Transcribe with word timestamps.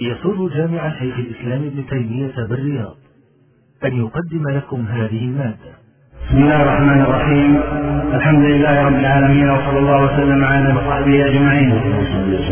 يسر 0.00 0.48
جامع 0.56 0.90
شيخ 0.90 1.14
الإسلام 1.18 1.62
ابن 1.62 1.86
تيمية 1.90 2.46
بالرياض 2.50 2.94
أن 3.84 3.92
يقدم 3.92 4.48
لكم 4.48 4.84
هذه 4.90 5.24
المادة. 5.24 5.72
بسم 6.28 6.36
الله 6.36 6.62
الرحمن 6.62 7.00
الرحيم. 7.00 7.60
الحمد 8.14 8.44
لله 8.44 8.86
رب 8.86 8.94
العالمين 8.94 9.50
وصلى 9.50 9.78
الله 9.78 10.04
وسلم 10.04 10.44
على 10.44 10.74
وصحبه 10.74 11.26
أجمعين. 11.26 11.72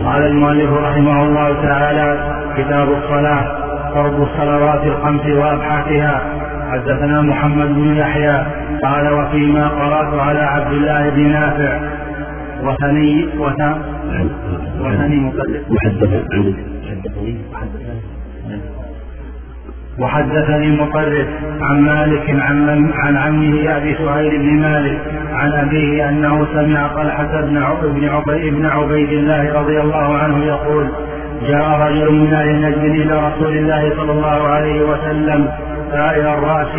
قال 0.05 0.23
المؤلف 0.23 0.71
رحمه 0.71 1.25
الله 1.27 1.63
تعالى 1.63 2.09
كتاب 2.57 2.89
الصلاة 2.89 3.45
فرض 3.95 4.21
الصلوات 4.21 4.87
الخمس 4.87 5.27
وأبحاثها 5.27 6.21
حدثنا 6.71 7.23
محمد 7.23 7.69
بن 7.69 7.97
يحيى 7.97 8.47
قال 8.83 9.13
وفيما 9.13 9.69
قرأت 9.69 10.15
على 10.21 10.41
عبد 10.41 10.73
الله 10.73 11.11
بن 11.11 11.33
نافع. 11.33 11.81
وثني 12.63 13.29
وثني 14.81 15.17
مقدس 15.21 16.76
وحدثني 19.99 20.77
مطرف 20.81 21.27
عن 21.61 21.81
مالك 21.81 22.31
عن 22.31 22.91
عن 22.95 23.17
عمه 23.17 23.77
أبي 23.77 23.95
سهيل 23.95 24.39
بن 24.39 24.61
مالك 24.61 24.99
عن 25.33 25.53
أبيه 25.53 26.09
أنه 26.09 26.47
سمع 26.55 26.87
طلحة 26.87 27.41
بن 27.41 27.63
بن 28.51 28.67
عبيد 28.67 29.09
الله 29.09 29.61
رضي 29.61 29.81
الله 29.81 30.19
عنه 30.19 30.45
يقول 30.45 30.89
جاء 31.49 31.81
رجل 31.81 32.13
من 32.13 32.35
أهل 32.35 32.61
نجد 32.61 33.01
إلى 33.01 33.29
رسول 33.29 33.57
الله 33.57 33.93
صلى 33.97 34.13
الله 34.13 34.49
عليه 34.49 34.83
وسلم 34.83 35.49
سائر 35.93 36.35
الرأس 36.39 36.79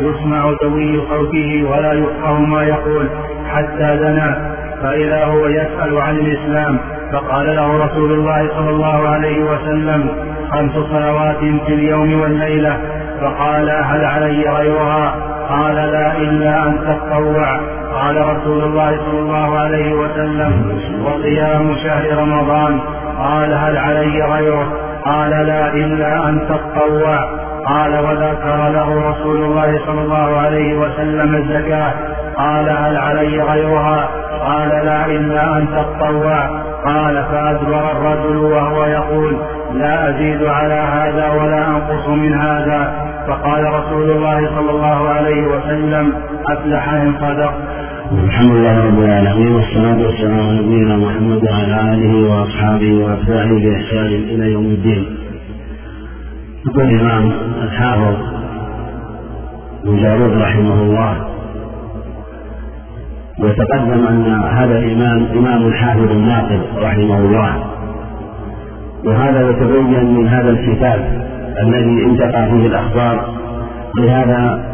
يسمع 0.00 0.52
دوي 0.62 1.00
صوته 1.08 1.64
ولا 1.70 1.92
يفقه 1.92 2.38
ما 2.40 2.62
يقول 2.64 3.08
حتى 3.46 3.96
دنا 3.96 4.56
فإذا 4.82 5.24
هو 5.24 5.46
يسأل 5.46 5.98
عن 5.98 6.16
الإسلام 6.16 6.78
فقال 7.14 7.56
له 7.56 7.84
رسول 7.84 8.12
الله 8.12 8.48
صلى 8.48 8.70
الله 8.70 9.08
عليه 9.08 9.44
وسلم 9.44 10.08
خمس 10.50 10.72
صلوات 10.72 11.38
في 11.38 11.74
اليوم 11.74 12.20
والليلة. 12.20 12.78
فقال 13.20 13.70
هل 13.70 14.04
علي 14.04 14.50
غيرها؟ 14.50 15.14
قال 15.48 15.74
لا 15.74 16.16
إلا 16.16 16.66
أن 16.66 16.78
تتطوع. 16.78 17.60
قال 17.94 18.36
رسول 18.36 18.62
الله 18.64 18.96
صلى 18.96 19.18
الله 19.18 19.58
عليه 19.58 19.94
وسلم 19.94 20.78
وصيام 21.04 21.76
شهر 21.84 22.18
رمضان. 22.18 22.80
قال 23.18 23.54
هل 23.54 23.76
علي 23.76 24.24
غيره؟ 24.24 24.72
قال 25.04 25.30
لا 25.30 25.72
إلا 25.72 26.28
أن 26.28 26.40
تتطوع. 26.48 27.18
قال 27.66 27.92
وذكر 27.98 28.68
له 28.68 29.10
رسول 29.10 29.36
الله 29.36 29.80
صلى 29.86 30.00
الله 30.00 30.36
عليه 30.36 30.78
وسلم 30.78 31.34
الزكاة. 31.34 31.92
قال 32.36 32.68
هل 32.68 32.96
علي 32.96 33.42
غيرها؟ 33.42 34.08
قال 34.46 34.68
لا 34.68 35.06
إلا 35.06 35.56
أن 35.58 35.68
تتطوع. 35.68 36.63
قال 36.86 37.14
فأدبر 37.30 37.92
الرجل 37.92 38.36
وهو 38.36 38.84
يقول 38.84 39.36
لا 39.74 40.10
أزيد 40.10 40.42
على 40.42 40.74
هذا 40.74 41.30
ولا 41.30 41.68
أنقص 41.68 42.08
من 42.08 42.32
هذا 42.34 42.92
فقال 43.28 43.64
رسول 43.64 44.10
الله 44.10 44.48
صلى 44.56 44.70
الله 44.70 45.08
عليه 45.08 45.42
وسلم 45.46 46.12
أفلح 46.48 46.92
إن 46.92 47.14
صدق 47.20 47.54
الحمد 48.24 48.50
لله 48.50 48.86
رب 48.86 48.98
العالمين 48.98 49.52
والصلاة 49.52 50.06
والسلام 50.06 50.40
على 50.40 50.58
نبينا 50.58 50.96
محمد 50.96 51.44
وعلى 51.44 51.94
آله 51.94 52.30
وأصحابه 52.30 52.92
وأتباعه 52.92 53.48
بإحسان 53.48 54.06
إلى 54.06 54.52
يوم 54.52 54.64
الدين. 54.64 55.16
يقول 56.66 56.84
الإمام 56.84 57.32
الحافظ 57.62 58.16
جارود 59.84 60.42
رحمه 60.42 60.82
الله 60.82 61.33
وتقدم 63.38 64.06
أن 64.06 64.26
هذا 64.52 64.78
الإمام 64.78 65.26
إمام 65.36 65.72
حافظ 65.72 66.12
ناقد 66.12 66.60
رحمه 66.76 67.18
الله. 67.18 67.64
وهذا 69.04 69.50
يتبين 69.50 70.14
من 70.14 70.28
هذا 70.28 70.50
الكتاب 70.50 71.28
الذي 71.62 72.04
انتقى 72.04 72.46
فيه 72.46 72.66
الأخبار 72.66 73.34
لهذا 73.98 74.64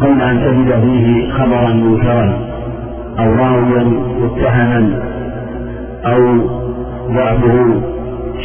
قبل 0.00 0.22
أن 0.22 0.40
تجد 0.40 0.80
فيه 0.80 1.32
خبرا 1.32 1.72
منكرا 1.72 2.38
أو 3.18 3.34
راويا 3.34 3.84
متهما 4.20 5.02
أو 6.04 6.38
ضعفه 7.14 7.82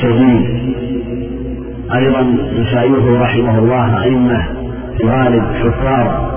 شديد. 0.02 0.68
أيضا 1.96 2.22
مشايخه 2.60 3.22
رحمه 3.22 3.60
الله 3.60 4.04
أئمة 4.04 4.44
في 4.98 5.08
غالب 5.08 5.44
حفار 5.44 6.32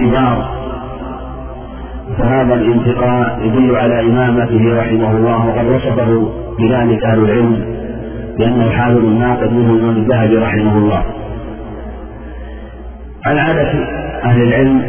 كبار. 0.00 0.59
فهذا 2.20 2.54
الانتقاء 2.54 3.38
يدل 3.42 3.76
على 3.76 4.00
إمامته 4.00 4.80
رحمه 4.80 5.10
الله 5.10 5.46
وقد 5.46 5.66
وصفه 5.66 6.32
بذلك 6.58 7.04
أهل 7.04 7.18
العلم 7.18 7.64
لأنه 8.38 8.70
حافظ 8.70 9.04
ناقد 9.04 9.52
منه 9.52 9.70
الإمام 9.70 9.96
الذهبي 9.96 10.36
رحمه 10.36 10.78
الله. 10.78 11.02
على 13.26 13.40
عادة 13.40 13.72
أهل 14.24 14.42
العلم 14.42 14.82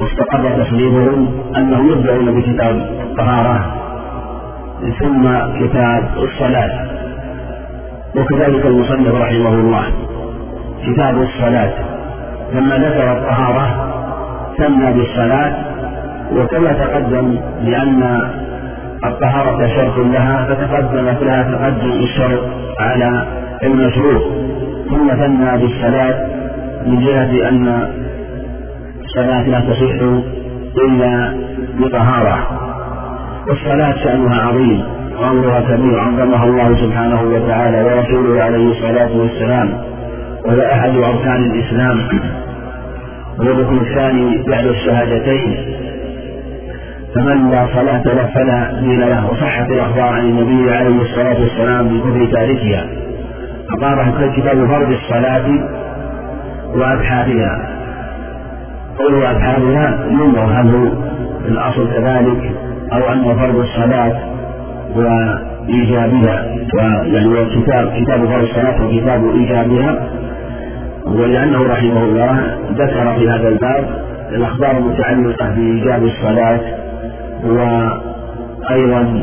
واستقر 0.00 0.64
تصنيفهم 0.64 1.28
أنهم 1.56 1.92
يبدأون 1.92 2.40
بكتاب 2.40 2.76
الطهارة 3.10 3.74
ثم 5.00 5.28
كتاب 5.60 6.04
الصلاة 6.16 6.88
وكذلك 8.16 8.66
المصنف 8.66 9.14
رحمه 9.14 9.54
الله. 9.54 9.84
كتاب 10.86 11.22
الصلاة 11.22 11.72
لما 12.54 12.78
ذكر 12.78 13.12
الطهارة 13.12 13.88
ثنى 14.58 14.92
بالصلاة 14.92 15.67
وكما 16.32 16.72
تقدم 16.72 17.38
لأن 17.62 18.18
الطهارة 19.04 19.66
شرط 19.66 19.98
لها 19.98 20.44
فتقدمت 20.44 21.22
لها 21.22 21.42
تقدم 21.42 21.90
الشرط 21.90 22.40
على 22.80 23.26
المشروط 23.62 24.22
ثم 24.90 25.08
ثنى 25.08 25.58
بالصلاة 25.58 26.26
من 26.86 27.00
جهة 27.00 27.48
أن 27.48 27.88
الصلاة 29.04 29.48
لا 29.48 29.60
تصح 29.60 30.02
إلا 30.84 31.34
بطهارة. 31.80 32.38
والصلاة 33.48 33.94
شأنها 34.04 34.40
عظيم 34.42 34.82
وأمرها 35.20 35.60
كبير 35.60 36.00
عظمها 36.00 36.44
الله 36.44 36.74
سبحانه 36.74 37.22
وتعالى 37.22 37.84
ورسوله 37.84 38.42
عليه 38.42 38.70
الصلاة 38.72 39.16
والسلام 39.16 39.70
وهي 40.44 40.72
أحد 40.72 40.96
أركان 40.96 41.44
الإسلام. 41.44 42.08
والركن 43.38 43.78
الثاني 43.78 44.42
بعد 44.48 44.66
الشهادتين. 44.66 45.77
فمن 47.14 47.50
لا 47.50 47.66
صلاة 47.74 48.02
له 48.02 48.26
فلا 48.34 48.80
دين 48.80 49.00
له 49.00 49.30
وصحت 49.30 49.70
الأخبار 49.70 50.08
عن 50.08 50.24
النبي 50.24 50.70
عليه 50.70 51.02
الصلاة 51.02 51.40
والسلام 51.40 51.88
بكفر 51.88 52.26
تاركها 52.32 52.86
أقامه 53.70 54.36
كتاب 54.36 54.66
فرض 54.66 54.90
الصلاة 54.90 55.44
وأبحاثها 56.74 57.68
قوله 58.98 59.30
أبحاثها 59.30 60.04
ينظر 60.10 60.44
هل 60.44 60.92
الأصل 61.48 61.88
كذلك 61.94 62.50
أو 62.92 63.12
أنه 63.12 63.34
فرض 63.34 63.56
الصلاة 63.56 64.18
وإيجابها 64.96 66.46
ويعني 66.74 67.62
كتاب 67.62 67.92
كتاب 68.00 68.26
فرض 68.26 68.42
الصلاة 68.42 68.86
وكتاب 68.86 69.30
إيجابها. 69.34 70.08
ولأنه 71.06 71.62
رحمه 71.62 72.02
الله 72.04 72.56
ذكر 72.72 73.14
في 73.18 73.28
هذا 73.30 73.48
الباب 73.48 73.84
الأخبار 74.32 74.70
المتعلقة 74.78 75.48
بإيجاب 75.48 76.04
الصلاة 76.04 76.60
وأيضا 77.44 79.22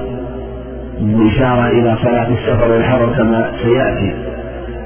الإشارة 1.01 1.67
إلى 1.67 1.97
صلاة 2.03 2.27
السفر 2.27 2.71
والحضر 2.71 3.13
كما 3.17 3.51
سيأتي. 3.63 4.13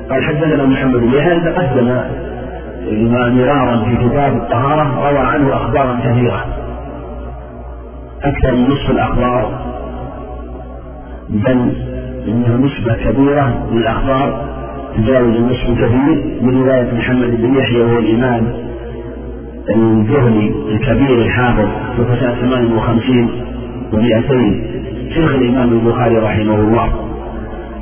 قال 0.10 0.24
حدثنا 0.24 0.66
محمد 0.66 1.00
بن 1.00 1.14
يحيى 1.14 1.40
تقدم 1.40 2.02
مرارا 3.36 3.86
في 3.86 4.10
كتاب 4.10 4.38
الطهارة 4.38 5.10
روى 5.10 5.20
عنه 5.20 5.54
أخبارا 5.54 6.00
كثيرة. 6.04 6.46
أكثر 8.24 8.52
من 8.52 8.70
نصف 8.70 8.90
الأخبار 8.90 9.52
بل 11.30 11.74
إنها 12.28 12.58
نسبة 12.58 12.96
كبيرة 12.96 13.68
من 13.72 13.78
الأخبار 13.78 14.50
تجاوز 14.98 15.36
النصف 15.36 15.70
الكثير 15.70 16.40
من 16.42 16.62
رواية 16.64 16.94
محمد 16.94 17.42
بن 17.42 17.56
يحيى 17.56 17.82
وهو 17.82 18.00
الإمام. 18.00 18.69
الجهني 19.76 20.54
الكبير 20.72 21.22
الحافظ 21.22 21.68
في 21.96 22.04
سنة 22.20 22.36
58 22.42 23.30
و200 23.92 24.34
شيخ 25.14 25.34
الإمام 25.34 25.70
البخاري 25.70 26.18
رحمه 26.18 26.56
الله. 26.56 26.90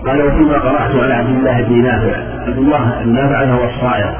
قال 0.05 0.21
وفيما 0.21 0.57
قرأت 0.57 0.95
على 1.03 1.13
عبد 1.13 1.37
الله 1.37 1.61
بن 1.61 1.83
نافع. 1.83 2.17
عبد 2.47 2.57
الله 2.57 3.01
النافع 3.01 3.43
هو 3.43 3.63
الصائر 3.63 4.15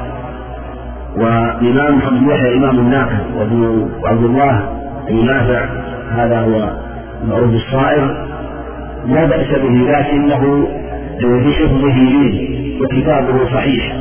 والإمام 1.16 1.96
محمد 1.96 2.30
يحيى 2.30 2.54
إمام 2.56 2.78
النافع 2.78 3.18
وعبد 4.02 4.24
الله 4.24 4.62
بن 5.08 5.26
نافع 5.26 5.64
هذا 6.16 6.40
هو 6.40 6.70
معروف 7.28 7.50
الصائر 7.50 8.26
لا 9.06 9.24
بأس 9.26 9.48
به 9.48 9.90
لكنه 9.90 10.68
في 11.20 11.52
حفظه 11.54 11.98
وكتابه 12.82 13.44
صحيح. 13.54 13.96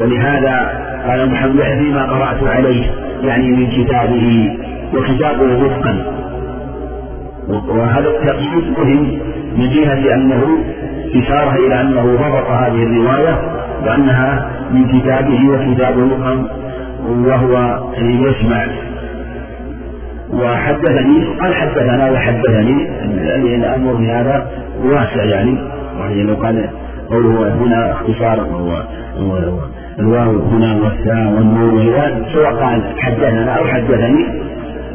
ولهذا 0.00 0.85
قال 1.10 1.30
محمد 1.30 1.62
فيما 1.62 2.02
قرأت 2.12 2.44
عليه 2.44 2.90
يعني 3.22 3.48
من 3.48 3.66
كتابه 3.66 4.56
وكتابه 4.94 5.64
وفقا. 5.64 6.12
وهذا 7.48 8.08
التقييد 8.08 8.78
مهم 8.78 9.18
من 9.56 9.70
جهة 9.70 10.14
أنه 10.14 10.58
إشارة 11.14 11.54
إلى 11.66 11.80
أنه 11.80 12.02
ضبط 12.02 12.50
هذه 12.50 12.82
الرواية 12.82 13.38
وأنها 13.86 14.50
من 14.72 14.88
كتابه 14.88 15.40
وكتاب 15.48 15.98
مقام 15.98 16.46
وهو 17.08 17.80
يسمع. 17.98 18.66
وحدثني 20.32 21.24
قال 21.40 21.54
حدثنا 21.54 22.10
وحدثني 22.10 22.88
الأمر 23.56 23.96
في 23.96 24.10
هذا 24.10 24.46
واسع 24.84 25.24
يعني 25.24 25.58
يعني 26.00 26.22
لو 26.22 26.34
قال 26.34 26.68
قوله 27.10 27.54
هنا 27.54 27.92
اختصار 27.92 28.40
الواو 29.98 30.38
هنا 30.38 30.74
والثاء 30.74 31.32
والنور 31.32 31.74
والياء 31.74 32.22
سواء 32.32 32.54
قال 32.54 32.82
حدثنا 32.98 33.58
أو 33.58 33.64
حدثني 33.64 34.26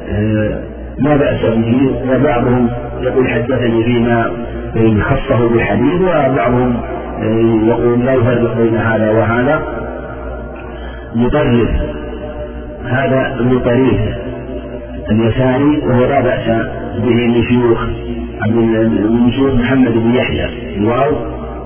آه، 0.09 0.59
لا 0.97 1.17
بأس 1.17 1.41
به 1.41 1.95
وبعضهم 2.09 2.69
يقول 3.01 3.29
حدثني 3.29 3.83
فيما 3.83 4.31
خصه 5.01 5.49
بالحديث 5.49 6.01
وبعضهم 6.01 6.77
آه، 7.21 7.67
يقول 7.67 8.05
لا 8.05 8.13
يفرق 8.13 8.57
بين 8.57 8.77
هذا 8.77 9.11
وهذا. 9.11 9.61
مطرف. 11.15 11.69
هذا 12.85 13.35
المطريف 13.39 13.99
اليساري 15.11 15.81
وهو 15.87 16.05
لا 16.05 16.21
بأس 16.21 16.47
به 16.97 17.27
من 17.27 17.43
شيوخ 17.43 17.83
من 18.47 19.31
شيوخ 19.31 19.53
محمد 19.53 19.93
بن 19.93 20.15
يحيى. 20.15 20.77
الواو 20.77 21.15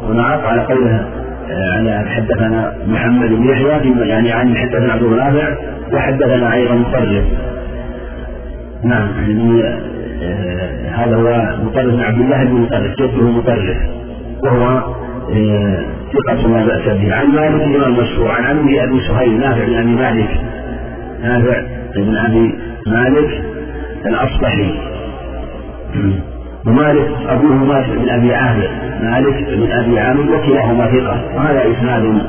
ونعط 0.09 0.43
على 0.43 0.61
قولها 0.61 1.24
على 1.49 2.05
حدثنا 2.09 2.73
محمد 2.87 3.29
بن 3.29 3.49
يحيى 3.49 4.09
يعني 4.09 4.31
عن 4.31 4.57
حدثنا 4.57 4.93
عبد 4.93 5.03
النافع 5.03 5.55
وحدثنا 5.93 6.53
أيضا 6.53 6.75
مطرف. 6.75 7.25
نعم 8.83 9.07
يعني 9.19 9.63
آه 10.23 10.89
هذا 10.89 11.15
هو 11.15 11.55
مطرف 11.65 11.93
بن 11.93 11.99
عبد 11.99 12.19
الله 12.19 12.43
بن 12.43 12.53
مطرف 12.53 12.95
جده 12.99 13.31
مطرف؟ 13.31 13.77
وهو 14.43 14.67
آه 15.33 15.79
ثقة 16.13 16.47
لا 16.47 16.65
بأس 16.65 16.97
به. 16.97 17.15
عن 17.15 17.27
مالك 17.27 17.63
بن 17.67 17.83
المشهور 17.83 18.31
عن 18.31 18.43
عمه 18.43 18.83
أبي 18.83 18.99
سهيل 19.07 19.39
نافع 19.39 19.65
بن 19.65 19.75
أبي 19.75 19.95
مالك. 19.95 20.29
نافع 21.23 21.61
بن 21.95 22.17
أبي 22.17 22.55
مالك 22.87 23.41
الأصبحي. 24.05 24.71
ومالك 26.67 27.07
أبوه 27.27 27.53
مالك 27.55 27.89
بن 27.89 28.09
أبي 28.09 28.33
عامر. 28.33 28.69
مالك 29.01 29.43
بن 29.49 29.71
أبي 29.71 29.99
عامر 29.99 30.35
وكلاهما 30.35 30.85
ثقة. 30.85 31.35
وهذا 31.35 31.63
إسناد 31.71 32.21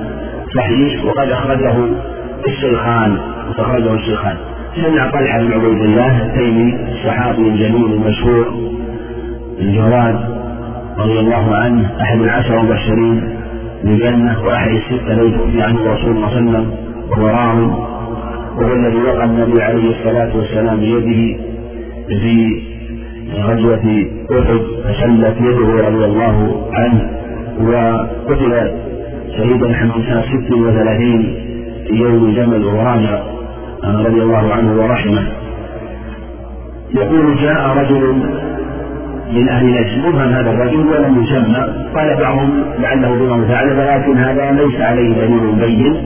صحيح 0.56 1.04
وقد 1.04 1.28
أخرجه 1.30 1.74
الشيخان 2.48 3.18
وأخرجه 3.58 3.94
الشيخان. 3.94 4.36
سمع 4.76 5.10
طلحة 5.10 5.38
بن 5.38 5.52
عبيد 5.52 5.82
الله 5.82 6.26
التيمي 6.26 6.78
الصحابي 6.92 7.48
الجليل 7.48 7.92
المشهور 7.92 8.46
الجواد 9.58 10.18
رضي 10.98 11.18
الله 11.18 11.54
عنه 11.56 11.90
أحد 12.00 12.20
العشر 12.20 12.60
المبشرين 12.60 13.36
بالجنة 13.84 14.42
وأحد 14.44 14.70
الستة 14.70 15.12
الذي 15.12 15.30
توفي 15.30 15.62
عنه 15.62 15.92
رسول 15.92 16.16
الله 16.16 16.28
صلى 16.28 16.38
الله 16.38 16.56
عليه 16.56 16.66
وسلم 16.66 16.70
وهو 17.10 17.86
وهو 18.56 18.72
الذي 18.72 18.96
وقع 18.96 19.24
النبي 19.24 19.62
عليه 19.62 19.90
الصلاة 19.90 20.36
والسلام 20.36 20.80
بيده 20.80 21.38
في 22.08 22.62
غزوة 23.34 24.06
أحد 24.32 24.60
فشلت 24.84 25.36
يده 25.40 25.88
رضي 25.88 26.04
الله 26.04 26.68
عنه 26.72 27.10
وقتل 27.60 28.70
شهيدا 29.36 29.74
حمل 29.74 29.92
سنة 30.06 30.22
ست 30.22 30.52
وثلاثين 30.52 31.34
في 31.88 31.94
يوم 31.94 32.34
جمل 32.34 32.64
وراجع 32.64 33.18
رضي 33.84 34.22
الله 34.22 34.54
عنه 34.54 34.82
ورحمه. 34.82 35.28
يقول 36.94 37.36
جاء 37.36 37.76
رجل 37.78 38.14
من 39.32 39.48
أهل 39.48 39.66
نجد 39.66 40.06
مبهم 40.06 40.28
هذا 40.28 40.50
الرجل 40.50 40.86
ولم 40.86 41.22
يسمى 41.22 41.74
قال 41.94 42.16
بعضهم 42.20 42.64
لعله 42.78 43.14
بما 43.14 43.44
ثعلبة 43.44 43.96
لكن 43.96 44.16
هذا 44.16 44.52
ليس 44.52 44.80
عليه 44.80 45.14
دليل 45.14 45.52
بين. 45.60 45.96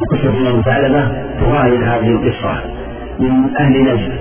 وقصة 0.00 0.30
بما 0.30 0.62
ثعلبة 0.62 1.08
تغاير 1.40 1.84
هذه 1.84 2.10
القصة 2.10 2.60
من 3.20 3.56
أهل 3.60 3.84
نجد. 3.84 4.12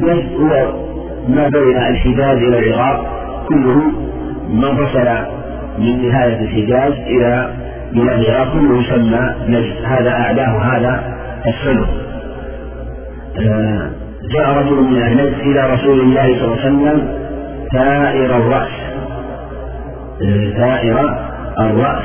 نجد 0.00 0.40
هو 0.40 0.87
ما 1.28 1.48
بين 1.48 1.76
الحجاز 1.76 2.36
إلى 2.36 2.58
العراق 2.58 3.06
كله 3.48 3.82
ما 4.50 4.70
انفصل 4.70 5.08
من 5.78 6.08
نهاية 6.08 6.40
الحجاز 6.40 6.92
إلى 6.92 7.50
بلاد 7.92 8.18
العراق 8.18 8.52
كله 8.52 8.82
يسمى 8.82 9.34
نجد. 9.48 9.84
هذا 9.84 10.10
أعلاه 10.10 10.58
هذا 10.58 11.16
السلم 11.46 11.86
آه، 13.40 13.90
جاء 14.34 14.58
رجل 14.58 14.82
من 14.82 15.02
أهل 15.02 15.16
نجد 15.16 15.40
إلى 15.40 15.74
رسول 15.74 16.00
الله 16.00 16.22
صلى 16.22 16.44
الله 16.44 16.58
عليه 16.60 16.66
وسلم 16.66 17.08
ثائر 17.72 18.36
الرأس. 18.36 18.70
آه، 20.22 20.50
ثائر 20.56 21.18
الرأس. 21.60 22.04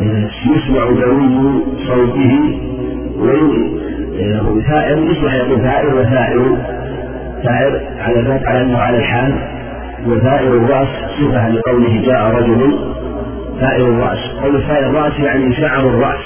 آه، 0.00 0.28
يسمع 0.46 0.84
دوي 0.84 1.64
صوته 1.86 2.58
ثائر 4.68 4.98
يصبح 4.98 5.34
يقول 5.34 5.62
ثائر 5.62 5.94
وثائر 5.94 6.56
ثائر 7.44 7.80
على 8.00 8.20
ذات 8.20 8.46
على 8.46 8.60
انه 8.60 8.78
على 8.78 8.96
الحال 8.96 9.34
وثائر 10.06 10.52
الرأس 10.52 10.88
صفة 11.20 11.48
لقوله 11.48 12.02
جاء 12.06 12.26
رجل 12.26 12.78
ثائر 13.60 13.86
الرأس. 13.86 14.18
قول 14.42 14.62
ثائر 14.62 14.90
الرأس 14.90 15.18
يعني 15.18 15.54
شعر 15.54 15.80
الرأس. 15.80 16.20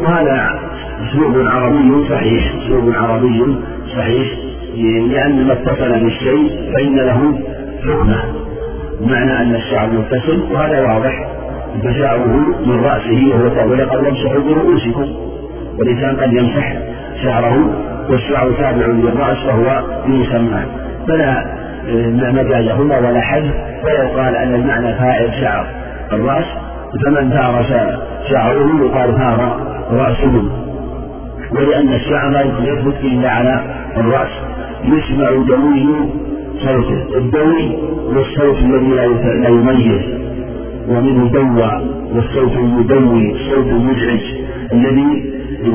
وهذا 0.00 0.60
أسلوب 1.08 1.46
عربي 1.46 2.08
صحيح 2.08 2.52
أسلوب 2.62 2.94
عربي 2.94 3.56
صحيح 3.96 4.28
لأن 5.10 5.46
ما 5.46 5.52
اتصل 5.52 6.00
بالشيء 6.00 6.72
فإن 6.74 6.96
له 6.96 7.38
حكمة. 7.82 8.24
بمعنى 9.00 9.42
أن 9.42 9.54
الشعر 9.54 9.86
متصل 9.86 10.52
وهذا 10.52 10.80
واضح. 10.80 11.28
فشعره 11.84 12.36
من 12.66 12.84
رأسه 12.84 13.34
وهو 13.34 13.48
طويل 13.48 13.90
قد 13.90 14.06
يمسح 14.06 14.36
برؤوسكم 14.36 15.06
والإنسان 15.78 16.16
قد 16.16 16.32
يمسح 16.32 16.76
شعره 17.22 17.70
والشعر 18.10 18.52
تابع 18.52 18.86
للرأس 18.86 19.38
فهو 19.38 19.82
يسمى. 20.06 20.62
فلا 21.08 21.44
آه، 21.88 22.32
مجال 22.32 22.72
هنا 22.72 22.98
ولا 22.98 23.20
حد 23.20 23.50
ولا 23.84 24.02
يقال 24.02 24.36
أن 24.36 24.54
المعنى 24.54 24.94
فائر 24.94 25.30
شعر 25.40 25.66
الرأس 26.12 26.44
فمن 27.04 27.30
ثار 27.30 27.66
شعره 28.30 28.84
يقال 28.84 29.16
ثار 29.16 29.60
رأسه. 29.92 30.42
ولأن 31.52 31.92
الشعر 31.92 32.30
لا 32.30 32.40
يثبت 32.40 32.96
إلا 33.02 33.30
على 33.30 33.64
الرأس. 33.96 34.30
يسمع 34.84 35.30
دوي 35.30 35.86
صوته. 36.62 37.18
الدوي 37.18 37.76
والصوت 38.14 38.58
الذي 38.58 38.88
لا 39.42 39.48
يميز. 39.48 40.22
ومنه 40.88 41.28
دوى 41.28 41.82
والصوت 42.14 42.56
المدوي 42.56 43.32
الصوت 43.32 43.66
المزعج 43.66 44.20
الذي 44.72 45.32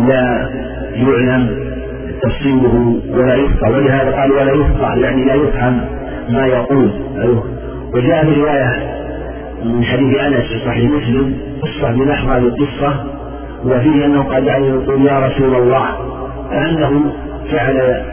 لا 0.08 0.50
يعلم 0.98 1.68
تفسيره 2.22 2.96
ولا 3.12 3.36
يفقه 3.36 3.70
ولهذا 3.70 4.12
قال 4.12 4.32
ولا 4.32 4.51
يفقه 4.51 4.96
يعني 4.96 5.25
لا 5.25 5.34
يفهم 5.34 5.82
ما 6.30 6.48
يقول 6.48 6.92
وجاء 7.94 8.25
في 8.25 8.42
رواية 8.42 8.98
من 9.66 9.84
حديث 9.84 10.18
أنس 10.20 10.44
في 10.44 10.66
صحيح 10.66 10.92
مسلم 10.92 11.38
قصة 11.62 11.92
بنحو 11.92 12.27
هذه 12.27 12.44
القصة 12.44 13.04
وفيه 13.66 14.06
أنه 14.06 14.24
قال 14.24 14.48
يقول 14.48 15.06
يا 15.06 15.20
رسول 15.20 15.56
الله 15.56 15.86
كأنه 16.51 17.13
فعل 17.51 18.04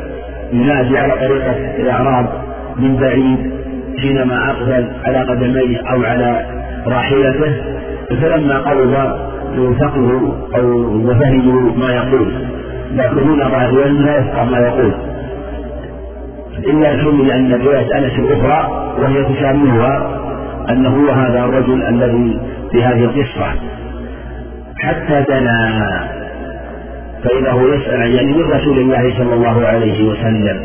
ينادي 0.53 0.99
على 0.99 1.13
طريقة 1.13 1.57
الأعراب 1.79 2.27
من 2.77 2.97
بعيد 2.97 3.53
حينما 3.99 4.51
أقبل 4.51 4.87
على 5.05 5.19
قدميه 5.19 5.79
أو 5.79 6.03
على 6.03 6.47
راحلته 6.87 7.55
فلما 8.11 8.59
قرب 8.59 9.17
ثقلوا 9.81 10.33
أو 10.57 10.67
وفهموا 11.11 11.77
ما 11.77 11.95
يقول. 11.95 12.33
يأخذون 12.95 13.39
ظاهرا 13.39 13.89
لا 13.89 14.19
يفقه 14.19 14.45
ما 14.45 14.59
يقول. 14.59 14.95
إلا 16.59 16.89
حمل 17.03 17.31
أن 17.31 17.53
رواية 17.53 17.99
أنس 17.99 18.19
الأخرى 18.19 18.93
وهي 18.99 19.25
تشابهها 19.25 20.21
أنه 20.71 20.89
هو 20.89 21.11
هذا 21.11 21.45
الرجل 21.45 21.83
الذي 21.83 22.41
في 22.73 22.85
هذه 22.85 23.05
القصة. 23.05 23.47
حتى 24.79 25.25
دنا 25.29 26.09
فإذا 27.25 27.51
هو 27.51 27.69
يسأل 27.69 28.15
يعني 28.15 28.33
من 28.33 28.51
رسول 28.51 28.79
الله 28.79 29.19
صلى 29.19 29.35
الله 29.35 29.67
عليه 29.67 30.09
وسلم. 30.11 30.61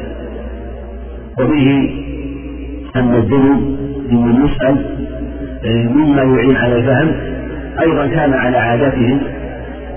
وفيه 1.39 1.89
أن 2.95 3.15
الدنو 3.15 3.53
ممن 4.11 4.45
يسأل 4.45 4.75
مما 5.95 6.21
يعين 6.21 6.55
على 6.55 6.75
الفهم 6.75 7.15
أيضا 7.81 8.07
كان 8.07 8.33
على 8.33 8.57
عادتهم 8.57 9.19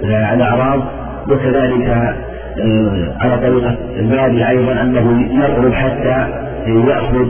على 0.05 0.35
الأعراب 0.35 0.83
وكذلك 1.29 1.89
آه، 2.61 3.17
على 3.21 3.39
طريقة 3.39 3.77
البادي 3.99 4.49
أيضا 4.49 4.73
أنه 4.73 5.29
يقرب 5.45 5.73
حتى 5.73 6.29
يأخذ 6.67 7.27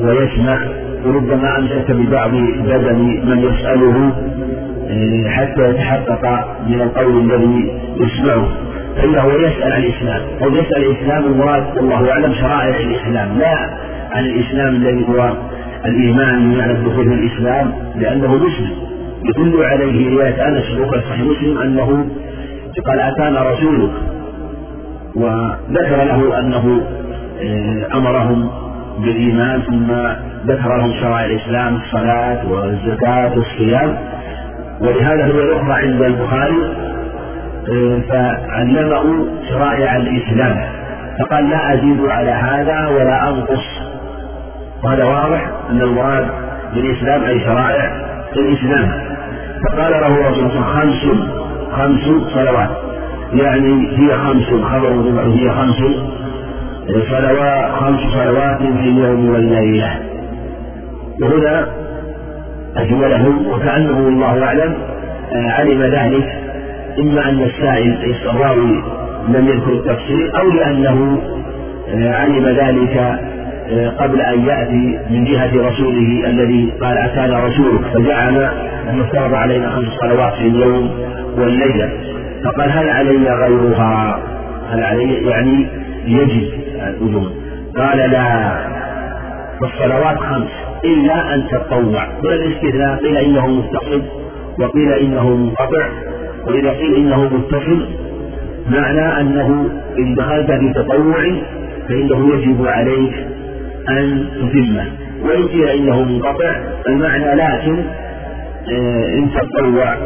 ويسمع 0.00 0.58
وربما 1.06 1.58
أمسك 1.58 1.90
ببعض 1.90 2.30
بدن 2.64 2.98
من 3.24 3.38
يسأله 3.38 4.12
آه، 4.90 5.28
حتى 5.30 5.70
يتحقق 5.70 6.46
من 6.68 6.80
القول 6.80 7.32
الذي 7.32 7.72
يسمعه. 8.00 8.48
فإنه 8.96 9.32
يسأل 9.32 9.72
عن 9.72 9.82
الإسلام. 9.82 10.20
أو 10.42 10.48
يسأل 10.48 10.84
الإسلام 10.84 11.24
المراد 11.24 11.76
والله 11.76 12.12
أعلم 12.12 12.34
شرائع 12.34 12.76
الإسلام 12.76 13.38
لا 13.38 13.70
عن 14.12 14.24
الإسلام 14.24 14.74
الذي 14.74 15.06
هو 15.08 15.32
الإيمان 15.86 16.52
بمعنى 16.52 16.72
الدخول 16.72 17.08
في 17.08 17.14
الإسلام 17.14 17.72
لأنه 17.96 18.34
مسلم. 18.34 18.70
يدل 19.24 19.64
عليه 19.64 20.10
رواية 20.14 20.48
أنس 20.48 20.78
وقال 20.80 21.02
صحيح 21.02 21.20
مسلم 21.20 21.58
أنه 21.58 22.06
قال 22.80 23.00
أتانا 23.00 23.50
رسولك 23.50 23.90
وذكر 25.16 26.04
له 26.04 26.38
أنه 26.38 26.86
آه، 27.42 27.96
أمرهم 27.96 28.50
بالإيمان 28.98 29.62
ثم 29.62 29.92
ذكر 30.52 30.76
لهم 30.76 30.92
شرائع 31.00 31.24
الإسلام 31.24 31.76
الصلاة 31.76 32.52
والزكاة 32.52 33.32
والصيام. 33.38 33.96
ولهذا 34.80 35.26
هو 35.26 35.40
الأخرى 35.40 35.72
عند 35.72 36.02
البخاري 36.02 36.72
آه، 37.68 38.00
فعلمه 38.10 39.26
شرائع 39.50 39.96
الإسلام. 39.96 40.60
فقال 41.20 41.50
لا 41.50 41.74
أزيد 41.74 42.00
على 42.06 42.30
هذا 42.30 42.88
ولا 42.88 43.28
أنقص. 43.28 43.64
وهذا 44.84 45.04
واضح 45.04 45.50
أن 45.70 45.80
المراد 45.80 46.26
بالإسلام 46.74 47.24
أي 47.24 47.40
شرائع 47.40 47.92
الإسلام. 48.36 48.92
فقال 49.68 49.92
له 49.92 50.30
رسول 50.30 50.44
الله 50.44 50.62
خمس 50.62 51.43
خمس 51.76 52.32
صلوات. 52.34 52.70
يعني 53.32 53.98
هي 53.98 54.16
خمس 54.16 54.44
خبر 54.44 54.88
هي 55.26 55.50
خمس 55.50 55.78
صلوات 57.10 57.70
خمس 57.80 58.00
صلوات 58.14 58.58
في 58.58 58.88
اليوم 58.88 59.28
والليلة. 59.28 60.00
وهنا 61.20 61.66
أجملهم 62.76 63.46
وكأنه 63.46 63.98
الله 63.98 64.44
أعلم 64.44 64.74
آه، 65.32 65.50
علم 65.50 65.82
ذلك 65.82 66.32
إما 66.98 67.28
أن 67.28 67.42
السائل 67.42 68.16
الراوي 68.30 68.82
لم 69.28 69.48
يذكر 69.48 69.72
التفصيل 69.72 70.30
أو 70.30 70.50
لأنه 70.50 71.22
آه، 71.94 72.14
علم 72.14 72.46
ذلك 72.46 72.96
آه، 73.70 73.88
قبل 73.88 74.20
أن 74.20 74.46
يأتي 74.46 74.98
من 75.10 75.24
جهة 75.24 75.68
رسوله 75.68 76.22
الذي 76.26 76.72
قال 76.80 76.98
أتانا 76.98 77.44
رسولك 77.44 77.80
فجعل 77.94 78.36
أن 78.90 79.00
افترض 79.00 79.34
علينا 79.34 79.70
خمس 79.70 79.88
صلوات 80.00 80.32
في 80.32 80.46
اليوم 80.48 80.90
والليلة 81.38 81.90
فقال 82.44 82.70
هل 82.70 82.88
علي 82.88 83.30
غيرها؟ 83.30 84.20
هل 84.70 84.84
علي 84.84 85.14
يعني 85.14 85.66
يجب 86.06 86.50
الوجوب؟ 86.88 87.28
قال 87.76 88.10
لا. 88.10 88.56
فالصلوات 89.60 90.18
خمس 90.18 90.48
إلا 90.84 91.34
أن 91.34 91.48
تتطوع 91.48 92.08
والاستثناء 92.24 92.96
قيل 92.96 93.16
إنه 93.16 93.46
متصل 93.46 94.02
وقيل 94.58 94.92
إنه 94.92 95.36
منقطع 95.36 95.88
وإذا 96.46 96.70
قيل 96.70 96.94
إنه 96.94 97.24
متصل 97.24 97.86
معنى 98.70 99.20
أنه 99.20 99.70
إن 99.98 100.14
دخلت 100.14 100.50
في 100.50 100.72
تطوع 100.74 101.24
فإنه 101.88 102.34
يجب 102.34 102.66
عليك 102.66 103.14
أن 103.88 104.28
تتمه 104.34 104.86
وإن 105.24 105.48
قيل 105.48 105.68
إنه 105.68 106.02
منقطع 106.02 106.56
المعنى 106.88 107.34
لكن 107.34 107.84
إن 109.18 109.30
تطوع 109.34 109.96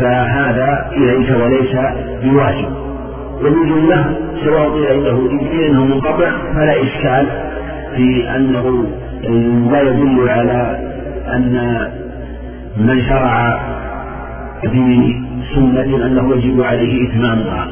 فهذا 0.00 0.90
إليك 0.92 1.30
وليس 1.42 1.76
بواجب. 2.22 2.72
وبالجملة 3.40 4.14
سواء 4.44 4.70
قيل 4.70 4.86
إنه 4.86 5.30
إنه 5.68 5.84
منقطع 5.84 6.30
فلا 6.54 6.82
إشكال 6.82 7.26
في 7.96 8.36
أنه 8.36 8.84
لا 9.72 9.80
يدل 9.82 10.28
على 10.28 10.78
أن 11.34 11.78
من 12.76 13.02
شرع 13.02 13.60
في 14.62 15.14
سنة 15.54 16.06
أنه 16.06 16.34
يجب 16.36 16.62
عليه 16.62 17.08
إتمامها. 17.08 17.68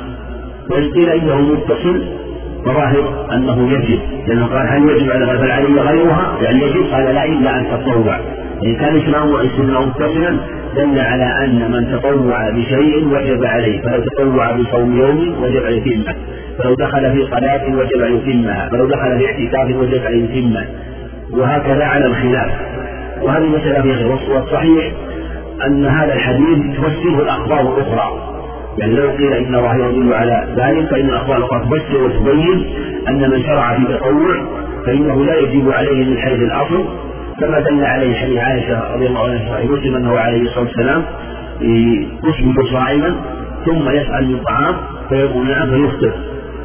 وإن 0.70 0.90
قيل 0.90 1.08
إنه 1.08 1.40
متصل 1.40 2.02
فظاهر 2.64 3.26
أنه 3.32 3.72
يجب 3.72 3.98
لأنه 4.28 4.46
قال 4.46 4.68
هل 4.68 4.88
يجب 4.90 5.10
على 5.10 5.24
غير 5.24 5.52
علي 5.52 5.80
غيرها؟ 5.80 6.32
يعني 6.42 6.62
يجب 6.62 6.82
قال 6.92 7.04
لا 7.04 7.24
إلا 7.24 7.58
أن 7.58 7.66
تطوع. 7.70 8.20
إن 8.64 8.76
كان 8.76 8.96
إسلام 8.96 9.30
وإسلام 9.30 9.88
متصلا 9.88 10.36
دل 10.76 10.98
على 10.98 11.44
أن 11.44 11.70
من 11.72 11.98
تطوع 11.98 12.50
بشيء 12.50 13.08
وجب 13.08 13.44
عليه 13.44 13.82
فلو 13.82 14.00
تطوع 14.00 14.52
بصوم 14.52 14.96
يوم 14.96 15.42
وجب 15.42 15.64
عليه 15.64 15.82
يتمه 15.82 16.14
فلو 16.58 16.74
دخل 16.74 17.12
في 17.12 17.26
صلاة 17.30 17.76
وجب 17.76 18.00
أن 18.00 18.16
يتمها 18.16 18.68
فلو 18.68 18.86
دخل 18.86 19.18
في 19.18 19.26
اعتكاف 19.26 19.76
وجب 19.76 20.04
أن 20.04 20.24
يتمه 20.24 20.66
وهكذا 21.32 21.84
على 21.84 22.06
الخلاف. 22.06 22.50
وهذه 23.22 23.44
مسألة 23.44 23.82
في 23.82 23.92
غير 23.92 24.18
والصحيح 24.30 24.92
أن 25.66 25.86
هذا 25.86 26.14
الحديث 26.14 26.58
تفسره 26.76 27.22
الأخبار 27.22 27.60
الأخرى. 27.60 28.36
يعني 28.78 28.94
لو 28.94 29.10
قيل 29.10 29.32
إن 29.32 29.54
الله 29.54 29.76
يدل 29.76 30.14
على 30.14 30.48
ذلك 30.56 30.90
فإن 30.90 31.10
الأخبار 31.10 31.36
الأخرى 31.36 31.60
تفسر 31.60 32.02
وتبين 32.04 32.64
أن 33.08 33.30
من 33.30 33.42
شرع 33.42 33.74
في 33.74 33.84
تطوع 33.84 34.36
فإنه 34.86 35.24
لا 35.24 35.38
يجب 35.38 35.70
عليه 35.70 36.04
من 36.04 36.18
حيث 36.18 36.40
الأصل 36.40 36.84
كما 37.40 37.60
دل 37.60 37.84
عليه 37.84 38.14
حديث 38.14 38.38
عائشة 38.38 38.94
رضي 38.94 39.06
الله 39.06 39.24
عنها 39.24 39.58
أنه 39.96 40.18
عليه 40.18 40.42
الصلاة 40.42 40.64
والسلام 40.64 41.02
يصبح 42.24 42.72
صائما 42.72 43.14
ثم 43.66 43.90
يسأل 43.90 44.28
من 44.28 44.38
طعام 44.38 44.74
فيقول 45.08 45.46
نعم 45.48 45.70
فيفطر. 45.70 46.12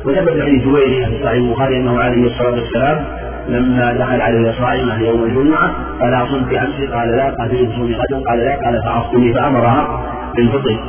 وثبت 0.05 0.41
حديث 0.41 0.63
جويري 0.63 1.05
في 1.05 1.23
صحيح 1.23 1.31
البخاري 1.31 1.77
أنه 1.77 1.99
عليه 1.99 2.25
الصلاة 2.27 2.51
والسلام 2.51 3.05
لما 3.49 3.93
دخل 3.93 4.21
عليه 4.21 4.51
صائمة 4.59 5.01
يوم 5.01 5.23
الجمعة 5.23 5.71
قال 6.01 6.13
أصمت 6.13 6.53
أمس 6.53 6.91
قال 6.93 7.09
لا 7.11 7.29
قال 7.29 7.49
في 7.49 7.95
غدا 7.95 8.23
قال 8.29 8.39
لا 8.39 8.55
قال 8.65 8.81
فأفطري 8.83 9.33
فأمرها 9.33 10.03
بالفطر. 10.37 10.79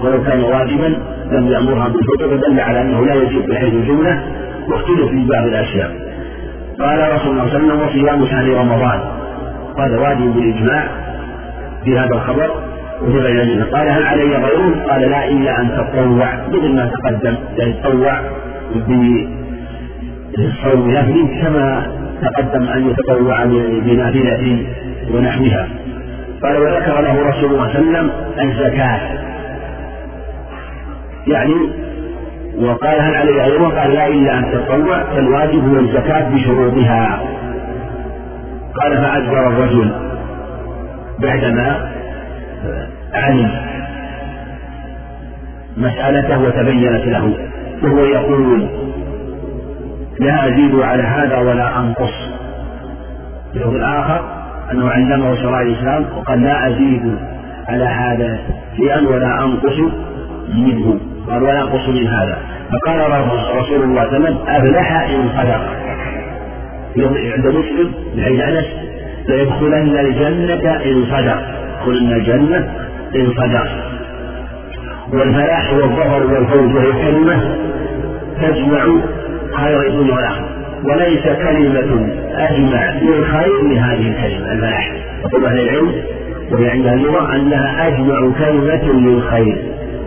ولو 0.00 0.22
كان 0.24 0.40
واجبا 0.40 0.96
لم 1.32 1.48
يأمرها 1.48 1.88
بالفطر 1.88 2.28
فدل 2.28 2.60
على 2.60 2.80
أنه 2.80 3.06
لا 3.06 3.14
يجب 3.14 3.46
بحيث 3.48 3.74
الجملة 3.74 4.22
واختلف 4.68 5.08
في 5.10 5.26
بعض 5.32 5.46
الأشياء. 5.46 5.90
قال 6.80 7.12
رسول 7.12 7.30
الله 7.30 7.48
صلى 7.50 7.56
الله 7.56 7.74
عليه 7.74 7.74
وسلم 7.74 7.80
وصيام 7.80 8.26
شهر 8.26 8.48
رمضان. 8.48 9.00
هذا 9.78 9.98
واجب 9.98 10.34
بالإجماع 10.34 10.88
في 11.84 11.98
هذا 11.98 12.14
الخبر 12.14 12.50
وفي 13.02 13.18
غير 13.18 13.64
قال 13.64 13.88
هل 13.88 14.02
علي 14.02 14.22
غيره؟ 14.22 14.84
قال 14.90 15.00
لا 15.00 15.28
إلا 15.28 15.60
أن 15.60 15.70
تطوع. 15.70 16.34
مثل 16.48 16.74
ما 16.74 16.86
تقدم 16.86 17.34
يعني 17.58 17.72
تطوع 17.72 18.20
بالصوم 20.36 20.90
نفلي 20.90 21.42
كما 21.42 21.86
تقدم 22.22 22.68
أن 22.68 22.90
يتطوع 22.90 23.44
بنافلة 23.84 24.66
ونحوها 25.14 25.68
قال 26.42 26.56
وذكر 26.56 27.00
له 27.00 27.28
رسول 27.28 27.50
الله 27.50 27.72
صلى 27.72 27.78
الله 27.78 27.98
عليه 27.98 28.08
وسلم 28.08 28.10
الزكاة. 28.40 29.00
يعني 31.26 31.54
وقال 32.60 33.00
هل 33.00 33.14
علي 33.14 33.42
غيره؟ 33.42 33.68
قال 33.80 33.94
لا 33.94 34.06
إلا 34.06 34.38
أن 34.38 34.52
تتطوع 34.52 35.02
فالواجب 35.04 35.68
هو 35.68 35.78
الزكاة 35.78 36.28
بشروطها. 36.28 37.20
قال 38.74 38.96
فأجبر 38.96 39.46
الرجل 39.48 39.92
بعدما 41.18 41.90
علم 43.14 43.50
مسألته 45.76 46.38
وتبينت 46.42 47.06
له 47.06 47.34
وهو 47.82 48.04
يقول 48.04 48.68
لا 50.20 50.48
أزيد 50.48 50.74
على 50.74 51.02
هذا 51.02 51.38
ولا 51.38 51.78
أنقص. 51.78 52.14
في 53.52 53.64
الآخر 53.64 54.20
أنه 54.72 54.90
علمه 54.90 55.36
شرائع 55.36 55.62
الإسلام 55.62 56.04
وقال 56.16 56.42
لا 56.42 56.68
أزيد 56.68 57.16
على 57.68 57.84
هذا 57.84 58.38
شيئا 58.76 59.00
ولا 59.08 59.44
أنقص 59.44 59.78
منه. 60.54 61.00
قال 61.30 61.42
ولا 61.42 61.58
ينقص 61.60 61.88
من 61.88 62.06
هذا. 62.06 62.38
فقال 62.72 63.00
رسول 63.00 63.38
الله 63.38 63.64
صلى 63.68 63.84
الله 63.84 64.00
عليه 64.00 64.10
وسلم 64.10 64.38
أفلح 64.48 65.10
إن 65.10 65.28
صدق. 65.36 65.62
عند 67.34 67.46
مسلم 67.46 67.94
من 68.14 68.22
حيث 68.22 68.40
أنس 68.40 68.66
ليدخلن 69.28 69.98
الجنة 69.98 70.70
إن 70.84 71.04
صدق. 71.04 71.40
يدخلن 71.80 72.12
الجنة 72.12 72.74
إن 73.16 73.32
صدق. 73.36 73.68
والفلاح 75.12 75.70
هو 75.70 75.84
الظفر 75.84 76.26
والفوز 76.26 76.74
وهي 76.76 76.92
كلمة 76.92 77.56
تجمع 78.42 78.84
خير 79.52 79.86
الدنيا 79.86 80.14
والآخرة. 80.14 80.48
وليس 80.84 81.22
كلمة 81.22 82.08
أجمع 82.32 82.90
للخير 82.90 83.62
من 83.62 83.78
هذه 83.78 84.08
الكلمة 84.08 84.52
الفلاح. 84.52 84.92
يقول 85.24 85.46
أهل 85.46 85.60
العلم 85.60 85.92
وهي 86.52 86.70
عندها 86.70 86.94
اللغة 86.94 87.36
أنها 87.36 87.88
أجمع 87.88 88.30
كلمة 88.38 88.92
للخير 88.92 89.56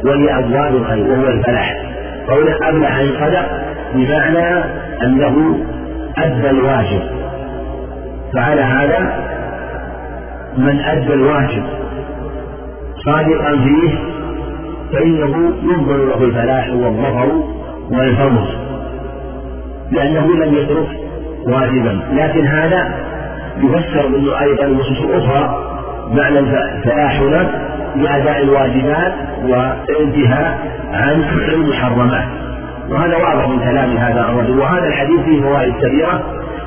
وهي 0.05 0.39
أبواب 0.39 0.75
الخير 0.75 1.08
وهو 1.08 1.27
الفلاح. 1.27 1.84
قوله 2.29 2.55
أبلح 2.70 2.98
عن 2.98 3.08
صدق 3.20 3.46
بمعنى 3.93 4.63
أنه 5.03 5.58
أدى 6.17 6.50
الواجب. 6.50 7.01
فعلى 8.34 8.62
هذا 8.62 9.13
من 10.58 10.79
أدى 10.79 11.13
الواجب. 11.13 11.63
صادقا 13.05 13.58
فيه 13.58 13.96
فإنه 14.93 15.53
ينظر 15.63 15.98
له 15.98 16.24
الفلاح 16.24 16.70
والظفر 16.70 17.31
والفوز 17.91 18.48
لأنه 19.91 20.46
لم 20.46 20.55
يترك 20.55 20.88
واجبا. 21.48 22.00
لكن 22.13 22.48
هذا 22.48 22.93
يفسر 23.58 24.08
منه 24.08 24.41
أيضا 24.41 24.65
نصوص 24.65 24.98
أخرى 25.12 25.72
معنى 26.12 26.39
الفلاح 26.39 27.22
هنا 27.22 27.70
بأداء 27.95 28.43
الواجبات 28.43 29.13
والانتهاء 29.43 30.60
عن 30.93 31.24
المحرمات. 31.53 32.27
وهذا 32.89 33.17
واضح 33.17 33.48
من 33.48 33.60
كلام 33.60 33.98
هذا 33.98 34.21
الرجل. 34.21 34.60
وهذا 34.60 34.88
الحديث 34.88 35.19
فيه 35.19 35.41
فوائد 35.41 35.74
كبيرة. 35.74 36.24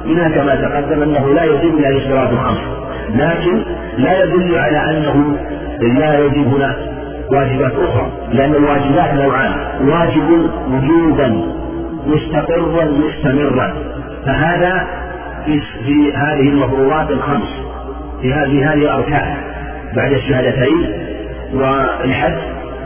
منها 0.07 0.29
كما 0.29 0.55
تقدم 0.55 1.03
أنه 1.03 1.35
لا 1.35 1.45
يجب 1.45 1.79
إلا 1.79 1.89
الصلاة 1.89 2.31
الخمس. 2.31 2.59
لكن 3.15 3.63
لا 3.99 4.25
يدل 4.25 4.59
على 4.59 4.91
أنه 4.91 5.37
لا 5.81 6.19
يجب 6.19 6.55
هنا 6.55 6.77
واجبات 7.31 7.73
أخرى. 7.73 8.07
لأن 8.33 8.55
الواجبات 8.55 9.15
نوعان. 9.15 9.53
واجب 9.89 10.51
وجودا 10.71 11.41
مستقرا 12.07 12.85
مستمرا. 12.85 13.75
فهذا 14.27 14.87
في, 15.47 16.13
هذه 16.15 16.49
المفروضات 16.49 17.11
الخمس 17.11 17.49
في 18.23 18.35
هذه 18.35 18.73
هذه 18.73 18.83
الأركان. 18.83 19.37
بعد 19.97 20.13
الشهادتين 20.13 21.04
والحج 21.55 22.39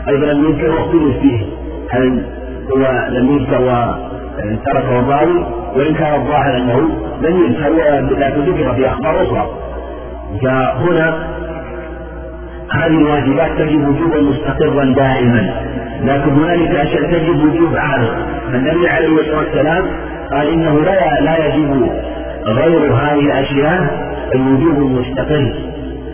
أيضا 0.09 0.25
لم 0.25 0.45
يذكر 0.45 0.71
واختلف 0.71 1.17
فيه. 1.21 1.45
هل 1.89 2.23
هو 2.71 3.07
لم 3.09 3.37
يذكر 3.37 3.61
وتركه 3.61 4.99
الراوي 4.99 5.45
وإن 5.75 5.93
كان 5.93 6.21
الظاهر 6.21 6.57
أنه 6.57 6.79
لم 7.21 7.45
يذكر 7.45 7.69
لكن 8.19 8.41
ذكر 8.41 8.73
في 8.73 8.87
أخبار 8.87 9.23
أخرى. 9.23 9.49
فهنا 10.43 11.27
هذه 12.71 12.87
الواجبات 12.87 13.51
تجب 13.57 13.87
وجوبا 13.87 14.21
مستقرا 14.21 14.85
دائما. 14.85 15.53
لكن 16.03 16.31
هنالك 16.31 16.71
أشياء 16.75 17.11
تجب 17.11 17.43
وجوب 17.43 17.75
عارض. 17.75 18.13
النبي 18.53 18.89
عليه 18.89 19.07
الصلاة 19.07 19.37
والسلام 19.37 19.85
قال 20.31 20.47
إنه 20.47 20.79
لا 20.79 21.21
لا 21.21 21.45
يجب 21.45 21.89
غير 22.45 22.93
هذه 22.93 23.19
الأشياء 23.19 24.09
الوجوب 24.35 24.77
المستقل 24.77 25.53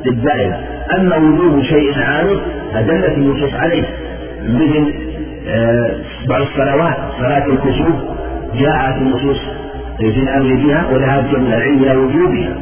للدائم. 0.05 0.53
أما 0.93 1.17
وجوب 1.17 1.63
شيء 1.63 1.93
عارض 1.99 2.39
فدلت 2.73 3.17
النصوص 3.17 3.53
عليه 3.53 3.83
مثل 4.49 4.93
آه، 5.47 5.91
بعض 6.29 6.41
الصلوات 6.41 6.97
صلاة 7.19 7.45
الكسوف 7.45 7.95
جاءت 8.59 8.97
النصوص 9.01 9.37
في 9.97 10.19
الأمر 10.19 10.55
بها 10.55 10.85
وذهب 10.93 11.39
من 11.39 11.53
العلم 11.53 11.83
إلى 11.83 11.95
وجوبها 11.95 12.55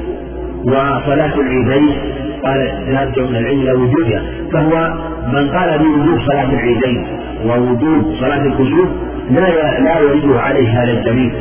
وصلاة 0.65 1.34
العيدين 1.39 1.96
قال 2.44 2.72
ذهب 2.89 3.20
من 3.20 3.36
العلم 3.36 3.62
إلى 3.62 3.72
وجوبها 3.72 4.22
فهو 4.53 4.94
من 5.34 5.50
قال 5.50 5.80
بوجوب 5.80 6.20
صلاة 6.27 6.53
العيدين 6.53 7.08
ووجوب 7.46 8.15
صلاة 8.20 8.46
الكسوف 8.46 8.88
لا 9.32 9.80
لا 9.80 10.00
يرد 10.00 10.36
عليه 10.36 10.84
هذا 10.84 10.92
الدليل 10.92 11.34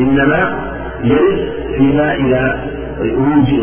إنما 0.00 0.58
يرد 1.04 1.48
فيما 1.76 2.14
إذا 2.14 2.71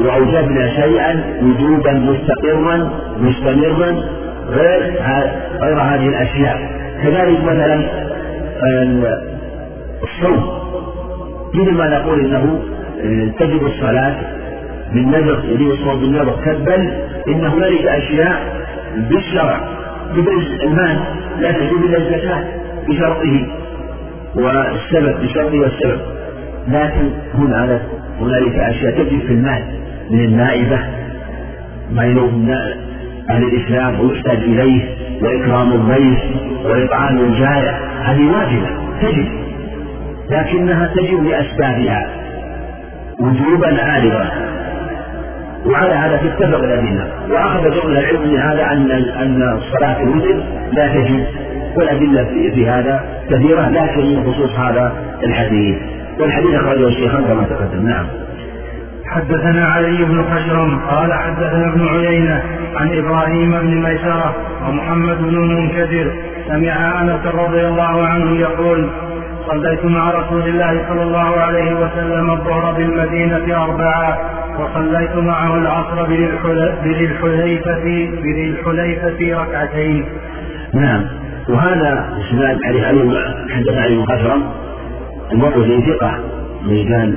وأوجبنا 0.05 0.69
شيئا 0.75 1.23
وجوبا 1.41 1.93
مستقرا 1.93 2.91
مستمرا 3.19 4.03
غير 4.49 4.81
غير 5.61 5.79
هذه 5.81 6.07
الأشياء. 6.07 6.57
كذلك 7.03 7.43
مثلا 7.43 7.83
الصوم. 10.03 10.59
مثل 11.53 11.71
ما 11.71 11.99
نقول 11.99 12.19
إنه 12.19 12.59
آه، 13.03 13.27
تجب 13.39 13.65
الصلاة 13.65 14.15
بالنذر 14.93 15.39
يجب 15.49 15.71
الصوم 15.71 15.99
بالنذر 15.99 16.35
بل 16.65 16.91
إن 17.27 17.45
هنالك 17.45 17.85
أشياء 17.85 18.63
بالشرع 18.97 19.61
مثل 20.15 20.63
المال 20.63 20.99
لا 21.39 21.51
تجب 21.51 21.85
إلا 21.85 21.97
الزكاة 21.97 22.43
بشرطه 22.87 23.47
والسبب 24.35 25.21
بشرطه 25.23 25.59
والسبب. 25.59 25.99
لكن 26.67 27.09
هنا 27.33 27.79
هنالك 28.21 28.55
أشياء 28.59 28.91
تجب 28.91 29.19
في 29.19 29.33
المال 29.33 29.63
من 30.09 30.19
النائبة 30.19 30.79
ما 31.91 32.05
يلوم 32.05 32.49
أهل 33.29 33.43
الإسلام 33.43 33.99
ويحتاج 33.99 34.37
إليه 34.37 34.81
وإكرام 35.21 35.73
الضيف 35.73 36.19
وإطعام 36.65 37.17
الجائع 37.17 37.79
هذه 38.03 38.31
واجبة 38.31 38.69
تجب 39.01 39.27
لكنها 40.29 40.87
تجب 40.95 41.23
لأسبابها 41.23 42.09
وجوبا 43.19 43.83
عارضا. 43.83 44.29
وعلى 45.65 45.93
هذا 45.93 46.17
تتفق 46.17 46.63
الأدلة. 46.63 47.07
وأخذ 47.29 47.61
جمل 47.61 47.97
العلم 47.97 48.31
من 48.31 48.39
هذا 48.39 48.71
أن 48.71 48.91
أن 48.91 49.59
صلاة 49.71 50.03
الوتر 50.03 50.43
لا 50.71 50.87
تجب 50.87 51.23
والأدلة 51.77 52.23
في 52.53 52.69
هذا 52.69 53.03
كثيرة 53.29 53.69
لكن 53.69 54.05
من 54.05 54.23
خصوص 54.23 54.59
هذا 54.59 54.93
الحديث. 55.23 55.77
والحديث 56.19 56.55
أخرجه 56.55 56.87
الشيخان 56.87 57.23
كما 57.23 57.43
تقدم. 57.43 57.87
نعم. 57.87 58.05
حدثنا 59.05 59.65
علي 59.67 60.05
بن 60.05 60.23
خشرم 60.23 60.79
قال 60.79 61.13
حدثنا 61.13 61.67
ابن 61.67 61.87
عيينة 61.87 62.43
عن 62.75 62.97
إبراهيم 62.97 63.51
بن 63.51 63.83
ميسرة 63.83 64.35
ومحمد 64.67 65.17
بن 65.17 65.35
المنكدر 65.35 66.11
سمع 66.47 67.01
أنس 67.01 67.25
رضي 67.25 67.67
الله 67.67 68.07
عنه 68.07 68.39
يقول 68.39 68.89
صليت 69.47 69.85
مع 69.85 70.11
رسول 70.11 70.41
الله 70.41 70.85
صلى 70.89 71.03
الله 71.03 71.39
عليه 71.39 71.73
وسلم 71.73 72.31
الظهر 72.31 72.73
بالمدينة 72.73 73.63
أربعة 73.63 74.19
وصليت 74.59 75.15
معه 75.15 75.55
العصر 75.57 76.03
بذي 76.83 77.05
الحليفة 77.05 77.83
بذي 78.23 78.49
الحليفة 78.49 79.41
ركعتين. 79.41 80.05
نعم. 80.73 81.05
وهذا 81.49 82.09
اسناد 82.19 82.57
علي 82.65 82.85
علي 82.85 83.35
حدث 83.49 83.77
علي 83.77 83.95
بن 83.95 84.41
خشرم 85.29 85.45
المروزي 85.45 85.81
ثقة 85.81 86.19
من 86.65 86.85
كان 86.85 87.15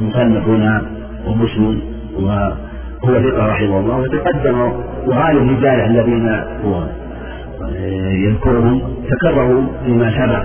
المصنف 0.00 0.48
هنا 0.48 0.82
ومسلم 1.26 1.80
وهو 2.16 2.52
ثقة 3.02 3.46
رحمه 3.46 3.80
الله. 3.80 3.96
وتقدم 3.96 4.72
وغالب 5.06 5.50
رجاله 5.50 5.86
الذين 5.86 6.28
هو 6.64 6.84
آه، 7.76 8.12
يذكرهم 8.12 8.82
تكرروا 9.10 9.62
فيما 9.84 10.10
سبق. 10.10 10.44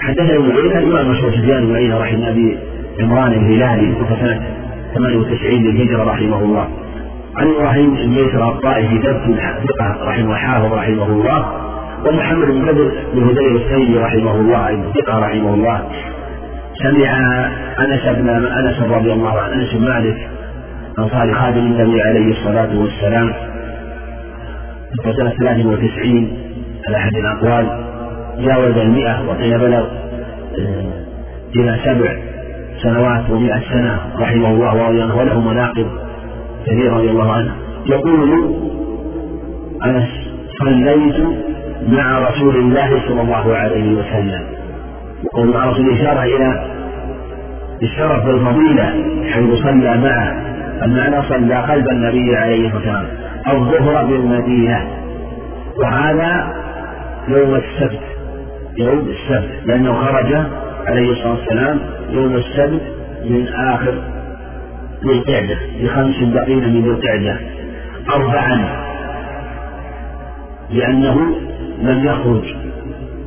حدثنا 0.00 0.36
ابن 0.36 0.50
عيينة 0.50 0.78
الإمام 0.78 1.10
مشهور 1.10 1.30
سفيان 1.30 1.66
بن 1.66 1.76
عيينة 1.76 1.98
رحمه 1.98 2.30
أبي 2.30 2.58
عمران 3.00 3.32
الهلالي 3.32 3.94
توفى 3.94 4.14
سنة 4.20 4.42
98 4.94 5.62
للهجرة 5.64 6.04
رحمه 6.04 6.44
الله. 6.44 6.68
عن 7.36 7.46
إبراهيم 7.46 7.94
بن 7.94 8.08
ميسر 8.08 8.48
الطائفي 8.48 9.02
ثقة 9.02 10.04
رحمه 10.04 10.34
حافظ 10.34 10.72
رحمه 10.72 11.06
الله. 11.06 11.67
ومحمد 12.06 12.46
بن 12.46 12.62
بدر 12.66 12.92
بن 13.14 13.22
هذيل 13.22 13.56
السيدي 13.56 13.98
رحمه 13.98 14.34
الله 14.40 14.92
ثقة 14.92 15.18
رحمه 15.18 15.54
الله 15.54 15.82
سمع 16.82 17.18
أنس 17.80 18.16
بن 18.16 18.28
أنس 18.28 18.82
رضي 18.82 19.12
الله 19.12 19.40
عنه 19.40 19.54
أنس 19.54 19.72
بن 19.74 19.84
مالك 19.84 20.28
انصار 20.98 21.34
خادم 21.34 21.58
النبي 21.58 22.02
عليه 22.02 22.32
الصلاة 22.32 22.78
والسلام 22.80 23.32
في 25.04 25.12
سنه 25.12 25.30
93 25.30 26.38
على 26.88 26.96
أحد 26.96 27.12
الأقوال 27.16 27.84
جاوز 28.38 28.76
المئة 28.76 29.28
وقيل 29.28 29.58
بلغ 29.58 29.86
آه، 30.58 30.92
إلى 31.56 31.78
سبع 31.84 32.16
سنوات 32.82 33.30
ومئة 33.30 33.60
سنة 33.72 34.00
رحمه 34.20 34.50
الله 34.50 34.74
ورضي 34.76 35.02
عنه 35.02 35.16
وله 35.16 35.40
مناقب 35.40 35.86
كثيرة 36.66 36.94
رضي 36.94 37.10
الله 37.10 37.32
عنه. 37.32 37.52
يقول 37.86 38.30
أنس 39.86 40.08
صليت 40.58 41.47
مع 41.86 42.28
رسول 42.28 42.56
الله 42.56 43.08
صلى 43.08 43.20
الله 43.20 43.56
عليه 43.56 43.92
وسلم. 43.92 44.42
وقول 45.24 45.48
مع 45.48 45.64
رسول 45.64 45.98
إشارة 46.00 46.22
إلى 46.22 46.66
الشرف 47.82 48.24
والفضيلة 48.24 49.04
حيث 49.32 49.62
صلى 49.62 49.96
معه. 49.96 50.42
المعنى 50.82 51.22
صلى 51.28 51.54
قلب 51.54 51.88
النبي 51.88 52.36
عليه 52.36 52.66
الصلاة 52.66 52.76
والسلام. 52.76 53.06
الظهر 53.56 54.04
بالمدينة. 54.04 54.88
وهذا 55.76 56.54
يوم 57.28 57.54
السبت. 57.54 58.00
يوم 58.76 59.08
السبت. 59.08 59.50
لأنه 59.64 59.94
خرج 59.94 60.34
عليه 60.86 61.10
الصلاة 61.10 61.30
والسلام 61.30 61.80
يوم 62.10 62.34
السبت 62.34 62.82
من 63.24 63.48
آخر 63.48 63.94
ذي 65.04 65.12
القعدة. 65.12 65.58
بخمس 65.82 66.16
بقين 66.34 66.58
من 66.58 66.82
ذي 66.82 66.90
القعدة. 66.90 67.36
أربعا. 68.14 68.87
لأنه 70.70 71.16
لم 71.82 72.04
يخرج 72.04 72.54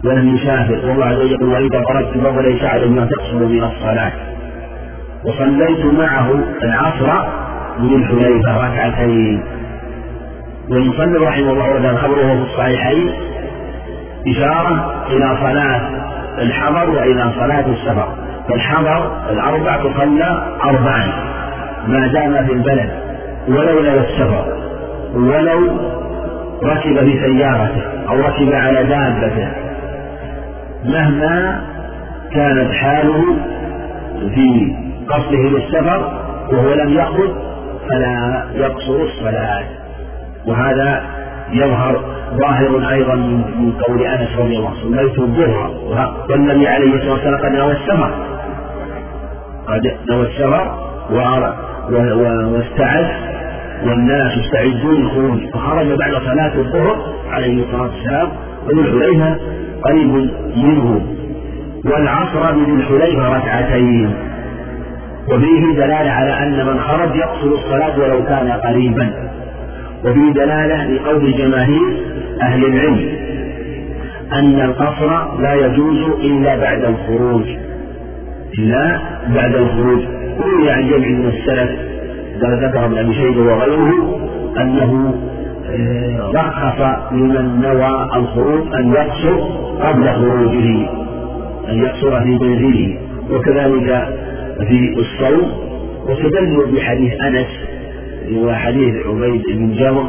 ولم 0.05 0.35
يسافر 0.35 0.89
والله 0.89 1.05
عز 1.05 1.17
وجل 1.17 1.43
وإذا 1.43 1.83
ضربت 1.89 2.35
فليس 2.35 2.63
على 2.63 2.85
ما 2.85 3.05
تقصر 3.05 3.45
من 3.45 3.63
الصلاة. 3.63 4.11
وصليت 5.25 5.85
معه 5.85 6.39
العصر 6.63 7.27
من 7.79 7.95
الحليفة 7.95 8.57
ركعتين. 8.57 9.43
والمصلي 10.69 11.17
رحمه 11.17 11.51
الله 11.51 11.67
تعالى 11.67 11.97
خبره 11.97 12.35
في 12.35 12.51
الصحيحين 12.51 13.11
إشارة 14.27 14.93
إلى 15.09 15.37
صلاة 15.41 15.81
الحضر 16.41 16.89
وإلى 16.89 17.31
صلاة 17.35 17.65
السفر. 17.67 18.07
فالحضر 18.49 19.11
الأربع 19.31 19.77
تصلى 19.77 20.57
أربعا 20.63 21.07
ما 21.87 22.07
دام 22.07 22.45
في 22.45 22.53
البلد 22.53 22.89
ولو 23.47 23.79
لو 23.79 23.99
السفر 23.99 24.45
ولو 25.13 25.91
ركب 26.63 26.99
في 26.99 27.19
سيارته 27.25 27.81
أو 28.09 28.19
ركب 28.19 28.53
على 28.53 28.83
دابته. 28.83 29.51
مهما 30.85 31.61
كانت 32.33 32.71
حاله 32.71 33.23
في 34.35 34.75
قصده 35.09 35.37
للسفر 35.37 36.11
وهو 36.51 36.73
لم 36.73 36.93
يخرج 36.93 37.29
فلا 37.89 38.43
يقصر 38.53 39.03
الصلاة. 39.03 39.63
وهذا 40.47 41.01
يظهر 41.51 42.01
ظاهر 42.33 42.89
أيضا 42.89 43.15
من 43.15 43.73
قول 43.87 44.01
أنس 44.01 44.29
رضي 44.39 44.57
الله 44.57 44.69
عنه. 44.69 44.81
صليت 44.83 45.19
الظهر. 45.19 45.71
والنبي 46.29 46.67
عليه 46.67 46.95
الصلاة 46.95 47.11
والسلام 47.11 47.37
قد 47.37 47.51
نوى 47.51 47.71
السفر. 47.71 48.11
قد 49.67 49.81
نوى 50.09 50.21
السفر 50.21 50.75
واستعد 52.53 53.30
والناس 53.85 54.37
يستعدون 54.37 54.95
للخروج. 54.95 55.39
فخرج 55.53 55.87
بعد 55.87 56.11
صلاة 56.11 56.55
الظهر 56.55 57.13
عليه 57.31 57.63
الصلاة 57.63 57.81
والسلام 57.81 58.29
وذو 58.65 58.81
الحليفة 58.81 59.35
قريب 59.83 60.29
منه. 60.55 61.01
والعصر 61.85 62.51
بذي 62.51 62.71
الحليفة 62.71 63.37
ركعتين. 63.37 64.13
وفيه 65.27 65.75
دلالة 65.75 66.11
على 66.11 66.43
أن 66.43 66.65
من 66.65 66.79
خرج 66.79 67.15
يقصر 67.15 67.47
الصلاة 67.47 67.99
ولو 67.99 68.23
كان 68.25 68.51
قريبا. 68.51 69.09
وفيه 70.05 70.33
دلالة 70.33 70.85
لقول 70.85 71.37
جماهير 71.37 72.05
أهل 72.41 72.65
العلم 72.65 73.09
أن 74.33 74.61
القصر 74.61 75.39
لا 75.41 75.53
يجوز 75.53 75.97
إلا 76.19 76.55
بعد 76.55 76.83
الخروج. 76.83 77.43
إلا 78.59 78.99
بعد 79.35 79.55
الخروج. 79.55 79.99
روي 80.39 80.71
عن 80.71 80.89
جمع 80.89 81.07
من 81.07 81.27
السلف 81.27 81.71
ذكر 82.49 82.85
ابن 82.85 82.97
أبي 82.97 83.13
شيبة 83.13 83.41
وغيره 83.41 84.19
أنه 84.57 85.13
آه، 85.69 86.31
رخص 86.35 87.11
لمن 87.11 87.61
نوى 87.61 88.09
الخروج 88.15 88.75
أن 88.75 88.93
يقصر 88.93 89.39
قبل 89.81 90.09
خروجه 90.09 90.89
أن 91.69 91.75
يقصر 91.83 92.19
في 92.21 92.29
منزله 92.29 92.97
وكذلك 93.31 94.07
في 94.67 94.95
الصوم. 94.99 95.51
واستدلوا 96.07 96.67
بحديث 96.67 97.13
أنس 97.21 97.47
وحديث 98.35 98.95
عبيد 99.07 99.43
بن 99.47 99.75
جابر 99.75 100.03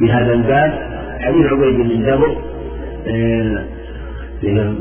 بهذا 0.00 0.32
الباب. 0.32 0.72
حديث 1.20 1.46
عبيد 1.52 1.76
بن 1.76 2.04
جابر 2.06 2.36
آه، 3.08 3.64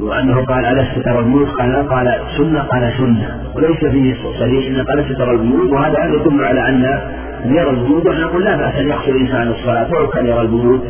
وأنه 0.02 0.46
قال 0.46 0.66
ألست 0.66 1.06
ترى 1.06 1.20
البيوت؟ 1.20 1.50
قال 1.50 1.90
قال 1.90 2.20
سنة 2.38 2.60
قال 2.62 2.94
سنة. 2.98 3.44
وليس 3.56 3.86
فيه 3.86 4.16
صريح 4.40 4.68
إن 4.68 4.86
قال 4.86 5.00
ألست 5.00 5.18
ترى 5.18 5.32
البيوت 5.32 5.72
وهذا 5.72 6.06
يدل 6.06 6.44
على 6.44 6.70
أن 6.70 7.00
يرى 7.46 7.70
البيوت 7.70 8.06
ونحن 8.06 8.22
نقول 8.22 8.44
لا 8.44 8.58
بأس 8.58 8.76
أن 8.76 8.88
يقصر 8.88 9.10
الإنسان 9.10 9.48
الصلاة 9.48 9.92
ولو 9.92 10.08
كان 10.08 10.26
يرى 10.26 10.42
البيوت 10.42 10.82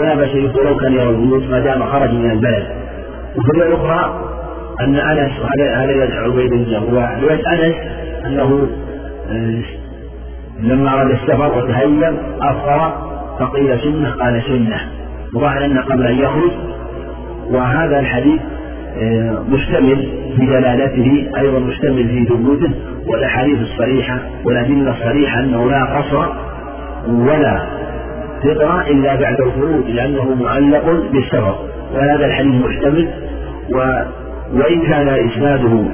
ولا 0.00 0.14
بأس 0.14 0.34
ولو 0.34 0.76
كان 0.76 0.92
يرى 0.92 1.10
البيوت 1.10 1.42
ما 1.50 1.58
دام 1.60 1.82
خرج 1.82 2.10
من 2.12 2.30
البلد. 2.30 2.66
وفي 3.36 3.66
الأخرى 3.66 4.22
أن 4.80 4.94
أنس 4.94 5.32
هذا 5.56 6.20
عبيد 6.20 6.50
بن 6.50 6.64
جابر 6.70 6.94
ورواية 6.94 7.42
أنس 7.52 7.74
أنه 8.26 8.68
آه، 9.30 9.62
لما 10.60 10.94
أراد 10.94 11.10
السفر 11.10 11.58
وتهيأ 11.58 12.14
أفطر 12.40 12.92
فقيل 13.40 13.80
سنة 13.80 14.10
قال 14.10 14.42
سنة. 14.42 14.80
وظاهر 15.34 15.64
أن 15.64 15.78
قبل 15.78 16.06
أن 16.06 16.18
يخرج 16.18 16.50
وهذا 17.50 18.00
الحديث 18.00 18.40
آه، 19.02 19.44
مشتمل 19.48 20.08
في 20.36 20.46
دلالته 20.46 21.26
أيضا 21.36 21.58
مشتمل 21.58 22.08
في 22.08 22.24
ثبوته 22.24 22.70
والأحاديث 23.06 23.58
الصريحة 23.58 24.18
والأدلة 24.44 24.90
الصريحة 24.90 25.40
أنه 25.40 25.70
لا 25.70 25.84
قصر 25.84 26.26
ولا 27.08 27.60
فطرة 28.44 28.86
إلا 28.90 29.14
بعد 29.14 29.40
الخروج 29.40 29.84
لأنه 29.90 30.34
معلق 30.34 30.84
بالسفر. 31.12 31.58
وهذا 31.94 32.26
الحديث 32.26 32.54
محتمل 32.54 33.08
و 33.74 33.78
وإن 34.54 34.82
كان 34.82 35.08
إسناده 35.08 35.84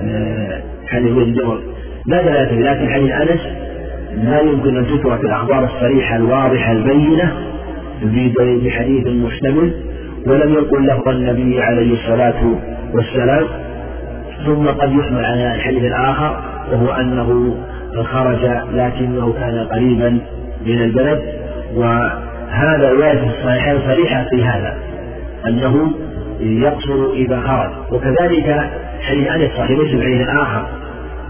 آه، 0.00 0.60
حديث 0.86 1.10
ابن 1.10 1.32
جبر 1.32 1.60
لا 2.06 2.22
دلالة 2.22 2.72
لكن 2.72 2.88
حديث 2.92 3.10
أنس 3.12 3.40
لا 4.24 4.40
يمكن 4.40 4.76
أن 4.76 4.86
تترك 4.86 5.24
الأخبار 5.24 5.64
الصريحة 5.64 6.16
الواضحة 6.16 6.72
البينة 6.72 7.32
بحديث 8.64 9.06
مشتمل. 9.06 9.72
ولم 10.26 10.52
يقل 10.52 10.86
لفظ 10.86 11.08
النبي 11.08 11.62
عليه 11.62 11.94
الصلاة 11.94 12.58
والسلام 12.92 13.44
ثم 14.46 14.66
قد 14.66 14.92
يحمل 14.92 15.24
على 15.24 15.54
الحديث 15.54 15.82
الآخر 15.82 16.40
وهو 16.72 16.90
أنه 16.90 17.56
خرج 18.04 18.44
لكنه 18.72 19.32
كان 19.32 19.66
قريبا 19.72 20.18
من 20.66 20.82
البلد 20.82 21.22
وهذا 21.74 22.90
رواية 22.90 23.30
الصحيحين 23.30 23.78
صريحة 23.86 24.24
في 24.30 24.44
هذا 24.44 24.74
أنه 25.46 25.90
يقصر 26.40 27.12
إذا 27.12 27.40
خرج. 27.40 27.70
وكذلك 27.92 28.70
حديث 29.00 29.28
أنس 29.28 29.50
صحيح 29.58 29.70
مسلم 29.70 30.02
حديث 30.02 30.28
آخر 30.28 30.66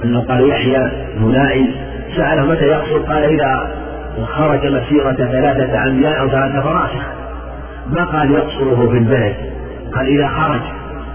أنه 0.05 0.21
قال 0.21 0.49
يحيى 0.49 0.91
هنائي 1.21 1.71
سأله 2.17 2.47
متى 2.47 2.65
يقصر؟ 2.65 2.99
قال 2.99 3.25
إذا 3.25 3.71
خرج 4.25 4.67
مسيرة 4.67 5.13
ثلاثة 5.13 5.85
أميال 5.85 6.15
أو 6.15 6.29
ثلاثة 6.29 6.61
فراسخ. 6.61 7.26
ما 7.91 8.05
قال 8.05 8.31
يقصره 8.31 8.89
في 8.91 8.99
البلد. 8.99 9.35
قال 9.95 10.07
إذا 10.07 10.29
خرج 10.29 10.61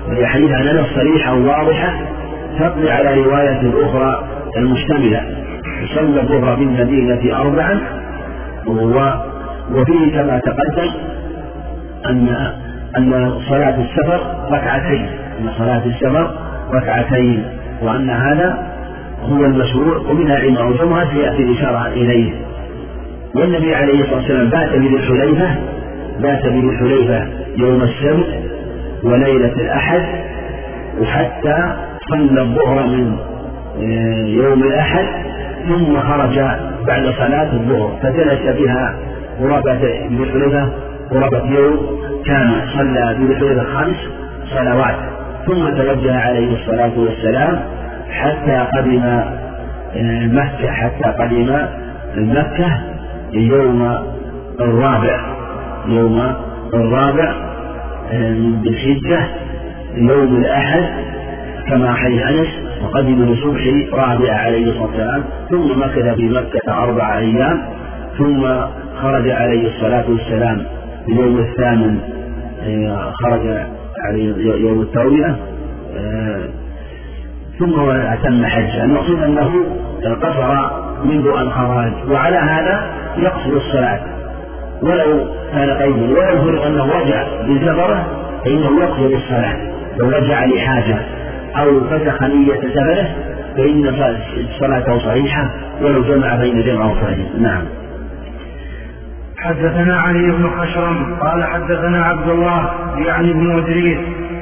وهي 0.10 0.28
حديث 0.28 0.52
عن 0.52 0.68
أنس 0.68 0.88
صريحة 0.96 1.34
وواضحة 1.34 1.94
تقضي 2.60 2.92
على 2.92 3.22
رواية 3.22 3.74
أخرى 3.86 4.24
المشتملة. 4.58 5.22
صلى 5.96 6.22
الظهر 6.22 6.56
في 6.56 6.64
المدينة 6.64 7.38
أربعا 7.42 7.80
وفيه 9.72 10.12
كما 10.12 10.40
تقدم 10.40 10.92
أن 12.06 12.30
أن 12.98 13.40
صلاة 13.50 13.76
السفر 13.82 14.22
ركعتين 14.52 15.06
أن 15.40 15.50
صلاة 15.58 15.86
السفر 15.86 16.32
ركعتين 16.74 17.46
وأن 17.82 18.10
هذا 18.10 18.68
هو 19.24 19.46
المشروع 19.46 19.98
ومنها 19.98 20.36
علم 20.36 20.58
الجمعة 20.58 21.14
سيأتي 21.14 21.44
الإشارة 21.44 21.88
إليه. 21.88 22.32
والنبي 23.36 23.76
عليه 23.76 24.02
الصلاة 24.02 24.18
والسلام 24.18 24.50
بات 24.50 24.70
بذي 24.70 24.96
الحليفة 24.96 25.56
بات 26.19 26.45
بذي 26.45 26.60
الحليفة 26.60 27.28
يوم 27.58 27.82
السبت 27.82 28.28
وليلة 29.04 29.54
الأحد 29.62 30.02
وحتى 31.02 31.76
صلى 32.10 32.41
الظهر 32.41 32.88
من 32.88 33.15
آه، 33.78 34.26
يوم 34.26 34.63
الأحد 34.63 35.06
ثم 35.67 36.00
خرج 36.00 36.39
بعد 36.88 37.04
صلاة 37.17 37.54
الظهر. 37.54 38.00
فجلس 38.04 38.58
بها 38.60 38.95
قرابة 39.39 39.74
بذي 40.10 40.24
الحليفة 40.24 40.69
قرابة 41.12 41.50
يوم 41.50 41.78
كان 42.26 42.62
صلى 42.74 43.15
بذي 43.19 43.34
الحليفة 43.34 43.63
خمس 43.63 43.95
صلوات. 44.56 44.95
ثم 45.47 45.69
توجه 45.69 46.19
عليه 46.19 46.54
الصلاة 46.54 46.91
والسلام 47.00 47.60
حتى 48.12 48.67
قدم 48.78 49.04
آه، 49.95 50.26
مكة 50.28 50.71
حتى 50.71 51.10
قدم 51.19 51.58
مكة 52.17 52.80
يوم 53.34 53.97
الرابع. 54.60 55.40
يوم 55.88 56.34
الرابع 56.74 57.34
آه، 58.12 58.34
من 58.34 58.62
ذي 58.62 58.70
الحجة 58.70 59.28
يوم 59.96 60.36
الأحد 60.36 60.84
كما 61.70 61.94
حديث 61.94 62.22
أنس 62.22 62.48
وقدم 62.84 63.24
لصبح 63.24 63.94
رابع 63.94 64.34
عليه 64.34 64.72
الصلاة 64.72 64.86
والسلام 64.86 65.24
ثم 65.50 65.80
مكث 65.80 66.15
في 66.15 66.30
مكة 66.30 66.84
أربع 66.84 67.17
أيام 67.17 67.62
ثم 68.17 68.48
خرج 69.02 69.30
عليه 69.30 69.67
الصلاة 69.67 70.06
والسلام 70.10 70.65
في 71.06 71.12
اليوم 71.12 71.39
الثامن 71.39 72.00
آه، 72.63 73.12
خرج 73.12 73.65
عليه 74.06 74.36
يوم 74.67 74.82
التروية 74.82 75.36
ثم 77.60 77.80
أتم 77.89 78.46
حجة. 78.46 78.84
المقصود 78.84 79.24
أنه 79.24 79.52
قصر 80.22 80.70
منذ 81.06 81.28
أن 81.28 81.50
خرج 81.50 82.12
وعلى 82.12 82.38
هذا 82.38 82.91
يقصر 83.17 83.50
الصلاة. 83.50 84.00
ولو 84.82 85.28
كان 85.54 85.70
قيدا 85.70 86.41
فرض 86.41 86.62
أنه 86.62 86.86
رجع 86.86 87.24
بسفره 87.24 88.08
فإنه 88.46 88.84
يقصر 88.84 89.06
الصلاة 89.06 89.58
لو 89.98 90.10
رجع 90.10 90.46
لحاجة 90.46 90.98
أو 91.56 91.80
فسخ 91.80 92.24
نية 92.24 92.54
سفره 92.54 93.08
فإن 93.58 93.96
صلاته 94.60 94.98
صحيحة 94.98 95.50
ولو 95.82 96.02
جمع 96.02 96.36
بين 96.36 96.62
جمع 96.63 96.86
وفرد 96.86 97.26
نعم. 97.39 97.63
حدثنا 99.38 100.00
علي 100.00 100.32
بن 100.32 100.50
خشرم 100.50 101.15
قال 101.22 101.44
حدثنا 101.44 102.06
عبد 102.06 102.30
الله 102.30 102.70
يعني 102.98 103.34
بن 103.34 103.58
إدريس 103.58 103.98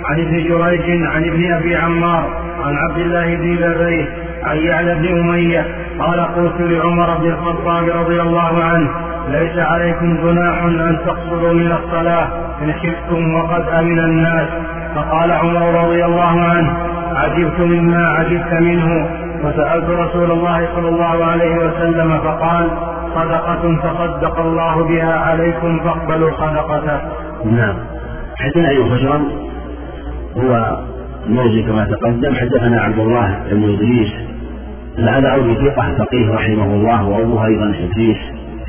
عن 0.09 0.19
ابن 0.19 0.43
جريج 0.43 1.03
عن 1.03 1.23
ابن 1.23 1.53
أبي 1.53 1.75
عمار 1.75 2.41
عن 2.63 2.75
عبد 2.77 2.97
الله 2.97 3.35
بن 3.35 3.73
بريد 3.77 4.05
عن 4.43 4.57
يعلى 4.57 4.95
بن 4.95 5.19
أمية 5.19 5.65
قال 5.99 6.19
قلت 6.19 6.61
لعمر 6.61 7.17
بن 7.17 7.29
الخطاب 7.29 7.89
رضي 7.89 8.21
الله 8.21 8.63
عنه 8.63 9.08
ليس 9.31 9.57
عليكم 9.57 10.17
جناح 10.23 10.63
أن 10.63 10.97
تقصروا 11.05 11.53
من 11.53 11.71
الصلاة 11.71 12.27
إن 12.61 12.73
خفتم 12.73 13.33
وقد 13.35 13.63
أمن 13.79 13.99
الناس. 13.99 14.47
فقال 14.95 15.31
عمر 15.31 15.83
رضي 15.83 16.05
الله 16.05 16.41
عنه 16.41 16.73
عجبت 17.15 17.59
مما 17.59 18.07
عجبت 18.07 18.53
منه. 18.53 19.09
وسألت 19.43 19.89
رسول 19.89 20.31
الله 20.31 20.67
صلى 20.75 20.89
الله 20.89 21.25
عليه 21.25 21.55
وسلم 21.55 22.17
فقال 22.17 22.67
صدقة 23.15 23.77
تصدق 23.83 24.39
الله 24.39 24.83
بها 24.87 25.13
عليكم 25.13 25.79
فاقبلوا 25.79 26.31
صدقته. 26.31 26.99
نعم. 27.45 27.75
حدثنا 28.39 28.69
أيها 28.69 28.85
الخشرم 28.85 29.25
هو 30.37 30.77
الموزي 31.25 31.63
كما 31.63 31.85
تقدم. 31.85 32.35
حدثنا 32.35 32.81
عبد 32.81 32.99
الله 32.99 33.39
بن 33.51 33.73
إدريس. 33.73 34.11
هذا 34.99 35.35
أبو 35.35 35.53
ثقة 35.53 35.95
فقيه 35.97 36.33
رحمه 36.33 36.65
الله 36.65 37.07
وأبوه 37.07 37.45
أيضا 37.45 37.65
إدريس 37.65 38.17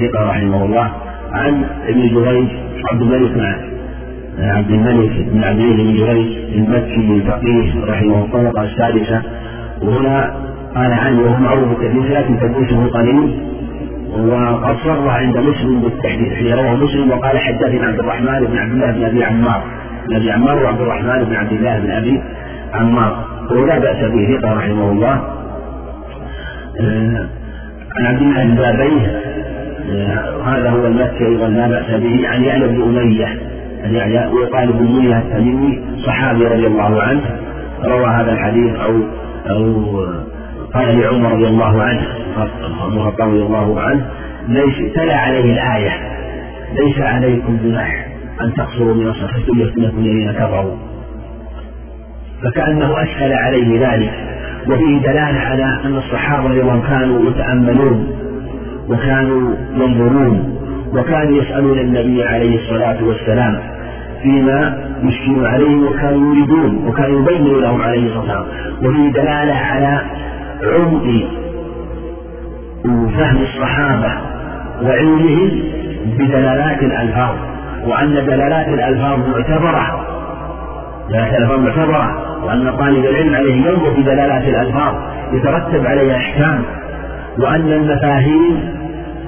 ثقة 0.01 0.31
رحمه 0.31 0.65
الله 0.65 0.91
عن 1.33 1.65
ابن 1.89 2.09
جريج 2.09 2.49
عبد 2.91 3.03
الملك 3.03 3.33
بن 4.39 4.45
عبد 4.45 4.71
الملك 4.71 5.11
بن 5.33 5.45
عبد 5.45 5.61
الله 5.61 5.77
بن 5.77 5.95
جريج 5.95 6.27
المكي 6.55 6.95
الفقيه 6.95 7.85
رحمه 7.85 8.03
الله 8.03 8.25
الطبقة 8.25 8.65
السادسة 8.65 9.23
وهنا 9.83 10.35
قال 10.75 10.93
عنه 10.93 11.23
وهو 11.23 11.37
معروف 11.37 11.79
كثير 11.83 12.19
لكن 12.19 12.39
تدريسه 12.39 12.87
قليل. 12.87 13.51
وقد 14.19 14.77
صر 14.85 15.09
عند 15.09 15.39
مسلم 15.39 15.81
بالتحديث 15.81 16.33
حين 16.33 16.53
رواه 16.53 16.75
مسلم 16.75 17.11
وقال 17.11 17.39
حدثنا 17.39 17.87
عبد 17.87 17.99
الرحمن 17.99 18.47
بن 18.47 18.59
عبد 18.59 18.73
الله 18.73 18.93
بن 18.93 19.05
أبي 19.05 19.25
عمار. 19.25 19.63
بن 20.09 20.17
أبي 20.17 20.31
عمار 20.31 20.63
وعبد 20.63 20.81
الرحمن 20.81 21.25
بن 21.25 21.37
عبد 21.37 21.53
الله 21.53 21.79
بن 21.79 21.91
أبي 21.91 22.21
عمار. 22.75 23.25
ولا 23.51 23.79
بأس 23.79 23.97
به 23.97 24.39
رحمه 24.45 24.91
الله. 24.91 25.21
آه، 26.81 27.27
عن 27.97 28.07
عبد 28.07 28.23
الله 28.23 28.45
بن 28.45 28.59
هذا 30.45 30.71
هو 30.71 30.87
المكي 30.87 31.27
أيضا 31.27 31.49
لا 31.49 31.69
بأس 31.69 32.01
به 32.01 32.29
عن 32.29 32.45
يعلى 32.45 32.69
بن 32.69 32.83
اميه 32.83 33.27
يعلى 33.85 34.31
ويقال 34.33 34.73
بن 34.73 34.87
اميه 34.87 35.19
التميمي 35.19 35.83
صحابي 36.07 36.45
رضي 36.45 36.67
الله 36.67 37.03
عنه 37.03 37.21
روى 37.85 38.07
هذا 38.07 38.33
الحديث 38.33 38.75
أو 38.77 38.97
أو 39.51 39.85
قال 40.75 41.01
لعمر 41.01 41.33
رضي 41.33 41.47
الله 41.47 41.83
عنه 41.83 42.07
عمر 42.81 43.15
رضي 43.21 43.43
الله 43.43 43.81
عنه 43.81 44.07
ليس 44.49 44.95
تلا 44.95 45.17
عليه 45.17 45.53
الآية؟ 45.53 45.93
ليس 46.73 46.99
عليكم 46.99 47.59
جناح 47.65 48.07
أن 48.41 48.55
تقصروا 48.55 48.95
من 48.95 49.09
الصلاة 49.09 49.31
يفتنكم 49.57 49.99
الذين 49.99 50.33
كفروا. 50.33 50.77
فكأنه 52.43 53.03
أسهل 53.03 53.33
عليه 53.33 53.89
ذلك 53.89 54.13
وفيه 54.67 54.99
دلالة 54.99 55.41
على 55.41 55.65
أن 55.85 55.97
الصحابة 55.97 56.49
رضي 56.49 56.61
الله 56.61 56.83
كانوا 56.89 57.31
يتأملون 57.31 58.07
وكانوا 58.91 59.55
ينظرون 59.75 60.57
وكانوا 60.93 61.43
يسألون 61.43 61.79
النبي 61.79 62.25
عليه 62.25 62.59
الصلاة 62.63 63.05
والسلام 63.05 63.61
فيما 64.23 64.79
يشكل 65.03 65.47
عليهم 65.47 65.85
وكانوا 65.87 66.35
يريدون 66.35 66.89
وكانوا 66.89 67.21
يبين 67.21 67.61
لهم 67.61 67.83
عليه 67.83 68.07
الصلاة 68.07 68.41
والسلام. 68.41 68.45
وفيه 68.83 69.13
دلالة 69.13 69.55
على 69.55 70.01
عمق 70.63 71.05
فهم 73.19 73.43
الصحابة 73.43 74.13
وعلمهم 74.83 75.51
بدلالات 76.19 76.83
الألفاظ 76.83 77.35
وأن 77.87 78.15
دلالات 78.15 78.69
الألفاظ 78.69 79.19
معتبرة. 79.29 80.07
دلالات 81.09 81.35
الألفاظ 81.35 81.59
معتبرة 81.61 82.27
وأن 82.45 82.73
طالب 82.79 83.05
العلم 83.05 83.35
عليه 83.35 83.55
ينظر 83.55 83.95
في 83.95 84.03
دلالات 84.03 84.43
الألفاظ 84.43 84.95
يترتب 85.33 85.87
عليها 85.87 86.17
أحكام 86.17 86.63
وأن 87.39 87.73
المفاهيم 87.73 88.80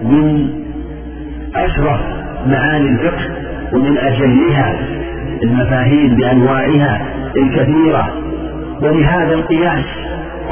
من 0.03 0.49
أشرف 1.57 2.01
معاني 2.47 2.89
الفقه 2.89 3.31
ومن 3.73 3.99
أجلها 3.99 4.79
المفاهيم 5.43 6.17
بأنواعها 6.17 7.01
الكثيرة. 7.37 8.09
ولهذا 8.83 9.35
القياس 9.35 9.85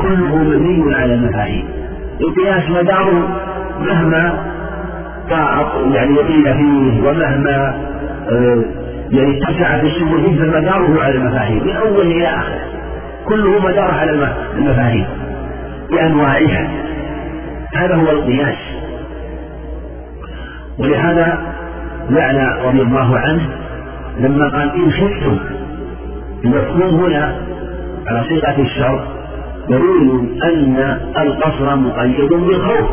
كله 0.03 0.37
مبني 0.37 0.95
على 0.95 1.15
المفاهيم 1.15 1.65
القياس 2.21 2.71
مداره 2.71 3.41
مهما 3.81 4.51
يعني 5.93 6.15
يقيل 6.15 6.55
فيه 6.55 7.09
ومهما 7.09 7.75
آه، 8.31 8.65
يعني 9.11 9.39
اتسع 9.39 9.79
في 9.79 9.87
السبل 9.87 10.25
فيه 10.25 10.39
فمداره 10.39 11.03
على 11.03 11.15
المفاهيم 11.15 11.67
من 11.67 11.77
اول 11.77 12.07
إلى 12.07 12.27
اخر 12.27 12.59
كله 13.25 13.59
مدار 13.59 13.91
على 13.91 14.33
المفاهيم 14.59 15.07
بأنواعها. 15.91 16.69
هذا 17.75 17.95
هو 17.95 18.11
القياس. 18.11 18.59
ولهذا 20.79 21.39
يعلى 22.11 22.57
رضي 22.65 22.83
الله 22.83 23.19
عنه 23.19 23.49
لما 24.19 24.49
قال 24.49 24.71
إن 24.75 24.93
خفتم 24.93 25.39
المفهوم 26.45 27.05
هنا 27.05 27.35
على 28.07 28.25
صيغة 28.29 28.61
الشر 28.61 29.05
دليل 29.69 30.39
أن 30.45 30.99
القصر 31.19 31.77
مقيد 31.77 32.31
بالخوف 32.31 32.91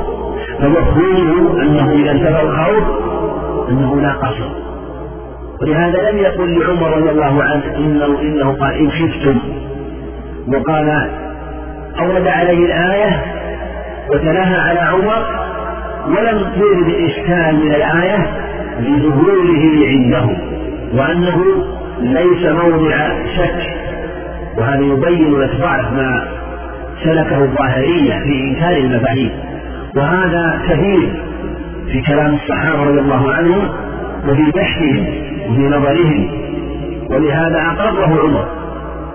فمفهومه 0.59 1.61
أنه 1.61 1.91
إذا 1.91 2.11
انتفى 2.11 2.41
الخوف 2.41 2.83
أنه 3.69 4.01
لا 4.01 4.13
قصر. 4.13 4.49
ولهذا 5.61 6.11
لم 6.11 6.17
يقل 6.17 6.59
لعمر 6.59 6.97
رضي 6.97 7.09
الله 7.09 7.43
عنه 7.43 7.63
إنه 7.75 8.19
إنه 8.21 8.51
قال 8.51 8.73
إن 8.73 8.91
خفتم 8.91 9.39
وقال 10.47 11.09
أورد 11.99 12.27
عليه 12.27 12.65
الآية 12.65 13.21
وتلاها 14.09 14.61
على 14.61 14.79
عمر 14.79 15.46
ولم 16.07 16.51
يرد 16.55 16.87
الإشكال 16.87 17.55
من 17.65 17.73
الآية 17.73 18.27
لظهوره 18.79 19.87
عنده 19.87 20.37
وأنه 20.93 21.43
ليس 21.99 22.45
موضع 22.51 23.09
شك 23.37 23.73
وهذا 24.57 24.81
يبين 24.81 25.39
لك 25.39 25.51
ضعف 25.61 25.91
ما 25.93 26.27
سلكه 27.03 27.37
الظاهرية 27.37 28.19
في 28.23 28.41
إنكار 28.41 28.77
المفاهيم. 28.77 29.31
وهذا 29.95 30.61
كثير 30.69 31.23
في 31.91 32.01
كلام 32.01 32.35
الصحابة 32.35 32.83
رضي 32.83 32.99
الله 32.99 33.33
عنهم 33.33 33.69
وفي 34.29 34.51
بحثهم 34.51 35.05
وفي 35.49 35.61
نظرهم 35.61 36.29
ولهذا 37.09 37.61
أقره 37.79 38.19
عمر 38.23 38.45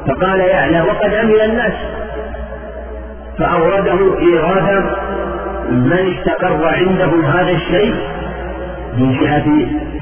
فقال 0.09 0.41
يعلى 0.41 0.81
وقد 0.83 1.15
عمل 1.15 1.41
الناس. 1.41 1.73
فأورده 3.39 4.19
إيرادا 4.19 4.85
من 5.71 6.15
استقر 6.17 6.69
عندهم 6.69 7.25
هذا 7.25 7.51
الشيء 7.51 7.95
من 8.99 9.13
جهة 9.21 9.47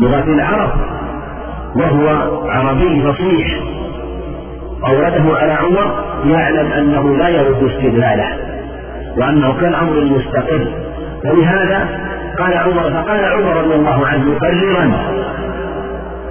لغة 0.00 0.24
العرب 0.24 0.70
وهو 1.76 2.08
عربي 2.50 3.02
فصيح. 3.02 3.60
أورده 4.86 5.36
على 5.36 5.52
عمر 5.52 6.04
يعلم 6.26 6.72
أنه 6.72 7.16
لا 7.16 7.28
يرد 7.28 7.70
استدلاله 7.70 8.28
وأنه 9.16 9.60
كالأمر 9.60 9.98
المستقر. 9.98 10.66
ولهذا 11.24 11.88
قال 12.38 12.54
عمر 12.54 12.90
فقال 12.90 13.24
عمر 13.24 13.56
رضي 13.56 13.74
الله 13.74 14.06
عنه 14.06 14.24
مقررا 14.24 14.92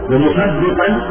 ومصدقا 0.10 1.02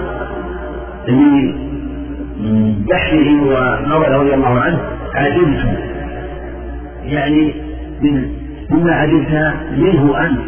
لبحثه 2.41 3.29
ونظره 3.43 4.17
رضي 4.19 4.35
الله 4.35 4.61
عنه 4.61 4.79
عجبت 5.15 5.79
يعني 7.05 7.68
مما 8.71 8.95
عجبت 8.95 9.55
منه 9.77 10.27
أنت 10.27 10.41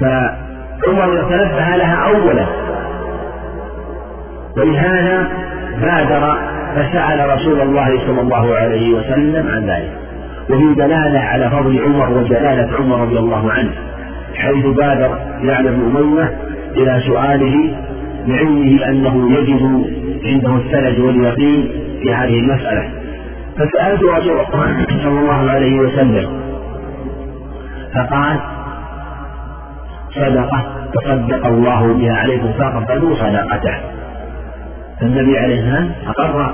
فعمر 0.00 1.22
تنبه 1.22 1.76
لها 1.76 1.96
أولا. 1.96 2.46
ولهذا 4.56 5.28
بادر 5.80 6.36
فسأل 6.76 7.30
رسول 7.30 7.60
الله 7.60 8.06
صلى 8.06 8.20
الله 8.20 8.54
عليه 8.54 8.94
وسلم 8.94 9.48
عن 9.48 9.64
ذلك. 9.64 9.92
وفي 10.50 10.74
دلالة 10.74 11.20
على 11.20 11.50
فضل 11.50 11.82
عمر 11.84 12.18
وجلالة 12.18 12.76
عمر 12.76 13.00
رضي 13.00 13.18
الله 13.18 13.52
عنه 13.52 13.70
حيث 14.34 14.66
بادر 14.66 15.18
يعلم 15.42 15.96
أمية 15.96 16.34
إلى 16.76 17.02
سؤاله 17.06 17.74
لعلمه 18.26 18.88
أنه 18.88 19.38
يجد 19.38 19.84
عنده 20.24 20.56
الثلج 20.56 21.00
واليقين 21.00 21.68
في 22.02 22.14
هذه 22.14 22.38
المسألة. 22.38 23.03
فسألت 23.56 24.02
رسول 24.02 24.30
الله 24.30 24.86
صلى 25.02 25.18
الله 25.20 25.50
عليه 25.50 25.78
وسلم 25.80 26.40
فقال 27.94 28.40
صدقة 30.14 30.62
تصدق 30.94 31.46
الله 31.46 31.94
بها 31.94 32.14
عليكم 32.14 32.52
فاقبلوا 32.52 33.14
صدقته. 33.14 33.74
فالنبي 35.00 35.38
عليه 35.38 35.60
السلام 35.60 35.90
أقر 36.06 36.50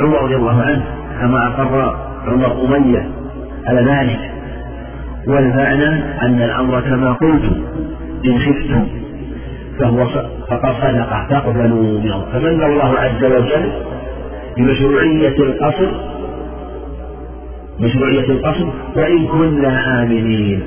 عمر 0.00 0.22
رضي 0.22 0.36
الله 0.36 0.62
عنه 0.62 0.84
كما 1.20 1.46
أقر 1.46 1.96
عمر 2.26 2.76
أمية 2.76 3.08
على 3.66 3.80
ذلك. 3.80 4.20
والمعنى 5.26 5.88
أن 6.22 6.42
الأمر 6.42 6.80
كما 6.80 7.12
قلت 7.12 7.44
إن 8.24 8.38
خفتم 8.38 8.86
فهو 9.80 10.06
فقد 10.50 10.74
صدقة 10.82 11.26
تقبلوا 11.30 12.00
منه. 12.00 12.24
فمن 12.32 12.62
الله 12.62 12.98
عز 12.98 13.24
وجل 13.24 13.72
بمشروعية 14.56 15.36
القصر 15.38 16.17
مشروعية 17.80 18.24
القصر 18.30 18.68
وإن 18.96 19.26
كنا 19.26 20.02
آمنين. 20.02 20.62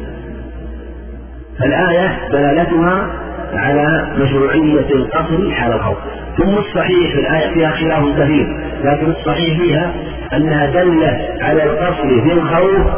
فالآية 1.60 2.20
دلالتها 2.32 3.08
على 3.54 4.08
مشروعية 4.20 4.90
القصر 4.96 5.52
حال 5.52 5.74
الخوف 5.74 5.98
ثم 6.38 6.58
الصحيح 6.58 7.14
الآية 7.16 7.54
فيها 7.54 7.72
خلاف 7.72 8.04
كثير 8.20 8.58
لكن 8.84 9.10
الصحيح 9.12 9.60
فيها 9.62 9.94
أنها 10.34 10.66
دلت 10.66 11.42
على 11.42 11.64
القصر 11.64 12.22
في 12.22 12.34
الخوف 12.34 12.96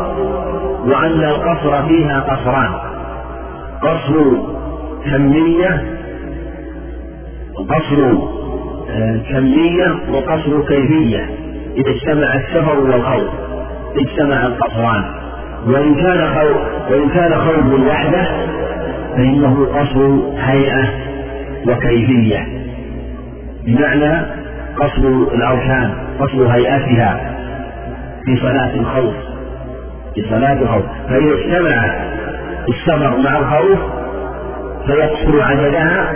وأن 0.85 1.23
القصر 1.23 1.87
فيها 1.87 2.19
قصران. 2.19 2.73
قصر 3.81 4.37
كمية 5.05 5.83
قصر 7.69 8.11
آه، 8.89 9.17
كمية 9.29 9.95
وقصر 10.11 10.61
كيفية 10.67 11.29
إذا 11.77 11.91
اجتمع 11.91 12.35
السفر 12.35 12.79
والخوف. 12.79 13.52
اجتمع 13.97 14.45
القصران 14.45 15.03
وإن 15.67 15.95
كان 15.95 16.27
خوف 16.35 16.91
وإن 16.91 17.09
كان 17.09 17.33
خوف 17.33 17.87
وحدة 17.87 18.27
فإنه 19.15 19.65
قصر 19.65 20.19
هيئة 20.37 20.85
وكيفية. 21.67 22.47
بمعنى 23.65 24.25
قصر 24.77 25.07
الأركان 25.35 25.93
قصر 26.19 26.47
هيئتها 26.47 27.19
في 28.25 28.37
صلاة 28.37 28.75
الخوف 28.75 29.13
في 30.15 30.21
صلاة 30.29 30.61
الخوف. 30.61 30.83
فإذا 31.09 31.33
اجتمع 31.33 31.95
السفر 32.69 33.17
مع 33.17 33.37
الخوف 33.37 33.79
فيقصر 34.85 35.41
عددها 35.41 36.13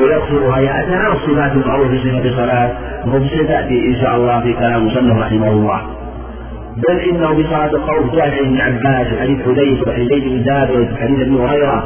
ويقصر 0.00 0.50
هيئتها 0.50 1.08
والصفات 1.08 1.52
المعروفة 1.52 2.20
في 2.20 2.28
الصلاة. 2.28 2.70
وهو 3.06 3.26
ستأتي 3.26 3.88
إن 3.88 3.96
شاء 4.00 4.16
الله 4.16 4.40
في 4.40 4.52
كلام 4.52 4.86
مصنف 4.86 5.18
رحمه 5.18 5.48
الله. 5.48 5.97
بل 6.78 6.98
بصلاة 7.42 7.70
الخوف 7.70 8.14
جاء 8.14 8.30
عن 8.30 8.38
ابن 8.38 8.60
عباس 8.60 9.12
وحديث 9.12 9.42
حذيفة 9.42 9.90
وحديث 9.90 10.24
بن 10.24 10.44
ثابت 10.44 10.92
وحديث 10.92 11.20
ابن 11.20 11.36
هريرة. 11.36 11.84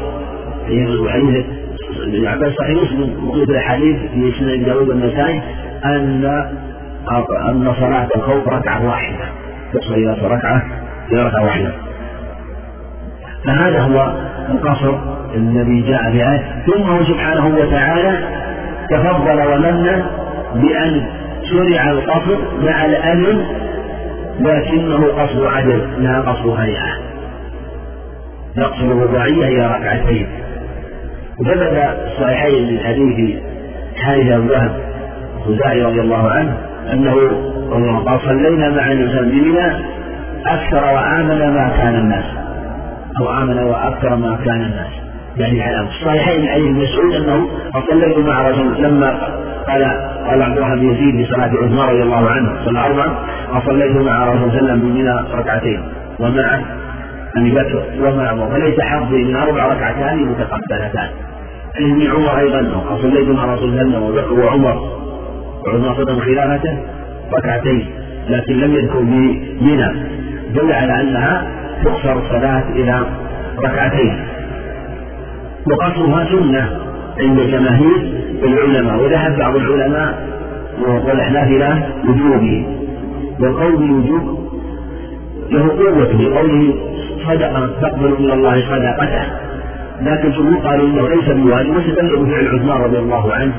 وحديث 1.01 1.45
ابن 2.03 2.27
عباس 2.27 2.53
صحيح 2.53 2.83
مسلم 2.83 3.29
وقيل 3.29 3.51
الحديث 3.51 3.97
في 3.97 4.33
سنن 4.39 4.63
داوود 4.65 4.89
والنسائي 4.89 5.41
أن 5.85 6.25
أن 7.49 7.73
صلاة 7.79 8.07
الخوف 8.15 8.47
ركعة 8.47 8.85
واحدة. 8.85 9.25
تصل 9.73 9.93
إلى 9.93 10.17
ركعة 10.23 10.63
إلى 11.11 11.23
ركعة 11.23 11.43
واحدة. 11.43 11.71
فهذا 13.45 13.81
هو 13.81 14.13
القصر 14.49 14.97
الذي 15.35 15.81
جاء 15.81 16.11
في 16.11 16.17
آية. 16.17 16.63
ثم 16.65 16.81
هو 16.81 17.03
سبحانه 17.03 17.47
وتعالى 17.47 18.17
تفضل 18.89 19.41
ومن 19.53 20.03
بأن 20.55 21.05
شرع 21.51 21.91
القصر 21.91 22.37
مع 22.63 22.85
الأمن 22.85 23.45
لكنه 24.39 25.07
قصر 25.07 25.47
عدد 25.47 25.87
لا 25.97 26.21
قصر 26.21 26.51
هيئة. 26.51 26.97
يقصر 28.57 28.85
الرباعية 28.85 29.47
إلى 29.47 29.67
ركعتين. 29.67 30.27
وثبت 31.39 31.97
الصحيحين 32.07 32.73
من 32.73 32.79
حديث 32.79 33.39
حارثة 33.95 34.37
بن 34.37 34.49
وهب 34.49 34.71
الخزاعي 35.37 35.81
رضي 35.81 36.01
الله 36.01 36.29
عنه 36.29 36.57
أنه 36.93 37.99
قال 38.05 38.19
صلينا 38.19 38.69
مع 38.69 38.93
بمنى 39.21 39.67
أكثر 40.45 40.83
وآمن 40.83 41.53
ما 41.53 41.71
كان 41.77 41.95
الناس 41.95 42.25
أو 43.19 43.41
آمن 43.41 43.59
وأكثر 43.59 44.15
ما 44.15 44.37
كان 44.45 44.61
الناس. 44.61 45.02
يعني 45.37 45.61
على 45.63 45.87
الصحيحين 45.87 46.47
عن 46.47 46.59
ابن 46.61 46.71
مسعود 46.71 47.13
أنه 47.13 47.47
صليت 47.89 48.17
مع 48.17 48.49
رجل. 48.49 48.83
لما 48.83 49.09
قال 49.67 49.83
قال 50.27 50.41
عبد 50.41 50.57
الله 50.57 50.75
بن 50.75 50.91
يزيد 50.91 51.25
في 51.25 51.33
صلاة 51.33 51.51
عثمان 51.63 51.89
رضي 51.89 52.03
الله 52.03 52.29
عنه 52.29 52.65
صلى 52.65 52.79
أربعا 52.79 53.15
وصليت 53.55 53.95
مع 53.95 54.25
رسول 54.29 54.43
الله 54.43 54.59
صلى 54.59 54.75
بمنى 54.75 55.15
ركعتين. 55.33 55.81
ومع 56.19 56.59
أبي 57.37 57.51
بكر 57.51 57.83
ومع 57.99 58.27
عمر. 58.27 58.47
فليس 58.47 58.81
حظي 58.81 59.23
من 59.23 59.35
أربع 59.35 59.65
ركعتان 59.65 60.17
متقبلتان. 60.25 61.09
عن 61.79 61.91
ابن 61.91 62.11
عمر 62.11 62.39
أيضا. 62.39 62.83
صليت 63.01 63.29
مع 63.29 63.53
رسول 63.53 63.79
الله 63.79 63.99
وأبي 63.99 64.21
بكر 64.21 64.33
وعمر. 64.33 64.77
وعثمان 65.65 65.95
صدم 65.95 66.19
خلافته 66.19 66.77
ركعتين 67.33 67.89
لكن 68.29 68.53
لم 68.53 68.75
يذكر 68.75 68.99
بمنى 68.99 69.93
دل 70.55 70.73
على 70.73 71.01
أنها 71.01 71.47
تقصر 71.83 72.13
الصلاة 72.13 72.63
إلى 72.75 73.05
ركعتين. 73.65 74.32
وقصرها 75.67 76.25
سنة 76.25 76.69
عند 77.19 77.39
جماهير 77.39 78.23
العلماء 78.43 79.03
وذهب 79.03 79.37
بعض 79.37 79.55
العلماء 79.55 80.27
والأحناف 80.87 81.47
إلى 81.47 81.83
وجوبه. 82.09 82.65
والقول 83.39 83.77
بالوجوب 83.77 84.39
له 85.51 85.67
قوة 85.69 86.09
بقوله 86.13 86.73
صدقة 87.27 87.69
تقبل 87.81 88.15
من 88.19 88.31
الله 88.31 88.61
صدقته. 88.61 89.23
لكن 90.01 90.31
جمهور 90.31 90.67
قالوا 90.67 90.87
إنه 90.87 91.09
ليس 91.09 91.29
بواجب 91.29 91.75
واستدلوا 91.75 92.25
بفعل 92.25 92.47
عثمان 92.47 92.81
رضي 92.81 92.99
الله 92.99 93.33
عنه 93.33 93.53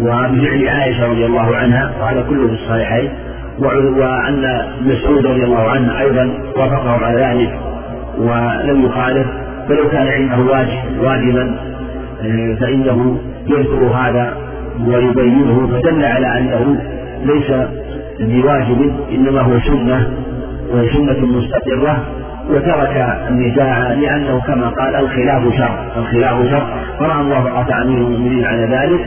وبفعل 0.00 0.68
عائشة 0.68 1.06
رضي 1.06 1.26
الله 1.26 1.56
عنها 1.56 1.92
وهذا 2.00 2.24
كله 2.28 2.46
في 2.46 2.54
الصحيحين. 2.54 3.10
وأن 3.58 4.62
مسعود 4.80 5.26
رضي 5.26 5.44
الله 5.44 5.70
عنه 5.70 6.00
أيضا 6.00 6.30
وافقه 6.56 7.04
على 7.04 7.18
ذلك 7.20 7.58
ولم 8.18 8.86
يخالف. 8.86 9.26
فلو 9.68 9.88
كان 9.88 10.40
واجب 10.40 11.00
واجبا 11.00 11.58
آه، 12.22 12.54
فإنه 12.60 13.18
يذكر 13.46 13.86
هذا 13.86 14.36
ويبينه 14.86 15.66
فدل 15.66 16.04
على 16.04 16.38
أنه 16.38 16.80
ليس 17.24 17.50
بواجب 18.20 18.94
إنما 19.12 19.40
هو 19.40 19.60
سنة 19.60 20.08
وسنة 20.72 21.26
مستقرة 21.26 22.04
وترك 22.50 23.18
النزاع 23.28 23.92
لأنه 23.92 24.40
كما 24.40 24.68
قال 24.68 24.94
الخلاف 24.96 25.42
شر 25.58 25.78
الخلاف 25.96 26.50
شر 26.50 26.66
فرأى 26.98 27.20
الله 27.20 27.44
قطع 27.44 27.82
أمير 27.82 27.98
المؤمنين 27.98 28.44
على 28.44 28.62
ذلك 28.62 29.00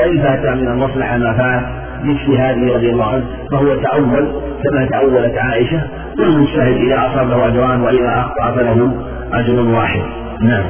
وإن 0.00 0.22
فات 0.22 0.56
من 0.56 0.68
المصلحة 0.68 1.16
ما 1.16 1.32
فات 1.32 1.62
باجتهاده 2.04 2.74
رضي 2.74 2.90
الله 2.90 3.06
عنه 3.06 3.24
فهو 3.50 3.74
تأول 3.74 4.32
كما 4.64 4.86
تأولت 4.90 5.38
عائشة 5.38 5.80
والمجتهد 6.18 6.76
إذا 6.76 6.96
أصابه 6.96 7.48
أجران 7.48 7.80
وإذا 7.80 8.08
أخطأ 8.18 8.50
فله 8.56 8.92
أجر 9.32 9.60
واحد. 9.60 10.00
نعم. 10.40 10.64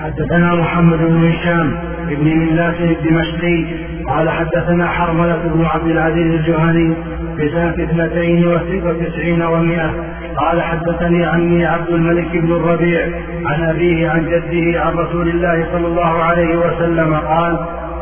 حدثنا 0.00 0.54
محمد 0.54 0.98
بن 0.98 1.30
هشام 1.30 1.74
بن 2.08 2.36
ملاس 2.36 2.74
الدمشقي 2.80 3.64
قال 4.08 4.30
حدثنا 4.30 4.88
حرملة 4.88 5.36
بن 5.54 5.64
عبد 5.64 5.86
العزيز 5.86 6.34
الجهني 6.34 6.94
في 7.36 7.48
سنة 7.48 7.84
اثنتين 7.84 8.46
وتسعين 8.84 9.42
ومائة. 9.42 9.90
قال 10.36 10.62
حدثني 10.62 11.26
عني 11.26 11.66
عبد 11.66 11.88
الملك 11.88 12.36
بن 12.36 12.52
الربيع 12.52 13.08
عن 13.46 13.62
أبيه 13.62 14.08
عن 14.08 14.24
جده 14.24 14.80
عن 14.80 14.92
رسول 14.92 15.28
الله 15.28 15.66
صلى 15.72 15.86
الله 15.86 16.22
عليه 16.22 16.56
وسلم 16.56 17.14
قال 17.14 17.58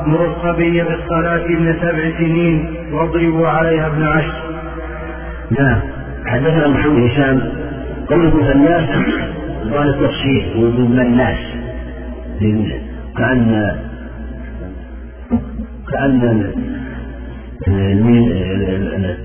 مروا 0.06 0.36
الصبي 0.36 0.82
بالصلاة 0.82 1.44
ابن 1.44 1.74
سبع 1.80 2.18
سنين 2.18 2.74
واضربوا 2.92 3.48
عليها 3.48 3.86
ابن 3.86 4.02
عشر. 4.06 4.34
نعم. 5.58 5.80
حدثنا 6.26 6.68
محمد 6.68 7.10
هشام 7.10 7.40
قوله 8.08 8.52
الناس 8.52 8.88
قال 9.74 9.88
التفصيل 9.88 10.44
ومن 10.56 11.00
الناس؟ 11.00 11.38
كأن 13.16 13.76
كأن 15.92 16.52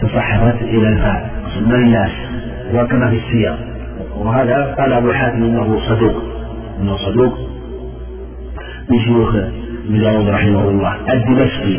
تصحفت 0.01 0.61
إلى 0.61 0.87
الفاء 0.89 1.29
من 1.65 1.75
الناس؟ 1.75 2.11
وكما 2.73 3.09
في 3.09 3.17
السياق. 3.17 3.59
وهذا 4.17 4.75
قال 4.77 4.93
أبو 4.93 5.13
حاتم 5.13 5.43
إنه 5.43 5.79
صدوق 5.89 6.23
إنه 6.81 6.97
صدوق. 6.97 7.33
من 8.91 8.99
شيوخ 8.99 9.35
بن 9.89 9.99
داود 10.01 10.29
رحمه 10.29 10.69
الله 10.69 11.13
الدمشقي. 11.13 11.77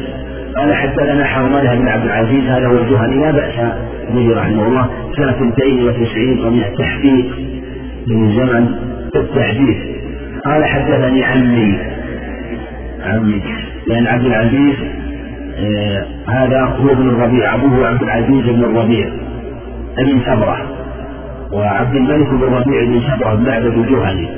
قال 0.57 0.75
حدثنا 0.75 1.25
حرملة 1.25 1.75
بن 1.75 1.89
عبد 1.89 2.05
العزيز 2.05 2.45
هذا 2.45 2.67
هو 2.67 3.05
لا 3.05 3.31
بأس 3.31 3.73
به 4.15 4.35
رحمه 4.37 4.67
الله. 4.69 4.89
سنة 5.17 5.43
290 5.43 6.45
ومئة 6.47 6.75
تحقيق. 6.75 7.27
من 8.07 8.37
زمن 8.37 8.75
التحديث. 9.17 9.77
قال 10.45 10.65
حدثني 10.65 11.25
عمي. 11.25 11.79
عمي. 13.05 13.43
لأن 13.87 14.07
عبد 14.07 14.25
العزيز 14.25 14.75
آه 15.59 16.07
هذا 16.29 16.61
هو 16.61 16.93
ابن 16.93 17.09
الربيع 17.09 17.55
أبوه 17.55 17.89
عبد 17.89 18.03
العزيز 18.03 18.45
بن 18.45 18.65
الربيع 18.65 19.11
ابن 19.99 20.21
سبرة. 20.27 20.67
وعبد 21.53 21.95
الملك 21.95 22.29
بن 22.29 22.43
الربيع 22.43 22.85
بن 22.85 23.01
سبرة 23.01 23.35
بن 23.35 23.45
معبد 23.45 23.79
الجهني 23.79 24.29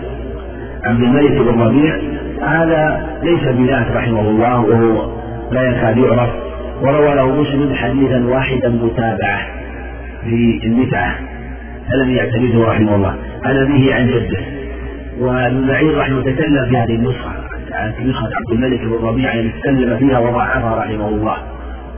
عبد 0.84 1.02
الملك 1.02 1.32
بن 1.32 1.48
الربيع 1.48 1.96
هذا 2.42 3.06
ليس 3.22 3.42
بذات 3.42 3.86
رحمه 3.96 4.20
الله 4.20 4.60
وهو 4.60 5.10
لا 5.52 5.62
يكاد 5.62 5.96
يعرف. 5.96 6.30
وروى 6.82 7.14
له 7.14 7.40
مسلم 7.40 7.74
حديثا 7.74 8.24
واحدا 8.26 8.68
متابعة 8.68 9.40
في 10.24 10.60
المتعة. 10.64 11.14
فلم 11.92 12.10
يعتمده 12.10 12.64
رحمه 12.64 12.94
الله. 12.94 13.14
عن 13.44 13.56
أبيه 13.56 13.94
عن 13.94 14.06
جده. 14.06 14.40
وابن 15.20 15.66
معين 15.68 15.98
رحمه 15.98 16.22
تكلم 16.22 16.66
في 16.68 16.76
هذه 16.76 16.94
النسخة. 16.94 17.32
في 17.96 18.04
نسخة 18.04 18.26
عبد 18.36 18.52
الملك 18.52 18.80
بن 18.80 19.06
ربيعة 19.06 19.34
يعني 19.34 19.48
تكلم 19.48 19.96
فيها 19.96 20.18
وضعفها 20.18 20.76
رحمه 20.76 21.08
الله. 21.08 21.36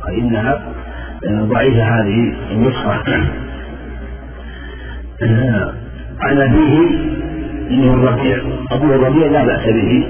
فإنها 0.07 0.61
ضعيفة 1.30 1.82
هذه 1.82 2.34
النسخة. 2.53 3.03
عن 6.20 6.41
أبيه 6.41 6.88
إنه 7.70 7.95
الربيع. 7.95 8.38
أبوه 8.72 8.95
الربيع 8.95 9.26
لا 9.26 9.45
بأس 9.45 9.66
به. 9.66 10.07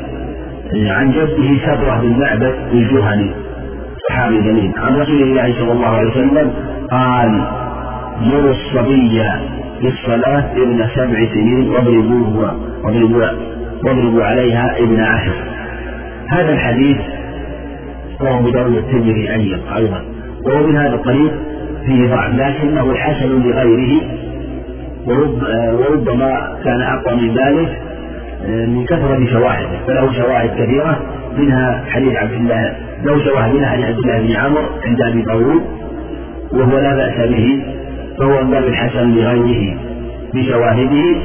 عن 0.74 1.12
جده 1.12 1.66
سبرة 1.66 2.00
بن 2.00 2.20
معبد 2.20 2.54
الجهني. 2.72 3.30
صحابي 4.08 4.38
جليل 4.38 4.72
عن 4.76 4.96
رسول 4.96 5.22
الله 5.22 5.52
صلى 5.52 5.72
الله 5.72 5.86
عليه 5.86 6.10
وسلم 6.10 6.52
قال 6.90 7.44
مروا 8.20 8.50
الصبي 8.50 9.22
بالصلاة 9.82 10.52
ابن 10.52 10.86
سبع 10.94 11.26
سنين 11.34 11.68
واضربوه 11.68 12.56
واضربوا 12.84 13.26
واضربوا 13.84 14.24
عليها 14.24 14.78
ابن 14.78 15.00
عشر. 15.00 15.34
هذا 16.30 16.52
الحديث 16.52 16.96
رواه 18.20 18.38
أبو 18.38 18.50
داود 18.50 18.76
الترمذي 18.76 19.34
أيضا 19.76 20.04
وهو 20.46 20.66
من 20.66 20.76
هذا 20.76 20.94
الطريق 20.94 21.32
فيه 21.86 22.06
ضعف 22.06 22.34
لكنه 22.34 22.94
حسن 22.94 23.28
لغيره. 23.28 24.02
ورب 25.06 25.42
وربما 25.80 26.58
كان 26.64 26.80
أقوى 26.82 27.20
من 27.20 27.34
ذلك 27.34 27.82
من 28.48 28.84
كثرة 28.84 29.26
شواهده. 29.32 29.78
فله 29.86 30.12
شواهد 30.12 30.50
كثيرة 30.50 31.00
منها 31.38 31.84
حديث 31.88 32.16
عبد 32.16 32.32
الله 32.32 32.76
له 33.04 33.24
شواهد 33.24 33.54
منها 33.54 33.68
عن 33.68 33.82
عبد 33.82 33.98
الله 33.98 34.18
بن 34.20 34.36
عمرو 34.36 34.64
عند 34.86 35.00
أبي 35.00 35.22
داود 35.22 35.62
وهو 36.52 36.78
لا 36.78 36.96
بأس 36.96 37.28
به. 37.28 37.62
فهو 38.20 38.44
من 38.44 38.50
باب 38.50 38.64
الحسن 38.64 39.10
لغيره 39.14 39.78
بشواهده. 40.34 41.16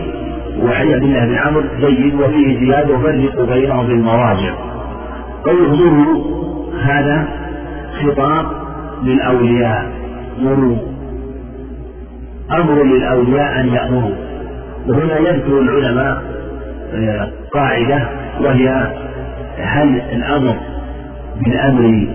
وحديث 0.63 0.93
عبد 0.95 1.03
الله 1.03 1.25
بن 1.25 1.35
عمرو 1.35 1.63
جيد 1.79 2.15
وفيه 2.15 2.59
زيادة 2.59 2.93
وفرق 2.95 3.41
بينهم 3.53 3.87
بالمراجع 3.87 4.53
قوله 5.45 5.75
مروا 5.75 6.23
هذا 6.83 7.27
خطاب 8.03 8.45
للأولياء. 9.03 9.85
مروا 10.41 10.77
أمر 12.51 12.83
للأولياء 12.83 13.61
أن 13.61 13.67
يأمروا. 13.67 14.15
وهنا 14.87 15.17
يذكر 15.29 15.59
العلماء 15.59 16.23
آه، 16.93 17.31
قاعدة 17.53 18.09
وهي 18.41 18.93
هل 19.57 20.01
الأمر 20.11 20.55
بالأمر 21.45 22.07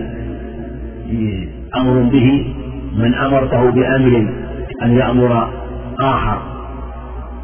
أمر 1.77 2.09
به؟ 2.11 2.53
من 2.97 3.15
أمرته 3.15 3.71
بأمر 3.71 4.27
أن 4.83 4.97
يأمر 4.97 5.49
آخر 5.99 6.41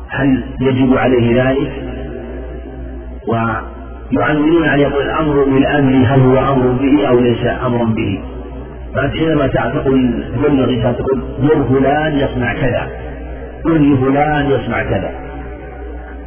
هل 0.10 0.44
يجب 0.62 0.98
عليه 0.98 1.44
ذلك؟ 1.44 1.72
ويعنونون 3.28 4.64
أن 4.64 4.80
يقول 4.80 5.06
الأمر 5.06 5.44
بالأمر 5.44 6.06
هل 6.08 6.20
هو 6.20 6.54
أمر 6.54 6.72
به 6.72 7.08
أو 7.08 7.20
ليس 7.20 7.46
أمرا 7.66 7.86
به؟ 7.86 8.20
فأنت 8.96 9.14
حينما 9.14 9.48
تقول 9.48 10.24
تبلغ 10.36 10.64
الإنسان 10.64 10.96
تقول 10.96 11.22
مر 11.40 11.64
فلان 11.64 12.20
يصنع 12.20 12.54
كذا 12.54 12.88
قل 13.66 13.94
لفلان 13.94 14.52
يصنع 14.52 14.84
كذا 14.84 15.12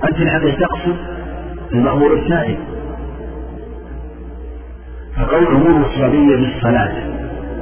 أنت 0.04 0.16
الحقيقة 0.20 0.58
تقصد 0.60 0.96
المأمور 1.72 2.14
الثاني 2.14 2.56
فقول 5.16 5.54
مر 5.54 5.86
الصبي 5.86 6.36
بالصلاة 6.36 6.92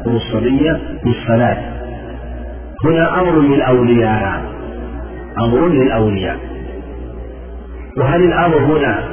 مر 0.07 0.16
الصبي 0.16 0.72
بالصلاة 1.05 1.78
هنا 2.85 3.20
أمر 3.20 3.41
للأولياء. 3.41 4.43
أمر 5.39 5.68
للأولياء. 5.68 6.39
وهل 7.99 8.22
الأمر 8.22 8.59
هنا 8.59 9.05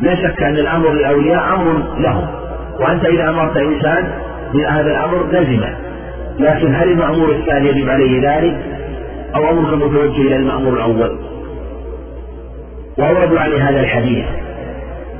لا 0.00 0.14
شك 0.14 0.42
أن 0.42 0.54
الأمر 0.54 0.92
للأولياء 0.92 1.54
أمر 1.54 1.82
لهم. 1.98 2.26
وأنت 2.80 3.04
إذا 3.04 3.30
أمرت 3.30 3.56
إنسان 3.56 4.08
بهذا 4.54 4.90
الأمر 4.90 5.26
لزمة. 5.32 5.76
لكن 6.38 6.74
هل 6.74 6.92
المأمور 6.92 7.30
الثاني 7.30 7.68
يجب 7.68 7.88
عليه 7.88 8.30
ذلك؟ 8.30 8.56
أو 9.34 9.50
أمرك 9.50 9.74
متوجه 9.74 10.20
إلى 10.20 10.36
المأمور 10.36 10.72
الأول؟ 10.72 11.18
وأوردوا 12.98 13.40
عليه 13.40 13.68
هذا 13.68 13.80
الحديث. 13.80 14.24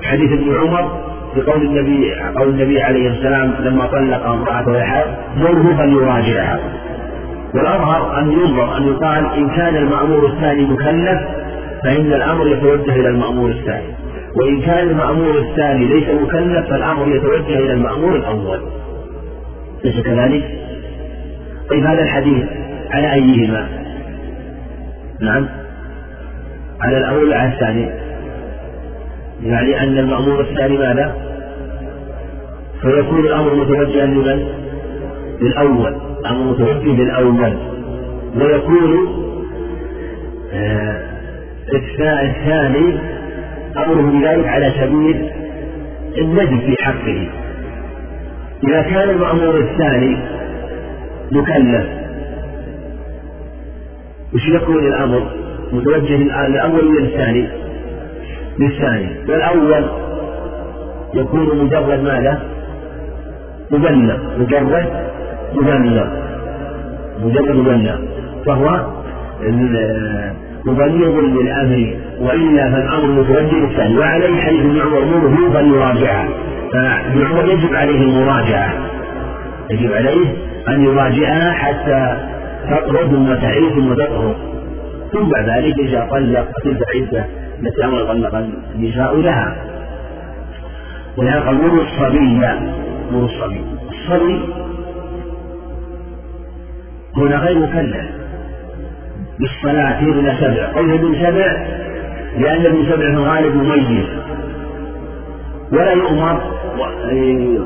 حديث 0.02 0.32
ابن 0.32 0.56
عمر 0.56 1.00
بقول 1.36 1.62
النبي 1.62 2.14
قول 2.36 2.48
النبي 2.48 2.82
عليه 2.82 3.08
السلام 3.08 3.54
لما 3.60 3.86
طلق 3.86 4.26
امرأته 4.26 4.76
الحائض 4.76 5.14
مره 5.36 5.76
فليراجعها. 5.76 6.60
والأظهر 7.54 8.18
أن 8.18 8.32
ينظر 8.32 8.76
أن 8.76 8.82
يقال 8.82 9.26
إن 9.26 9.48
كان 9.48 9.76
المأمور 9.76 10.26
الثاني 10.26 10.62
مكلف 10.64 11.20
فإن 11.84 12.12
الأمر 12.12 12.46
يتوجه 12.48 12.94
إلى 12.96 13.08
المأمور 13.08 13.50
الثاني 13.50 13.94
وإن 14.36 14.60
كان 14.60 14.88
المأمور 14.88 15.38
الثاني 15.38 15.84
ليس 15.84 16.08
مكلف 16.08 16.68
فالأمر 16.70 17.16
يتوجه 17.16 17.58
إلى 17.58 17.72
المأمور 17.72 18.16
الأول 18.16 18.60
ليس 19.84 20.04
كذلك؟ 20.04 20.44
طيب 21.70 21.84
هذا 21.84 22.02
الحديث 22.02 22.44
على 22.90 23.12
أيهما؟ 23.12 23.68
نعم 25.20 25.48
على 26.80 26.98
الأول 26.98 27.32
على 27.32 27.54
الثاني 27.54 27.90
يعني 29.42 29.82
أن 29.82 29.98
المأمور 29.98 30.40
الثاني 30.40 30.78
ماذا؟ 30.78 31.14
فيكون 32.82 33.26
الأمر 33.26 33.54
متوجها 33.54 34.06
لمن؟ 34.06 34.46
للأول 35.40 36.11
أمر 36.26 36.52
متوجه 36.52 37.02
للأول 37.02 37.56
ويكون 38.36 39.08
آه 40.52 41.12
الثاني 42.02 42.98
أمره 43.76 44.10
بذلك 44.10 44.46
على 44.48 44.72
سبيل 44.80 45.30
الندب 46.18 46.60
في 46.60 46.76
حقه 46.82 47.28
إذا 48.68 48.82
كان 48.82 49.10
المأمور 49.10 49.58
الثاني 49.58 50.16
مكلف 51.32 51.86
وش 54.34 54.48
يكون 54.48 54.86
الأمر 54.86 55.30
متوجه 55.72 56.16
للأول 56.16 56.86
ولا 56.86 57.00
للثاني؟ 57.00 57.48
للثاني 58.58 59.08
والأول 59.28 59.84
يكون 61.14 61.64
مجرد 61.64 62.02
ماذا؟ 62.02 62.42
مبلغ 63.70 64.18
مجرد 64.38 65.11
مبلغ 65.56 66.06
مجرد 67.22 67.56
مبلغ 67.56 67.96
فهو 68.46 68.86
مبلغ 70.66 71.20
للأمر 71.20 71.96
وإلا 72.20 72.70
فالأمر 72.70 73.06
متوجه 73.06 73.54
للثاني. 73.54 73.98
وعليه 73.98 74.40
حديث 74.40 74.60
ابن 74.60 74.80
عمر 74.80 75.04
نوره 75.04 75.52
فليراجعه. 75.52 76.28
فابن 76.72 77.26
عمر 77.26 77.44
يجب 77.48 77.74
عليه 77.74 78.00
المراجعة. 78.00 78.72
يجب 79.70 79.92
عليه 79.92 80.26
أن 80.68 80.84
يراجعها 80.84 81.52
حتى 81.52 82.16
تطرد 82.70 83.10
ثم 83.10 83.34
تعيد 83.34 83.72
ثم 83.72 83.94
تطهر 83.94 84.34
ثم 85.12 85.28
بعد 85.28 85.48
ذلك 85.48 85.78
إذا 85.78 86.08
طلق 86.10 86.46
تلك 86.64 86.82
عدة 86.94 87.24
التي 87.62 87.84
أمر 87.84 88.04
طلق 88.04 88.34
النساء 88.76 89.16
لها. 89.16 89.56
ولهذا 91.16 91.40
قال 91.40 91.54
مر 91.54 91.82
الصبي 91.82 92.38
مر 93.12 93.24
الصبي. 93.24 93.60
الصبي 93.90 94.40
هنا 97.16 97.36
غير 97.36 97.58
مكلف. 97.58 98.06
بالصلاة 99.40 100.00
ابن 100.00 100.32
سبع 100.40 100.72
قوله 100.74 100.94
ابن 100.94 101.14
سبع 101.14 101.66
لأن 102.38 102.66
ابن 102.66 102.84
سبع 102.84 102.96
في 102.96 103.16
الغالب 103.16 103.54
مميز. 103.56 104.06
ولا 105.72 105.92
يؤمر 105.92 106.40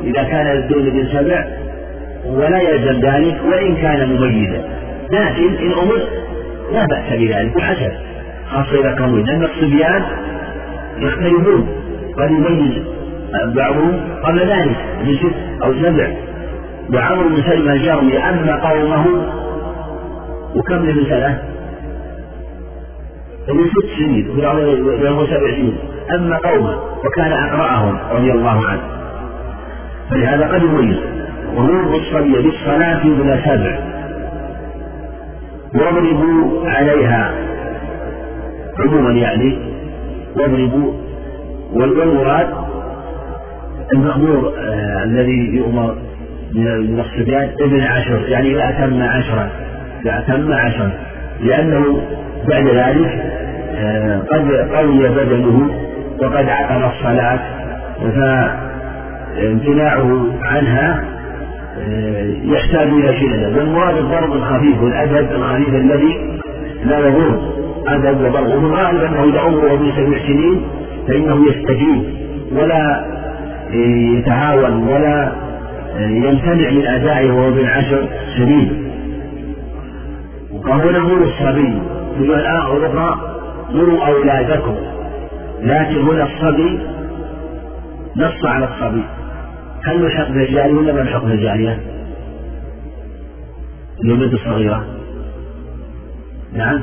إذا 0.05 0.23
كان 0.23 0.57
الدين 0.57 0.87
ابن 0.87 1.09
سبع 1.13 1.45
ولا 2.27 2.61
يلزم 2.61 3.01
ذلك 3.01 3.41
وإن 3.45 3.77
كان 3.77 4.09
مميزا. 4.09 4.65
لكن 5.13 5.55
إن 5.55 5.73
أمر 5.73 6.01
لا 6.73 6.87
بأس 6.87 7.19
بذلك 7.19 7.57
وحسب 7.57 7.93
خاصة 8.51 8.81
إذا 8.81 8.95
كانوا 8.95 9.19
لأن 9.19 9.45
الصبيان 9.45 10.03
يختلفون 10.99 11.69
قد 12.19 12.31
يميز 12.31 12.83
بعضهم 13.47 14.01
قبل 14.23 14.41
ذلك 14.41 14.77
من 15.05 15.17
ست 15.17 15.63
أو 15.63 15.75
سبع. 15.75 16.09
وعمر 16.95 17.29
بن 17.29 17.43
سلمة 17.43 17.73
الجرمي 17.73 18.19
أما 18.19 18.69
قومه 18.69 19.07
وكم 20.57 20.83
من 20.83 21.05
سنة؟ 21.09 21.43
من 23.49 23.65
ست 23.65 23.99
سنين 23.99 24.31
وله 24.31 25.27
سبع 25.27 25.51
سنين. 25.51 25.79
أما 26.15 26.37
قومه 26.37 26.79
وكان 27.05 27.33
أقرأهم 27.33 27.99
رضي 28.13 28.33
الله 28.33 28.67
عنه. 28.67 28.83
فلهذا 30.11 30.55
قد 30.55 30.63
يميز 30.63 30.97
ونور 31.57 31.97
الصبي 31.97 32.43
بالصلاة 32.43 33.03
بلا 33.05 33.41
سبع. 33.45 33.79
واضربوا 35.75 36.69
عليها 36.71 37.35
عموما 38.79 39.11
يعني. 39.11 39.59
واضربوا. 40.37 40.93
والمراد 41.73 42.49
المأمور 43.93 44.53
آه 44.59 45.05
الذي 45.05 45.57
يؤمر 45.57 45.97
من 46.55 47.01
الصبيان 47.01 47.51
ابن 47.61 47.81
عشر 47.81 48.29
يعني 48.29 48.53
إذا 48.53 48.69
أتم 48.69 49.03
عشرا 49.03 49.51
أتم 50.07 50.53
عشرا 50.53 50.91
لأنه 51.41 52.01
بعد 52.49 52.67
ذلك 52.67 53.23
آه 53.77 54.19
قد 54.19 54.53
قوي 54.53 54.99
بدنه 55.09 55.71
وقد 56.23 56.49
عقل 56.49 56.85
الصلاة 56.85 57.39
فامتناعه 59.37 60.27
عنها 60.43 61.05
آه 61.79 62.33
يحتاج 62.45 62.89
إلى 62.89 63.21
شدة 63.21 63.59
والمراد 63.59 63.97
الضرب 63.97 64.33
الخفيف 64.33 64.83
والأدب 64.83 65.33
الخفيف 65.33 65.69
الذي 65.69 66.41
لا 66.85 66.99
يضر. 66.99 67.41
أدب 67.89 68.21
وضرب. 68.21 68.47
وفي 68.47 68.67
الغالب 68.67 69.03
أنه 69.03 69.25
إذا 69.25 69.41
عمره 69.41 69.77
من 69.77 69.93
سبع 69.93 70.19
سنين 70.27 70.63
فإنه 71.09 71.49
يستجيب 71.49 72.03
ولا 72.53 73.05
يتهاون 74.19 74.89
ولا 74.89 75.33
يمتنع 76.01 76.71
من 76.71 76.87
أدائه 76.87 77.31
وهو 77.31 77.49
ابن 77.49 77.67
عشر 77.67 78.09
سنين 78.37 78.93
وهنا 80.51 80.99
مر 80.99 81.25
الصبي 81.25 81.83
في 82.17 82.23
الآخر 82.23 82.77
الأخرى 82.77 83.37
مروا 83.71 84.07
أولادكم 84.07 84.77
لكن 85.63 85.97
هنا 85.97 86.25
الصبي 86.25 86.79
نص 88.17 88.45
على 88.45 88.65
الصبي. 88.65 89.05
هل 89.85 90.03
نلحق 90.03 90.29
بالجارية 90.29 90.75
ولا 90.75 90.93
ما 90.93 91.05
حق 91.05 91.25
بالجارية؟ 91.25 91.81
اليمد 94.05 94.33
الصغيرة 94.33 94.87
نعم. 96.53 96.83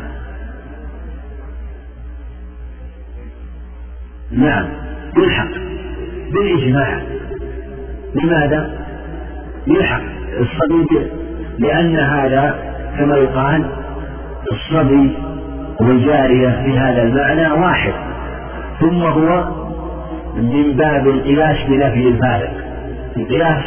نعم. 4.32 4.70
يلحق 5.18 5.52
بالإجماع. 6.32 7.02
لماذا؟ 8.16 8.83
يلحق 9.68 10.02
الصبي 10.40 11.12
لأن 11.60 12.00
هذا 12.00 12.56
كما 12.98 13.18
يقال 13.18 13.66
الصبي 14.52 15.18
والجارية 15.82 16.50
في 16.66 16.80
هذا 16.80 17.04
المعنى 17.04 17.62
واحد. 17.62 17.94
ثم 18.80 19.02
هو 19.02 19.44
من 20.36 20.74
باب 20.74 21.08
القياس 21.08 21.58
بنفي 21.68 22.08
الفارق. 22.08 22.52
القياس 23.18 23.64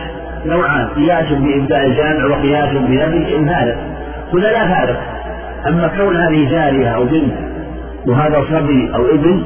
نوعان 0.46 0.88
قياس 0.88 1.32
بإبداء 1.32 1.86
الجامع 1.86 2.24
وقياس 2.24 2.72
بنفي 2.72 3.36
الفارق. 3.36 3.76
هنا 4.32 4.46
لا 4.46 4.74
فارق. 4.74 5.00
أما 5.68 5.88
كون 5.96 6.16
هذه 6.16 6.50
جارية 6.50 6.88
أو 6.88 7.04
بنت 7.04 7.34
وهذا 8.06 8.44
صبي 8.50 8.94
أو 8.94 9.04
ابن 9.14 9.42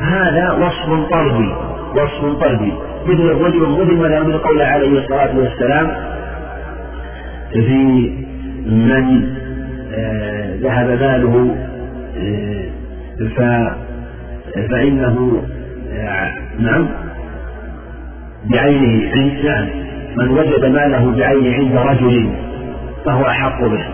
هذا 0.00 0.52
وصف 0.52 1.10
طردي 1.12 1.54
وصف 1.94 2.40
طردي 2.40 2.72
مثل 3.06 3.22
الرجل 3.22 3.60
مثل 3.60 3.94
ما 3.96 4.22
من 4.22 4.38
قوله 4.38 4.64
عليه 4.64 4.98
الصلاة 4.98 5.38
والسلام 5.38 5.90
في 7.52 8.12
من 8.66 9.34
ذهب 10.62 10.88
ماله 10.88 11.56
آه، 12.18 13.68
فإنه 14.70 15.42
آه، 15.92 16.30
نعم 16.58 16.86
بعينه 18.50 19.10
عند 19.12 19.68
من 20.16 20.28
وجد 20.28 20.64
ماله 20.64 21.16
بعينه 21.16 21.54
عند 21.54 21.76
رجل 21.76 22.30
فهو 23.04 23.26
أحق 23.26 23.60
به. 23.64 23.84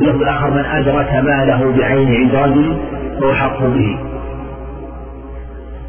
له 0.00 0.10
الآخر 0.10 0.50
من 0.50 0.64
أدرك 0.64 1.12
ماله 1.12 1.72
بعينه 1.78 2.16
عند 2.16 2.34
رجل 2.34 2.76
فهو 3.20 3.32
أحق 3.32 3.62
به. 3.62 3.98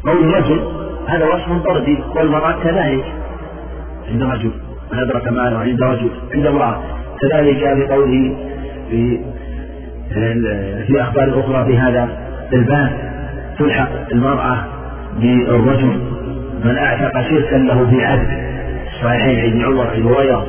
قول 0.04 0.24
الرجل 0.24 0.79
هذا 1.10 1.26
وصف 1.26 1.62
طردي 1.64 1.98
والمرأة 2.16 2.62
كذلك. 2.62 3.04
عند 4.10 4.22
رجل. 4.22 4.50
من 4.92 4.98
أدرك 4.98 5.28
ماله 5.28 5.58
عند 5.58 5.82
رجل. 5.82 6.10
عند 6.34 6.46
امرأة. 6.46 6.82
كذلك 7.20 7.62
بقوله 7.76 8.36
في 8.90 9.20
في 10.86 11.00
أخبار 11.00 11.40
أخرى 11.40 11.64
في 11.64 11.78
هذا. 11.78 12.08
الباب. 12.52 12.90
تلحق 13.58 13.88
المرأة 14.12 14.64
بالرجل. 15.20 16.00
من 16.64 16.76
أعتق 16.76 17.20
شركا 17.28 17.56
له 17.56 17.90
في 17.90 18.04
عبد 18.04 18.28
صحيحين. 19.02 19.52
ابن 19.52 19.64
عمر 19.64 19.86
في 19.86 20.02
هريرة. 20.02 20.46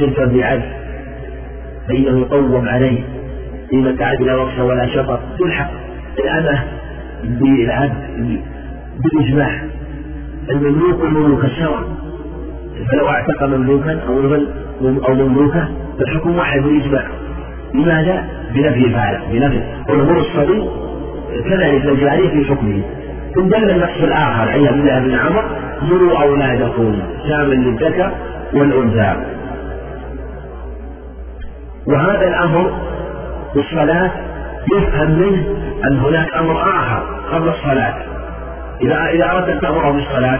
شركا 0.00 0.28
في 0.28 0.44
عبد 0.44 0.64
فإنه 1.88 2.20
يقوم 2.20 2.68
عليه. 2.68 3.00
فيما 3.70 3.96
تعد 3.98 4.22
لا 4.22 4.34
وقت 4.34 4.58
ولا 4.58 4.86
شطر. 4.86 5.20
تلحق 5.38 5.70
الأمة 6.18 6.64
بالعبد 7.24 7.92
بالإجماع. 8.98 9.60
المملوك 10.50 11.00
والمملوك 11.00 11.44
الشرع 11.44 11.80
فلو 12.92 13.08
اعتق 13.08 13.42
مملوكا 13.42 14.00
أو 14.08 14.34
أو 15.08 15.14
مملوكة 15.14 15.68
فالحكم 15.98 16.36
واحد 16.36 16.60
بالإجماع 16.62 17.04
لماذا؟ 17.74 18.24
بنفي 18.54 18.86
الفاعل 18.86 19.20
بنفي 19.32 19.60
والأمور 19.88 20.18
الصبي 20.20 20.68
كذلك 21.50 21.84
الجاري 21.84 22.28
في 22.28 22.44
حكمه. 22.44 22.82
ثم 23.34 23.48
دل 23.48 23.70
النص 23.70 24.02
الآخر 24.02 24.48
عن 24.48 24.66
عبد 24.66 24.78
الله 24.78 25.00
بن 25.00 25.14
عمر 25.14 25.44
مروا 25.82 26.22
أولادكم 26.22 26.98
شامل 27.28 27.64
للذكر 27.64 28.10
والأنثى. 28.54 29.16
وهذا 31.86 32.28
الأمر 32.28 32.70
في 33.52 33.60
الصلاة 33.60 34.10
يفهم 34.76 35.10
منه 35.10 35.44
أن 35.90 35.96
هناك 35.98 36.34
أمر 36.34 36.60
آخر 36.62 37.02
قبل 37.32 37.48
الصلاة. 37.48 37.94
إذا 38.82 39.06
إذا 39.12 39.32
أردت 39.32 39.48
أن 39.48 39.60
تأمره 39.60 39.90
بالصلاة 39.90 40.38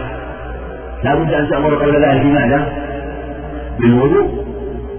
لا 1.03 1.15
بد 1.15 1.33
أن 1.33 1.49
تأمر 1.49 1.75
قبل 1.75 2.05
ذلك 2.05 2.21
بماذا؟ 2.21 2.67
بالوضوء 3.79 4.45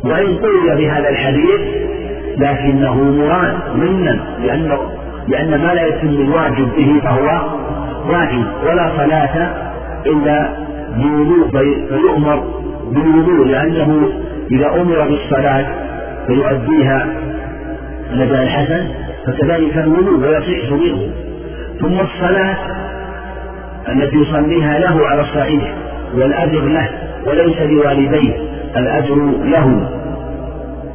وإن 0.05 0.37
قوي 0.37 0.77
بهذا 0.77 1.09
الحديث 1.09 1.61
لكنه 2.39 2.95
مراد 2.95 3.55
منا 3.75 4.21
لأنه 4.43 4.79
لأن 5.29 5.51
ما 5.51 5.75
لا 5.75 5.87
يتم 5.87 6.09
الواجب 6.09 6.69
به 6.77 7.01
فهو 7.05 7.41
واجب 8.09 8.47
ولا 8.67 8.93
صلاة 8.97 9.55
إلا 10.07 10.49
بوضوء 10.97 11.51
فيؤمر 11.89 12.45
بالوضوء 12.93 13.47
لأنه 13.47 14.09
إذا 14.51 14.67
أمر 14.67 15.09
بالصلاة 15.09 15.67
فيؤديها 16.27 17.07
الأداء 18.13 18.43
الحسن 18.43 18.87
فكذلك 19.27 19.77
الوضوء 19.77 20.21
ويصح 20.21 20.73
منه 20.73 21.11
ثم 21.81 22.01
الصلاة 22.01 22.57
التي 23.93 24.17
يصليها 24.17 24.79
له 24.79 25.07
على 25.07 25.21
الصحيح 25.21 25.75
والأجر 26.15 26.61
له 26.61 26.89
وليس 27.27 27.59
لوالديه 27.59 28.33
الأجر 28.77 29.15
له. 29.45 29.91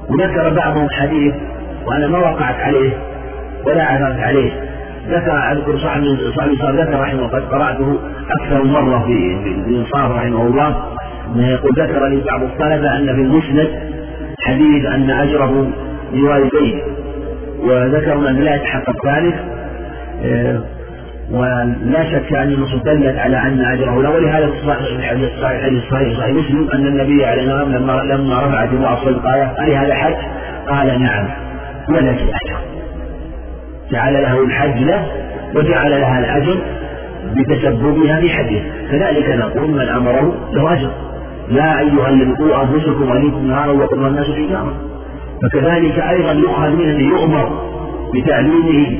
وذكر 0.09 0.53
بعضهم 0.53 0.87
حديث 0.89 1.33
وأنا 1.85 2.07
ما 2.07 2.17
وقعت 2.17 2.55
عليه 2.55 2.91
ولا 3.65 3.83
عثرت 3.83 4.19
عليه. 4.19 4.51
ذكر 5.09 5.51
أذكر 5.51 5.77
صاحب 5.77 6.01
صاحب 6.35 6.75
ذكر 6.75 6.99
رحمه 6.99 7.27
قد 7.27 7.41
قرأته 7.41 7.99
أكثر 8.41 8.63
مرة 8.63 9.03
في 9.05 9.37
الإنصاف 9.67 10.11
رحمه 10.11 10.47
الله. 10.47 10.75
يقول 11.35 11.71
ذكر 11.77 12.07
لي 12.07 12.23
بعض 12.31 12.43
الطلبة 12.43 12.97
أن 12.97 13.05
في 13.05 13.21
المسند 13.21 13.67
حديث 14.47 14.85
أن 14.85 15.09
أجره 15.09 15.67
لوالديه 16.13 16.83
وذكر 17.63 18.29
أن 18.29 18.35
لا 18.35 18.55
يتحقق 18.55 19.07
ذلك. 19.07 19.35
آه، 20.25 20.61
ولا 21.31 22.03
شك 22.11 22.33
أن 22.33 22.47
النصوص 22.47 22.81
دلت 22.83 23.17
على 23.17 23.37
أن 23.37 23.65
أجره 23.65 24.01
له 24.01 24.09
ولهذا 24.09 24.51
في 24.51 24.95
الحديث 24.95 25.29
الصحيح 25.33 25.63
الصحيح 25.65 26.19
صحيح 26.19 26.35
مسلم 26.35 26.69
أن 26.73 26.87
النبي 26.87 27.25
عليه 27.25 27.41
الصلاة 27.41 27.63
والسلام 27.63 27.83
لما 27.83 28.13
لما 28.13 28.45
رفعت 28.45 28.69
الصدقة 28.73 29.43
هل 29.59 29.71
هذا 29.71 29.95
حج؟ 29.95 30.15
قال 30.69 31.01
نعم. 31.01 31.27
ولك 31.89 32.19
أجر 32.19 32.57
جعل 33.91 34.13
له 34.13 34.43
الحج 34.45 34.83
له 34.83 35.05
وجعل 35.55 35.91
لها 35.91 36.19
الأجر 36.19 36.57
بتسببها 37.35 38.19
في 38.19 38.29
حجه. 38.29 38.61
كذلك 38.91 39.29
نقول 39.29 39.71
من 39.71 39.89
أمره 39.89 40.35
له 40.53 40.73
أجر 40.73 40.91
يا 41.51 41.79
أيها 41.79 42.09
الذين 42.09 42.35
قوا 42.35 42.61
أنفسكم 42.61 43.09
وأهليكم 43.09 43.47
نارا 43.47 43.71
وقضى 43.71 44.07
الناس 44.07 44.25
حجارة 44.25 44.73
فكذلك 45.43 45.99
أيضا 45.99 46.31
يؤخذ 46.31 46.69
منه 46.69 46.99
يؤمر 46.99 47.49
بتعليمه 48.13 48.97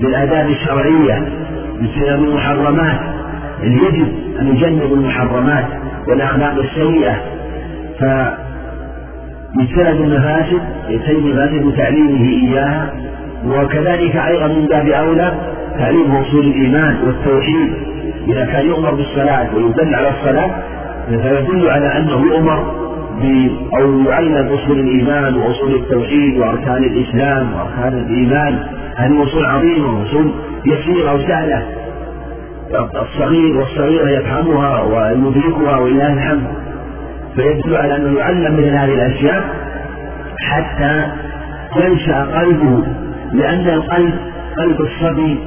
بالآداب 0.00 0.48
الشرعية. 0.48 1.28
باجتناب 1.80 2.24
المحرمات. 2.24 3.00
يجب 3.62 4.08
أن 4.40 4.46
يجنب 4.46 4.92
المحرمات 4.92 5.64
والأخلاق 6.08 6.54
السيئة. 6.54 7.16
فيجتنب 7.98 10.00
المفاسد 10.00 10.60
يجتنب 10.88 11.26
المفاسد 11.26 11.66
بتعليمه 11.66 12.28
إياها 12.28 12.90
وكذلك 13.46 14.16
أيضا 14.16 14.46
من 14.46 14.66
باب 14.66 14.88
أولى 14.88 15.32
تعليم 15.78 16.16
أصول 16.16 16.46
الإيمان 16.46 16.96
والتوحيد. 17.06 17.72
إذا 18.28 18.44
كان 18.44 18.66
يؤمر 18.66 18.94
بالصلاة 18.94 19.54
ويدل 19.54 19.94
على 19.94 20.08
الصلاة 20.08 20.50
فيدل 21.08 21.70
على 21.70 21.96
أنه 21.96 22.26
يؤمر 22.26 22.80
أو 23.80 24.00
يعلم 24.00 24.48
أصول 24.52 24.80
الإيمان 24.80 25.36
وأصول 25.36 25.74
التوحيد 25.74 26.38
وأركان 26.38 26.84
الإسلام 26.84 27.52
وأركان 27.54 27.98
الإيمان. 27.98 28.58
هذه 28.96 29.22
أصول 29.22 29.44
عظيمة 29.44 30.00
وأصول 30.00 30.32
يسيرة 30.66 31.14
وسهلة 31.14 31.66
الصغير 33.02 33.56
والصغيرة 33.56 34.08
يفهمها 34.10 34.82
ويدركها 34.82 35.76
ولله 35.76 36.12
الحمد. 36.12 36.46
فيدل 37.36 37.76
على 37.76 37.96
أنه 37.96 38.18
يعلم 38.18 38.54
مثل 38.54 38.68
هذه 38.68 38.94
الأشياء 38.94 39.44
حتى 40.38 41.06
ينشأ 41.84 42.24
قلبه 42.24 42.84
لأن 43.32 43.68
القلب 43.68 44.14
قلب 44.58 44.80
الصبي 44.80 45.38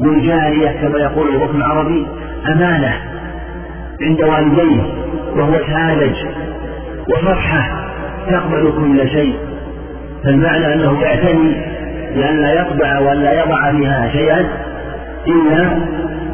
والجارية 0.00 0.68
كما 0.68 0.98
يقول 0.98 1.36
الركن 1.36 1.56
العربي 1.56 2.06
أمانة 2.52 2.94
عند 4.02 4.22
والديه 4.22 4.82
وهو 5.36 5.58
ساذج 5.66 6.16
وفرحة 7.10 7.84
تقبل 8.30 8.72
كل 8.78 9.08
شيء. 9.10 9.34
فالمعنى 10.24 10.74
أنه 10.74 11.02
يعتني 11.02 11.77
لأن 12.16 12.36
لا 12.36 12.52
يطبع 12.52 12.98
وأن 12.98 13.16
لا 13.16 13.42
يضع 13.42 13.72
فيها 13.72 14.08
شيئا 14.12 14.48
إلا 15.26 15.70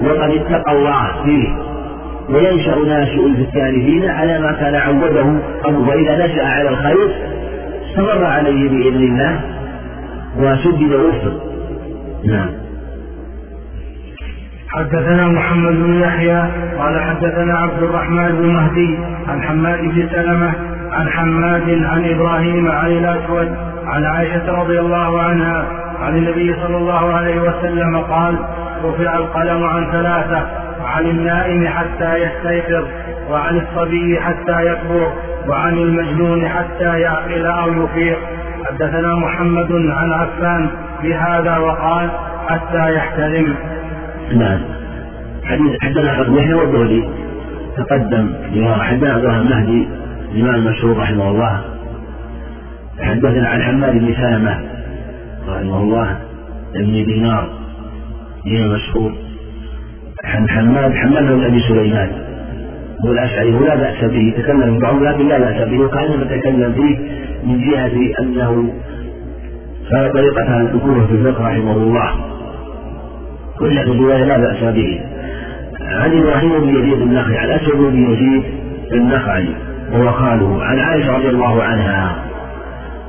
وقد 0.02 0.30
اتقى 0.30 0.72
الله 0.72 1.22
فيه. 1.24 1.48
وينشأ 2.28 2.76
ناشئ 2.76 3.26
الثالثين 3.26 4.10
على 4.10 4.38
ما 4.38 4.52
كان 4.52 4.74
عوده 4.74 5.40
قبل 5.64 5.76
وإذا 5.88 6.26
نشأ 6.26 6.46
على 6.46 6.68
الخير 6.68 7.08
استمر 7.88 8.24
عليه 8.24 8.68
بإذن 8.68 9.02
الله 9.02 9.40
وسدد 10.38 10.92
وفق 10.92 11.54
نعم. 12.24 12.48
حدثنا 14.68 15.28
محمد 15.28 15.74
بن 15.74 16.00
يحيى 16.00 16.44
قال 16.78 17.00
حدثنا 17.00 17.58
عبد 17.58 17.82
الرحمن 17.82 18.28
بن 18.28 18.46
مهدي 18.46 18.98
عن 19.28 19.42
حماد 19.42 19.80
بن 19.80 20.08
سلمة 20.12 20.52
عن 20.92 21.08
حماد 21.08 21.82
عن 21.84 22.04
إبراهيم 22.04 22.70
عن 22.70 22.90
الأسود 22.90 23.73
عن 23.94 24.04
عائشة 24.04 24.52
رضي 24.52 24.80
الله 24.80 25.20
عنها 25.20 25.66
عن 26.00 26.16
النبي 26.16 26.54
صلى 26.54 26.76
الله 26.76 27.12
عليه 27.14 27.40
وسلم 27.40 27.96
قال 27.96 28.38
رفع 28.84 29.16
القلم 29.16 29.64
عن 29.64 29.90
ثلاثة 29.92 30.46
وعن 30.82 31.04
النائم 31.04 31.68
حتى 31.68 32.16
يستيقظ 32.16 32.84
وعن 33.30 33.56
الصبي 33.56 34.20
حتى 34.20 34.66
يكبر 34.66 35.12
وعن 35.48 35.72
المجنون 35.72 36.48
حتى 36.48 37.00
يعقل 37.00 37.46
أو 37.46 37.84
يفيق. 37.84 38.18
حدثنا 38.64 39.14
محمد 39.14 39.72
عن 39.72 40.12
عفان 40.12 40.70
بهذا 41.02 41.58
وقال 41.58 42.10
حتى 42.48 42.94
يحتلم 42.94 43.54
نعم. 44.36 44.60
حديث 45.44 45.80
حدثنا 45.82 46.20
ابن 46.20 46.34
يحيى 46.34 46.54
والدولي 46.54 47.08
تقدم 47.76 48.34
حدثنا 48.80 49.12
عبد 49.14 49.24
المهدي 49.24 49.88
الإمام 50.34 50.54
المشهور 50.54 50.98
رحمه 50.98 51.28
الله. 51.28 51.73
حدثنا 53.00 53.48
عن 53.48 53.62
حماد 53.62 53.92
بن 53.98 54.14
سلمة 54.14 54.58
رحمه 55.48 55.82
الله 55.82 56.16
ابن 56.76 57.04
دينار 57.04 57.48
الإمام 58.46 58.70
المشهور 58.70 59.12
عن 60.24 60.48
حماد 60.48 60.92
حماد 60.94 61.24
بن 61.24 61.44
أبي 61.44 61.60
سليمان 61.68 62.10
هو 63.04 63.12
الأشعري 63.12 63.54
ولا 63.54 63.74
بأس 63.74 64.04
به 64.04 64.34
تكلم 64.38 64.78
بعض 64.78 65.02
لكن 65.02 65.28
لا 65.28 65.38
بأس 65.38 65.68
به 65.68 65.78
وكان 65.78 66.20
يتكلم 66.20 66.72
فيه 66.72 66.98
من 67.44 67.70
جهة 67.70 68.22
أنه 68.22 68.72
كان 69.92 70.12
طريقة 70.12 70.60
الذكور 70.60 71.06
في 71.06 71.12
الفقه 71.12 71.48
رحمه 71.48 71.72
الله. 71.72 72.10
كل 73.58 73.78
الرواية 73.78 74.24
لا 74.24 74.38
بأس 74.38 74.74
به. 74.74 75.00
عن 75.80 76.18
إبراهيم 76.18 76.60
بن 76.60 76.68
يزيد 76.68 77.02
النخعي 77.02 77.38
عن 77.38 77.50
أسود 77.50 77.92
بن 77.92 78.12
يزيد 78.12 78.42
النخعي 78.92 79.48
وهو 79.92 80.12
خاله 80.12 80.64
عن 80.64 80.78
عائشة 80.78 81.16
رضي 81.16 81.28
الله 81.28 81.62
عنها. 81.62 82.16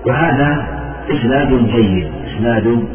وهذا 0.08 0.68
إسناد 1.12 1.50
جيد 1.50 2.12
إسناد 2.28 2.88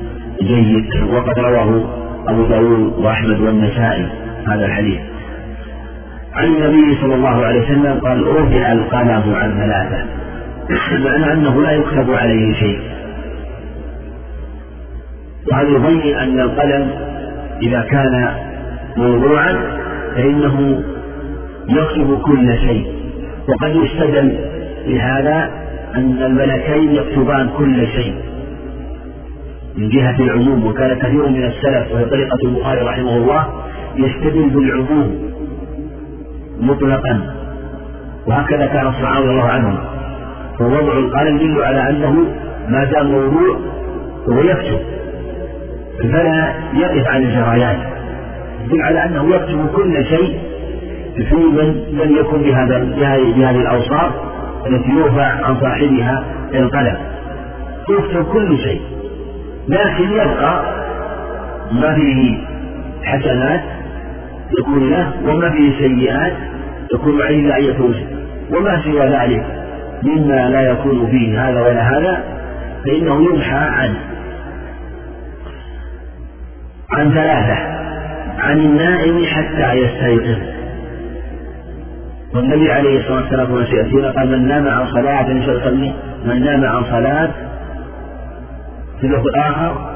جيد 0.43 0.87
وقد 1.13 1.39
رواه 1.39 1.85
أبو 2.29 2.43
داود 2.43 2.93
وأحمد 2.99 3.41
والنسائي 3.41 4.07
هذا 4.49 4.67
الحديث. 4.67 5.01
عن 6.35 6.45
النبي 6.45 7.01
صلى 7.01 7.15
الله 7.15 7.47
عليه 7.47 7.63
وسلم 7.63 8.01
قال 8.01 8.27
رفع 8.27 8.73
القلم 8.73 9.35
عن 9.35 9.59
ثلاثة. 9.59 10.05
معنى 11.05 11.33
أنه 11.33 11.63
لا 11.63 11.71
يكتب 11.71 12.11
عليه 12.11 12.55
شيء. 12.55 12.81
وهذا 15.53 15.69
يبين 15.69 16.17
أن 16.19 16.41
القلم 16.41 16.91
إذا 17.63 17.81
كان 17.91 18.35
موضوعا 18.97 19.57
فإنه 20.15 20.83
يكتب 21.69 22.19
كل 22.21 22.59
شيء 22.59 22.87
وقد 23.49 23.77
يستدل 23.77 24.39
لهذا 24.87 25.60
أن 25.97 26.23
الملكين 26.23 26.95
يكتبان 26.95 27.51
كل 27.59 27.87
شيء. 27.87 28.15
من 29.77 29.89
جهة 29.89 30.21
العموم 30.21 30.67
وكان 30.67 30.99
كثير 30.99 31.29
من 31.29 31.45
السلف 31.45 31.93
وهي 31.93 32.05
طريقة 32.05 32.39
البخاري 32.45 32.81
رحمه 32.81 33.17
الله 33.17 33.47
يستدل 33.97 34.51
بالعموم 34.51 35.33
مطلقا. 36.61 37.35
وهكذا 38.27 38.67
كان 38.67 38.87
الصحابة 38.87 39.19
رضي 39.19 39.31
الله 39.31 39.45
عنهم. 39.45 39.79
فوضع 40.59 40.93
القلم 40.99 41.37
يدل 41.37 41.63
على 41.63 41.91
أنه 41.91 42.25
ما 42.69 42.85
دام 42.85 43.11
موضوع 43.11 43.57
هو 44.29 44.41
يكتب. 44.41 44.79
فلا 46.13 46.55
يقف 46.75 47.09
عن 47.09 47.23
الجريان 47.23 47.79
يدل 48.65 48.83
على 48.83 49.05
أنه 49.05 49.35
يكتب 49.35 49.67
كل 49.77 50.05
شيء 50.05 50.39
في 51.29 51.35
من 51.35 51.85
لم 51.93 52.17
يكن 52.17 52.43
بهذا 52.43 52.79
بهذه 52.79 53.61
الأوصاف. 53.61 54.30
التي 54.67 54.91
يرفع 54.91 55.25
عن 55.25 55.61
صاحبها 55.61 56.25
القلم. 56.55 56.97
يكتب 57.91 58.25
كل 58.25 58.59
شيء. 58.59 58.81
لكن 59.69 60.11
يبقى 60.11 60.81
ما 61.73 61.95
فيه 61.95 62.39
حسنات 63.05 63.61
يكون 64.59 64.91
له 64.91 65.13
وما 65.27 65.51
فيه 65.51 65.79
سيئات 65.79 66.33
يكون 66.95 67.23
عليه 67.23 67.81
وجه 67.81 68.07
وما 68.53 68.83
سوى 68.85 69.01
ذلك 69.01 69.45
مما 70.03 70.49
لا 70.49 70.71
يكون 70.71 71.07
فيه 71.11 71.49
هذا 71.49 71.61
ولا 71.61 71.99
هذا 71.99 72.25
فإنه 72.85 73.25
يمحى 73.25 73.57
عنه 73.57 73.99
عن 76.93 77.11
ثلاثة 77.13 77.57
عن 78.39 78.59
النائم 78.59 79.25
حتى 79.27 79.73
يستيقظ. 79.73 80.39
والنبي 82.35 82.73
عليه 82.73 82.99
الصلاة 83.01 83.23
والسلام 83.23 83.53
وسيأتينا 83.53 84.11
قال 84.11 84.29
من 84.29 84.49
نام 84.49 84.69
عن 84.69 84.87
صلاة 84.93 85.33
من 86.25 86.45
نام 86.45 86.65
عن 86.65 86.85
صلاة 86.91 87.31
في 89.01 89.07
اللفظ 89.07 89.27
الآخر 89.27 89.91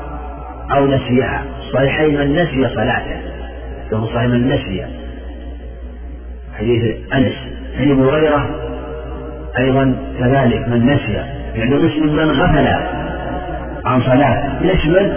أو 0.76 0.86
نسيها 0.86 1.42
صحيحين 1.72 2.20
من 2.20 2.32
نسي 2.32 2.74
صلاته 2.74 3.16
له 3.92 4.06
صحيح 4.06 4.24
من 4.24 4.48
نسي 4.48 4.84
حديث 6.58 6.96
أنس. 7.14 7.34
عن 7.78 7.90
أبي 7.90 8.02
هريرة 8.02 8.50
أيضا 9.58 9.96
كذلك 10.18 10.68
من 10.68 10.86
نسي 10.86 11.12
يعني 11.54 11.74
مسلم 11.74 12.16
من 12.16 12.30
غفل 12.30 12.68
عن 13.84 14.02
صلاة. 14.02 14.62
يشمل 14.62 15.12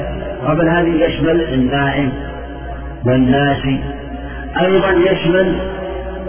قبل 0.47 0.69
هذه 0.69 1.05
يشمل 1.05 1.41
النائم 1.41 2.11
والناسي. 3.05 3.79
أيضا 4.61 4.91
يشمل 4.91 5.55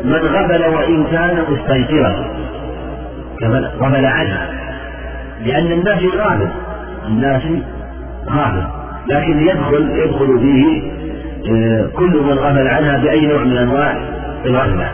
من 0.04 0.14
غفل 0.14 0.64
وإن 0.74 1.04
كان 1.04 1.44
مستيقظا 1.50 2.26
غفل 3.80 4.06
عنها. 4.06 4.48
لأن 5.44 5.72
الناس 5.72 6.02
غافل. 6.16 6.48
الناس 7.06 7.42
غافل. 8.30 8.62
لكن 9.06 9.46
يدخل 9.46 9.90
يدخل 9.90 10.38
فيه 10.38 10.98
آه، 11.50 11.86
كل 11.96 12.22
من 12.22 12.38
غفل 12.38 12.68
عنها 12.68 12.98
بأي 12.98 13.26
نوع 13.26 13.44
من 13.44 13.56
أنواع؟ 13.56 13.96
الغفلة. 14.46 14.90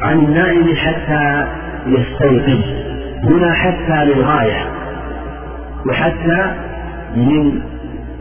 عن 0.00 0.18
النائم 0.18 0.76
حتى 0.76 1.46
يستيقظ 1.86 2.60
هنا 3.32 3.52
حتى 3.52 4.04
للغاية. 4.04 4.66
وحتى 5.88 6.54
من 7.16 7.60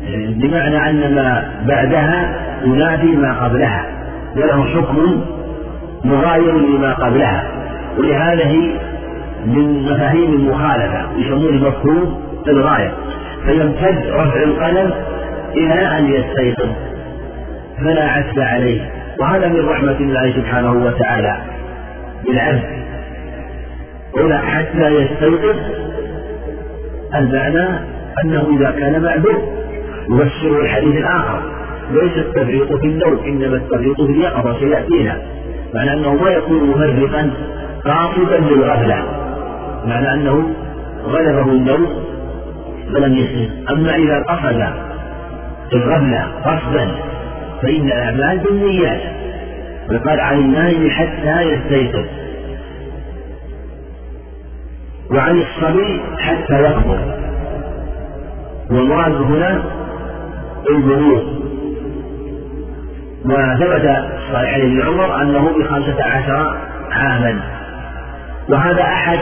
آه، 0.07 0.33
بمعنى 0.33 0.89
أن 0.89 1.15
ما 1.15 1.51
بعدها 1.67 2.35
ينافي 2.63 3.07
ما 3.07 3.43
قبلها. 3.43 4.00
وله 4.35 4.63
حكم 4.63 5.21
مغاير 6.03 6.57
لما 6.57 6.93
قبلها 6.93 7.51
ولهذا 7.97 8.47
هي 8.47 8.79
من 9.45 9.83
مفاهيم 9.83 10.33
المخالفة 10.33 11.05
يسمونه 11.17 11.67
مفهوم 11.67 12.21
الغاية. 12.47 12.91
فيمتد 13.45 14.05
رفع 14.07 14.43
القلم 14.43 14.93
إلى 15.57 15.97
أن 15.97 16.05
يستيقظ 16.05 16.69
فلا 17.77 18.09
عسل 18.09 18.41
عليه. 18.41 18.91
وهذا 19.19 19.47
من 19.47 19.69
رحمة 19.69 19.97
الله 19.99 20.31
سبحانه 20.31 20.71
وتعالى 20.71 21.37
بالعبد 22.25 22.63
هنا 24.17 24.37
حتى 24.37 24.87
يستيقظ 24.87 25.55
المعنى 27.15 27.67
أنه 28.23 28.47
إذا 28.57 28.71
كان 28.71 29.03
معذور 29.03 29.41
يفسر 30.09 30.61
الحديث 30.61 30.95
الآخر. 30.95 31.41
ليس 31.93 32.17
التفريط 32.17 32.73
في 32.73 32.87
النوم 32.87 33.19
إنما 33.25 33.57
التفريط 33.57 33.95
في 33.95 34.11
اليقظة 34.11 34.59
سيأتينا. 34.59 35.21
معنى 35.73 35.93
أنه 35.93 36.13
ما 36.13 36.29
يكون 36.29 36.69
مفرطا 36.69 37.31
قاصدا 37.85 38.39
للغفلة. 38.39 39.05
معنى 39.85 40.13
أنه 40.13 40.49
غلبه 41.05 41.51
النوم 41.51 41.87
فلم 42.93 43.13
يسلم. 43.13 43.49
أما 43.69 43.95
إذا 43.95 44.23
قصد 44.23 44.63
الغفلة 45.73 46.27
قصدا 46.45 46.91
فإن 47.61 47.87
الأعمال 47.87 48.39
بالنيات. 48.39 49.01
وقال 49.91 50.19
عن 50.19 50.37
النائم 50.37 50.89
حتى 50.89 51.41
يستيقظ. 51.41 52.05
وعن 55.11 55.41
الصبي 55.41 56.01
حتى 56.17 56.63
يكبر 56.63 56.99
والمراد 58.71 59.11
هنا 59.11 59.63
البلوغ 60.69 61.40
وثبت 63.25 64.05
صحيح 64.33 64.55
ابن 64.55 64.81
عمر 64.81 65.21
أنه 65.21 65.49
بخمسة 65.59 66.03
عشر 66.03 66.57
عاما. 66.91 67.39
وهذا 68.49 68.81
أحد 68.81 69.19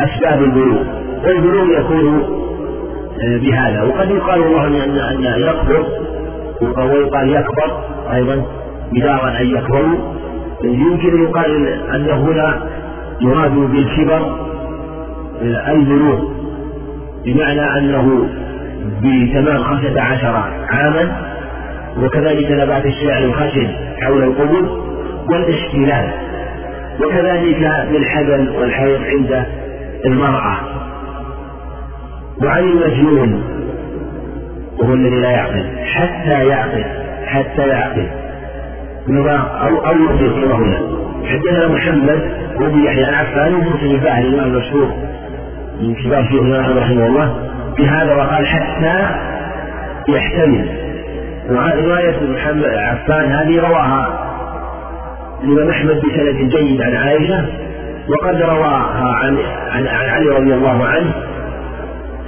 أسباب 0.00 0.42
البلوغ 0.42 0.82
والبلوغ 1.24 1.80
يكون 1.80 2.22
آه، 3.24 3.36
بهذا. 3.38 3.82
وقد 3.82 4.10
يقال 4.10 4.42
الله 4.42 4.66
أن 4.66 4.98
أن 4.98 5.42
يكبر 5.42 5.86
ويقال 6.60 7.28
يكبر 7.28 7.84
أيضا 8.12 8.42
بدارا 8.92 9.40
أن 9.40 9.46
يكبروا 9.46 9.98
يمكن 10.64 11.22
يقال 11.22 11.68
أن 11.94 12.10
هنا 12.10 12.60
يراد 13.20 13.54
بالكبر 13.54 14.36
آه، 15.42 15.72
البلوغ 15.72 16.18
بمعنى 17.24 17.78
أنه 17.78 18.28
بتمام 19.02 19.62
خمسة 19.62 20.00
عشر 20.00 20.42
عاما. 20.70 21.33
وكذلك 22.02 22.50
نبات 22.50 22.86
الشعر 22.86 23.24
الخشن 23.24 23.68
حول 24.00 24.22
القبور 24.22 24.84
والاشتلال 25.28 26.10
وكذلك 27.00 27.86
بالحزن 27.92 28.48
والحيض 28.48 29.00
عند 29.02 29.46
المرأة. 30.06 30.56
وعن 32.42 32.62
المجنون 32.62 33.42
وهو 34.78 34.94
الذي 34.94 35.20
لا 35.20 35.30
يعقل 35.30 35.66
حتى 35.84 36.46
يعقل 36.46 36.84
حتى 37.26 37.68
يعقل. 37.68 38.06
أو 39.08 39.86
أو 39.86 39.92
يعطي 39.92 40.54
هنا 40.54 40.78
حدثنا 41.24 41.68
محمد 41.68 42.20
وابن 42.60 42.84
يحيى 42.84 43.04
عن 43.04 43.14
عفان 43.14 43.54
ومسلم 43.54 43.90
الباهلي 43.90 44.28
الإمام 44.28 44.54
المشهور 44.54 44.88
من 45.80 45.94
كبار 45.94 46.28
شيوخ 46.28 46.44
رحمه 46.76 47.06
الله 47.06 47.50
بهذا 47.78 48.14
وقال 48.14 48.46
حتى 48.46 49.06
يحتمل 50.08 50.83
رواية 51.50 52.30
محمد 52.30 52.64
عفان 52.64 53.32
هذه 53.32 53.60
رواها 53.60 54.30
الإمام 55.44 55.70
أحمد 55.70 55.96
بسند 56.00 56.50
جيد 56.56 56.82
عن 56.82 56.96
عائشة 56.96 57.46
وقد 58.08 58.42
رواها 58.42 59.14
عن 59.14 59.38
عن, 59.70 59.86
عن 59.86 60.08
علي 60.08 60.28
رضي 60.28 60.54
الله 60.54 60.84
عنه 60.84 61.12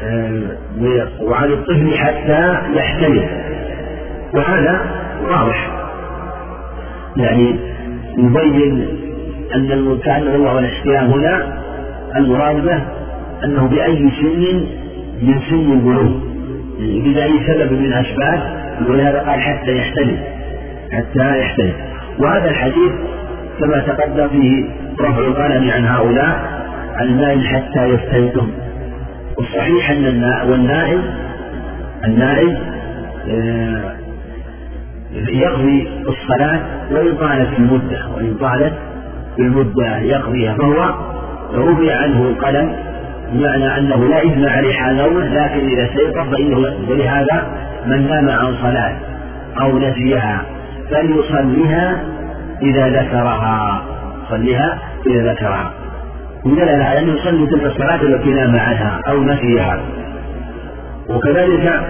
آه، 0.05 1.09
وعن 1.21 1.53
الطفل 1.53 1.99
حتى 1.99 2.59
يحتمل 2.75 3.29
وهذا 4.35 4.81
واضح. 5.31 5.71
يعني 7.17 7.57
يبين 8.19 8.89
أن 9.55 9.73
المتعلم 9.73 10.35
الله 10.35 10.55
والاحتيام 10.55 11.11
هنا 11.11 11.59
المراد 12.17 12.65
به 12.65 12.83
أنه 13.45 13.67
بأي 13.67 14.11
سن 14.21 14.67
من 15.23 15.41
سن 15.51 15.73
البلوغ 15.73 16.11
بأي 17.15 17.47
سبب 17.47 17.73
من 17.73 17.85
الأسباب 17.87 18.56
ولهذا 18.89 19.19
قال 19.19 19.41
حتى 19.41 19.77
يحتمل 19.77 20.19
حتى 20.93 21.41
يحتمل 21.41 21.73
وهذا 22.19 22.51
الحديث 22.51 22.93
كما 23.61 23.79
تقدم 23.79 24.29
فيه 24.29 24.65
رفع 25.01 25.19
القلم 25.19 25.71
عن 25.71 25.85
هؤلاء 25.85 26.63
النائم 27.01 27.41
حتى 27.41 27.85
يفتيتم 27.89 28.51
والصحيح 29.37 29.91
أن 29.91 30.25
والنائم 30.49 31.03
النائم 32.05 32.57
آه، 33.31 33.97
يقضي 35.13 35.89
الصلاة 36.09 36.61
وإن 36.91 37.17
طالت 37.17 37.59
المدة 37.59 37.99
وإن 38.17 38.35
طالت 38.41 38.73
المدة 39.39 39.97
يقضيها 39.99 40.55
فهو 40.55 40.95
رفع 41.55 41.97
عنه 41.97 42.23
القلم 42.23 42.73
بمعنى 43.33 43.79
أنه 43.79 44.09
لا 44.09 44.19
إثم 44.19 44.47
عليه 44.47 44.75
حال 44.75 44.97
نومه 44.97 45.25
لكن 45.25 45.69
إذا 45.69 45.85
استيقظ 45.85 46.31
فإنه 46.31 46.59
ولهذا 46.89 47.47
من 47.87 48.09
نام 48.09 48.31
عن 48.31 48.55
صلاة 48.63 48.97
أو 49.61 49.79
نسيها 49.79 50.43
فليصليها 50.91 52.01
إذا 52.63 52.89
ذكرها. 52.89 53.83
صليها 54.31 54.79
إذا 55.07 55.33
ذكرها. 55.33 55.73
ودلل 56.45 56.83
على 56.83 56.99
أنه 56.99 57.13
يصلي 57.13 57.47
تلك 57.47 57.65
الصلاة 57.65 58.03
التي 58.03 58.31
نام 58.31 58.55
عنها 58.59 59.01
أو 59.09 59.23
نسيها. 59.23 59.81
وكذلك 61.11 61.81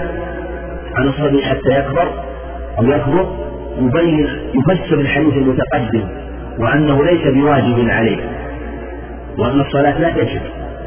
عن 0.96 1.08
الصبي 1.08 1.44
حتى 1.44 1.78
يكبر 1.78 2.08
أو 2.78 2.84
يكبر 2.84 3.26
يبين 3.78 4.28
يفسر 4.54 5.00
الحديث 5.00 5.34
المتقدم 5.34 6.02
وأنه 6.58 7.04
ليس 7.04 7.34
بواجب 7.34 7.88
عليه 7.88 8.18
وأن 9.38 9.60
الصلاة 9.60 9.98
لا 9.98 10.10
تجب 10.10 10.40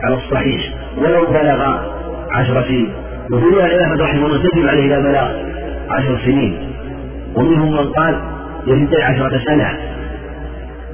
على 0.03 0.15
الصحيح. 0.15 0.73
ولو 0.97 1.25
بلغ 1.25 1.77
عشر 2.31 2.63
سنين. 2.67 2.93
وفي 3.33 3.45
رواية 3.45 3.83
أحمد 3.83 4.01
رحمه 4.01 4.25
الله 4.25 4.37
تجب 4.37 4.67
عليه 4.67 4.85
إذا 4.85 4.99
بلغ 4.99 5.27
عشر 5.89 6.19
سنين. 6.25 6.57
ومنهم 7.35 7.71
من 7.71 7.89
قال 7.89 8.19
يهدي 8.67 9.03
عشرة 9.03 9.41
سنة. 9.47 9.77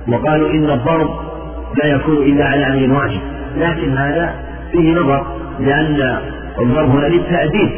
وقالوا 0.07 0.49
إن 0.49 0.69
الضرب 0.69 1.09
لا 1.83 1.89
يكون 1.89 2.17
إلا 2.17 2.45
على 2.45 2.67
أمر 2.67 2.99
واجب. 2.99 3.21
لكن 3.57 3.97
هذا 3.97 4.35
فيه 4.71 4.93
نظر 4.93 5.25
لأن 5.59 6.19
الضرب 6.61 6.89
هنا 6.89 7.07
للتأديب. 7.07 7.69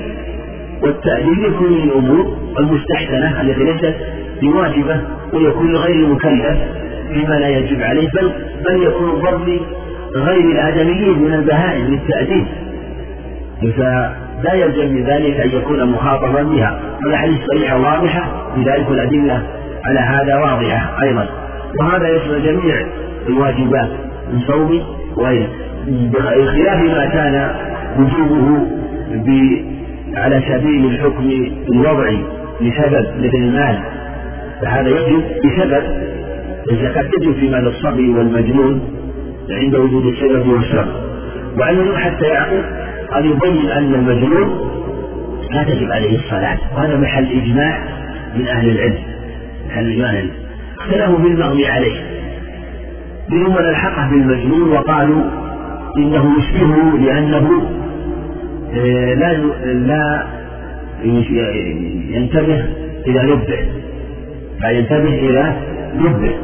والتأديب 0.83 1.37
يكون 1.37 1.71
للأمور 1.71 2.37
المستحسنة 2.59 3.41
التي 3.41 3.63
ليست 3.63 3.95
بواجبة 4.41 5.01
ويكون 5.33 5.71
لغير 5.71 5.95
المكلف 5.95 6.57
فيما 7.13 7.33
لا 7.33 7.47
يجب 7.47 7.81
عليه 7.81 8.07
بل 8.13 8.31
بل 8.65 8.83
يكون 8.83 9.09
الضرب 9.09 9.59
غير 10.17 10.51
الآدميين 10.51 11.19
من 11.19 11.33
البهائم 11.33 11.85
للتأديب. 11.85 12.45
فلا 13.77 14.53
يلزم 14.53 14.95
من 14.95 15.03
ذلك 15.03 15.39
أن 15.39 15.49
يكون 15.49 15.91
مخاطبا 15.91 16.43
بها. 16.43 16.79
والأحاديث 17.05 17.37
صحيحة 17.47 17.77
واضحة 17.77 18.51
لذلك 18.57 18.87
الأدلة 18.89 19.43
على 19.85 19.99
هذا 19.99 20.35
واضحة 20.35 21.03
أيضا. 21.03 21.27
وهذا 21.79 22.07
يشمل 22.07 22.43
جميع 22.43 22.85
الواجبات 23.29 23.89
من 24.33 24.39
صوم 24.47 24.81
وغيره. 25.17 25.49
بخلاف 25.87 26.79
ما 26.81 27.05
كان 27.05 27.55
وجوبه 27.99 29.65
على 30.15 30.41
سبيل 30.49 30.85
الحكم 30.85 31.51
الوضعي 31.71 32.23
لسبب 32.61 33.05
مثل 33.17 33.37
المال. 33.37 33.79
فهذا 34.61 34.89
يجب 34.89 35.23
بسبب 35.45 35.83
الزكاة 36.71 37.01
تجب 37.01 37.33
في 37.33 37.49
مال 37.49 37.67
الصبي 37.67 38.09
والمجنون 38.09 38.81
عند 39.49 39.75
وجود 39.75 40.05
السبب 40.05 40.47
والسبب 40.47 40.87
وأنه 41.57 41.97
حتى 41.97 42.25
يعقل 42.25 42.63
أن 43.15 43.25
يبين 43.25 43.69
أن 43.71 43.93
المجنون 43.93 44.67
لا 45.51 45.63
تجب 45.63 45.91
عليه 45.91 46.19
الصلاة. 46.19 46.57
وهذا 46.75 46.97
محل 46.97 47.25
إجماع 47.25 47.79
من 48.35 48.47
أهل 48.47 48.69
العلم. 48.69 48.97
محل 49.69 49.91
إجماع. 49.91 50.23
اختلفوا 50.79 51.17
في 51.17 51.27
المغني 51.27 51.67
عليه. 51.67 52.17
منهم 53.29 53.51
من 53.51 53.65
الحقه 53.69 54.09
بالمجنون 54.09 54.71
وقالوا 54.71 55.23
إنه 55.97 56.35
يشبهه 56.39 56.97
لأنه 56.97 57.61
آه، 58.75 59.13
لا 59.13 59.33
لا 59.73 60.27
ينتبه 62.13 62.65
إذا 63.07 63.23
نبه 63.23 63.59
لا 64.61 64.69
ينتبه 64.69 65.29
إذا 65.29 65.55
نبه 65.95 66.35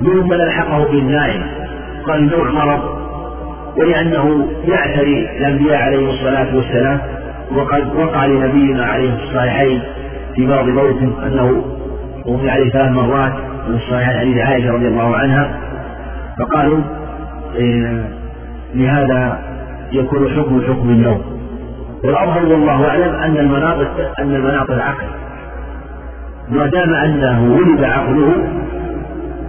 منهم 0.00 0.28
من 0.28 0.40
ألحقه 0.40 0.84
بالنائم. 0.84 1.42
قال 2.06 2.28
نوع 2.30 2.50
مرض 2.50 2.80
ولأنه 3.76 4.48
يعتري 4.64 5.28
الأنبياء 5.38 5.82
عليهم 5.82 6.08
الصلاة 6.10 6.56
والسلام 6.56 7.00
وقد 7.56 7.94
وقع 7.96 8.26
لنبينا 8.26 8.84
عليه 8.86 9.14
الصالحين 9.14 9.82
في 10.34 10.46
بعض 10.46 10.64
موته 10.68 11.26
أنه 11.26 11.64
وفي 12.26 12.50
عليه 12.50 12.70
ثلاث 12.70 12.90
مرات 12.90 13.32
من 13.68 13.74
الصحيحين 13.74 14.18
حديث 14.18 14.38
عائشة 14.38 14.70
رضي 14.72 14.88
الله 14.88 15.16
عنها 15.16 15.60
فقالوا 16.38 16.80
إيه 17.54 18.04
لهذا 18.74 19.38
يكون 19.92 20.28
حكم 20.30 20.62
حكم 20.68 20.88
النوم 20.90 21.22
والأظهر 22.04 22.44
والله 22.46 22.88
أعلم 22.88 23.14
أن 23.14 23.36
المناط 23.36 23.76
أن 24.18 24.34
المناط 24.34 24.70
العقل 24.70 25.06
ما 26.48 26.66
دام 26.66 26.94
أنه 26.94 27.42
ولد 27.56 27.84
عقله 27.84 28.32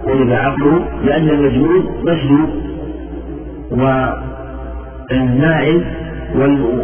ولد 0.06 0.32
عقله 0.32 0.84
لأن 1.04 1.28
المجنون 1.28 1.86
مسجون 2.02 2.50
والنائم 5.10 5.84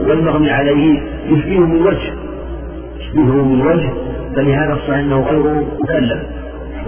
والمغني 0.09 0.51
عليه 0.51 1.01
يشبهه 1.29 1.61
من 1.67 1.83
وجه 1.87 2.13
يشبهه 3.01 3.45
من 3.45 3.61
وجه 3.67 3.91
فلهذا 4.37 4.73
الصحيح 4.73 4.99
أنه 4.99 5.21
غير 5.21 5.65
مكلف. 5.83 6.23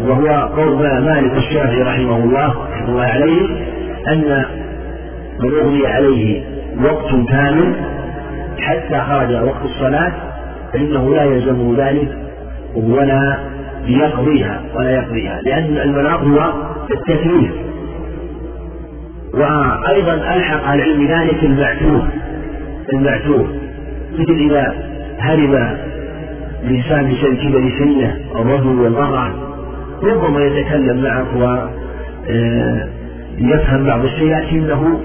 وهو 0.08 0.48
قول 0.56 0.76
مالك 1.00 1.36
الشافعي 1.36 1.82
رحمه 1.82 2.16
الله 2.16 2.48
رحمه 2.70 2.88
الله 2.88 3.04
عليه 3.04 3.48
أن 4.08 4.44
من 5.40 5.54
أغني 5.54 5.86
عليه 5.86 6.44
وقت 6.84 7.10
كامل 7.30 7.74
حتى 8.58 9.00
خرج 9.00 9.32
وقت 9.48 9.64
الصلاة 9.64 10.12
فإنه 10.72 11.14
لا 11.14 11.22
يلزمه 11.24 11.74
ذلك 11.78 12.16
ولا 12.76 13.38
يقضيها 13.86 14.62
ولا 14.74 14.90
يقضيها 14.90 15.40
لأن 15.42 15.76
المناط 15.76 16.20
هو 16.20 16.52
التكليف 16.90 17.50
وأيضا 19.34 20.14
ألحق 20.14 20.64
على 20.64 20.82
العلم 20.82 21.06
ذلك 21.06 21.44
المعتوه 21.44 22.08
المعتوه. 22.92 23.46
مثل 24.18 24.32
إذا 24.32 24.74
هرب 25.18 25.76
الإنسان 26.64 27.12
بسبب 27.12 27.34
كبر 27.36 27.72
سنه 27.78 28.16
الرجل 28.34 28.80
والمرأة 28.80 29.32
ربما 30.02 30.40
يتكلم 30.44 31.02
معك 31.02 31.26
ويفهم 33.40 33.80
آه، 33.80 33.86
بعض 33.86 34.04
الشيء 34.04 34.36
لكنه 34.36 35.00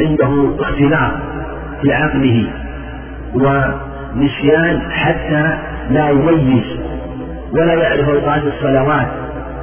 عنده 0.00 0.54
اختلاط 0.60 1.12
في 1.82 1.92
عقله 1.92 2.46
ونسيان 3.34 4.80
حتى 4.90 5.58
لا 5.90 6.10
يميز 6.10 6.64
ولا 7.54 7.74
يعرف 7.74 8.08
اوقات 8.08 8.42
الصلوات 8.44 9.06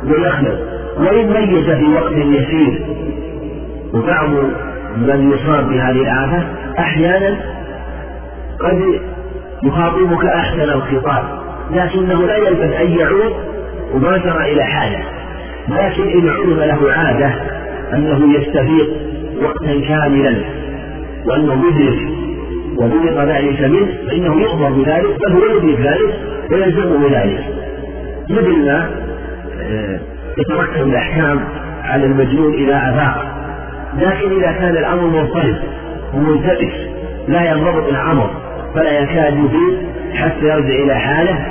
ويخلط 0.04 0.60
وان 0.98 1.28
ميز 1.28 1.70
في 1.70 1.94
وقت 1.94 2.12
يسير. 2.12 2.86
وبعض 3.94 4.30
من 4.98 5.32
يصاب 5.32 5.70
بهذه 5.70 6.02
الآفة 6.02 6.44
أحيانا 6.80 7.38
قد 8.60 9.00
يخاطبك 9.64 10.26
أحسن 10.26 10.62
الخطاب 10.62 11.24
لكنه 11.72 12.26
لا 12.26 12.38
يلبث 12.38 12.82
أن 12.82 12.92
يعود 12.92 13.34
مباشرة 13.94 14.44
إلى 14.46 14.64
حاله. 14.64 15.04
لكن 15.70 16.04
إن 16.04 16.30
علم 16.30 16.60
له 16.60 16.92
عادة 16.92 17.32
أنه 17.94 18.34
يستفيق 18.38 18.90
وقتا 19.44 19.82
كاملا 19.88 20.36
وأنه 21.26 21.64
يدرك 21.68 22.00
وبلغ 22.78 23.24
ذلك 23.24 23.62
منه 23.62 23.88
فإنه 24.08 24.42
يؤمر 24.42 24.70
بذلك 24.70 25.18
بل 25.20 25.32
هو 25.32 25.58
يدرك 25.58 25.80
ذلك 25.80 26.16
ويلزمه 26.52 27.08
ذلك. 27.12 27.44
مثل 28.32 28.66
ما 28.66 28.90
آه، 29.62 30.00
تتركب 30.38 30.88
الأحكام 30.88 31.40
على 31.84 32.06
المجنون 32.06 32.54
إذا 32.54 32.76
أفاق. 32.76 33.42
لكن 33.98 34.32
إذا 34.36 34.52
كان 34.52 34.78
الأمر 34.78 35.08
منصرف 35.08 35.58
وملتبس 36.14 36.74
لا 37.28 37.52
ينضبط 37.52 37.88
الأمر 37.88 38.30
فلا 38.76 39.00
يكاد 39.00 39.34
يفيد 39.34 39.88
حتى 40.14 40.46
يرجع 40.46 40.84
إلى 40.84 40.96
حاله 40.96 41.46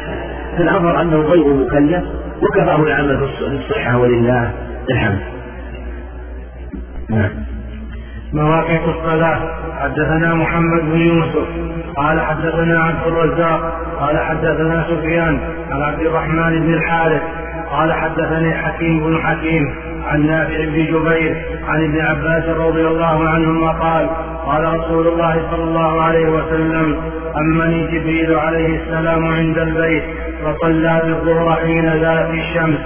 فالأمر 0.59 1.03
أنه 1.03 1.17
غير 1.17 1.55
مكلف 1.55 2.05
وكفاه 2.43 2.83
العمل 2.83 3.19
في 3.19 3.47
الصحة 3.47 3.99
ولله 3.99 4.51
الحمد. 4.91 5.21
نعم. 7.11 7.31
مواقف 8.33 8.89
الصلاة. 8.89 9.41
حدثنا 9.81 10.35
محمد 10.35 10.81
بن 10.81 11.01
يوسف. 11.01 11.49
قال 11.97 12.21
حدثنا 12.21 12.85
عبد 12.85 13.07
الرزاق. 13.07 13.81
قال 14.01 14.19
حدثنا 14.19 14.87
سفيان 14.91 15.39
عن 15.71 15.83
عبد 15.83 16.01
الرحمن 16.01 16.61
بن 16.61 16.75
الحارث. 16.75 17.23
قال 17.71 17.93
حدثني 17.93 18.55
حكيم 18.55 19.01
بن 19.01 19.19
حكيم 19.23 19.75
عن 20.07 20.27
نافع 20.27 20.65
بن 20.65 20.85
جبير 20.85 21.37
عن 21.69 21.85
ابن 21.85 22.01
عباس 22.01 22.49
رضي 22.49 22.87
الله 22.87 23.29
عنهما 23.29 23.71
قال 23.71 24.11
قال 24.47 24.81
رسول 24.81 25.09
الله 25.09 25.43
صلى 25.51 25.65
الله 25.65 26.03
عليه 26.03 26.29
وسلم 26.29 26.97
أمني 27.37 27.87
جبريل 27.87 28.35
عليه 28.35 28.83
السلام 28.83 29.27
عند 29.27 29.59
البيت 29.59 30.05
فصلى 30.45 31.01
بالظهر 31.05 31.57
حين 31.57 32.01
زالت 32.01 32.31
الشمس 32.31 32.79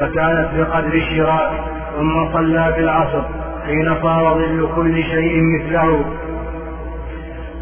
فكانت 0.00 0.48
بقدر 0.56 0.94
الشراك 0.94 1.50
ثم 1.98 2.32
صلى 2.32 2.72
بالعصر. 2.76 3.22
حين 3.66 3.94
صار 4.02 4.34
ظل 4.34 4.68
كل 4.76 5.02
شيء 5.02 5.42
مثله. 5.42 6.04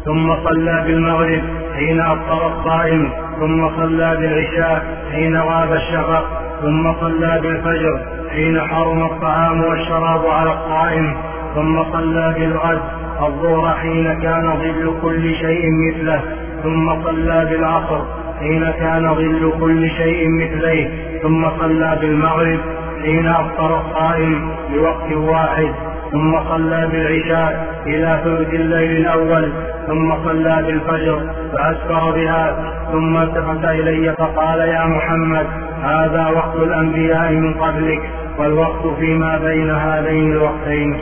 ثم 0.05 0.35
صلى 0.35 0.83
بالمغرب 0.87 1.41
حين 1.75 2.01
أفطر 2.01 2.47
الصائم 2.47 3.09
ثم 3.39 3.69
صلى 3.69 4.17
بالعشاء 4.17 4.83
حين 5.11 5.37
غاب 5.37 5.73
الشفق 5.73 6.25
ثم 6.61 6.93
صلى 6.93 7.39
بالفجر 7.41 7.99
حين 8.31 8.61
حرم 8.61 9.03
الطعام 9.03 9.63
والشراب 9.63 10.25
على 10.25 10.53
الصائم 10.53 11.17
ثم 11.55 11.83
صلى 11.83 12.35
بالغد 12.39 12.81
الظهر 13.21 13.75
حين 13.75 14.19
كان 14.21 14.53
ظل 14.61 14.93
كل 15.01 15.35
شيء 15.35 15.65
مثله 15.87 16.21
ثم 16.63 17.03
صلى 17.03 17.47
بالعصر 17.49 18.01
حين 18.39 18.71
كان 18.71 19.15
ظل 19.15 19.53
كل 19.59 19.89
شيء 19.89 20.29
مثليه 20.29 20.89
ثم 21.21 21.49
صلى 21.59 21.97
بالمغرب 22.01 22.59
حين 23.01 23.27
أفطر 23.27 23.79
الصائم 23.79 24.51
لوقت 24.73 25.11
واحد. 25.13 25.90
ثم 26.11 26.39
صلى 26.49 26.87
بالعشاء 26.91 27.67
إلى 27.87 28.19
ثلث 28.23 28.53
الليل 28.53 28.91
الأول 29.01 29.51
ثم 29.87 30.13
صلى 30.23 30.63
بالفجر 30.67 31.19
فأسفر 31.53 32.11
بها 32.11 32.73
ثم 32.91 33.17
التفت 33.17 33.65
إلي 33.65 34.15
فقال 34.17 34.59
يا 34.59 34.85
محمد 34.85 35.45
هذا 35.83 36.27
وقت 36.27 36.55
الأنبياء 36.55 37.31
من 37.31 37.53
قبلك 37.53 38.01
والوقت 38.39 38.99
فيما 38.99 39.37
بين 39.37 39.69
هذين 39.69 40.31
الوقتين. 40.31 40.95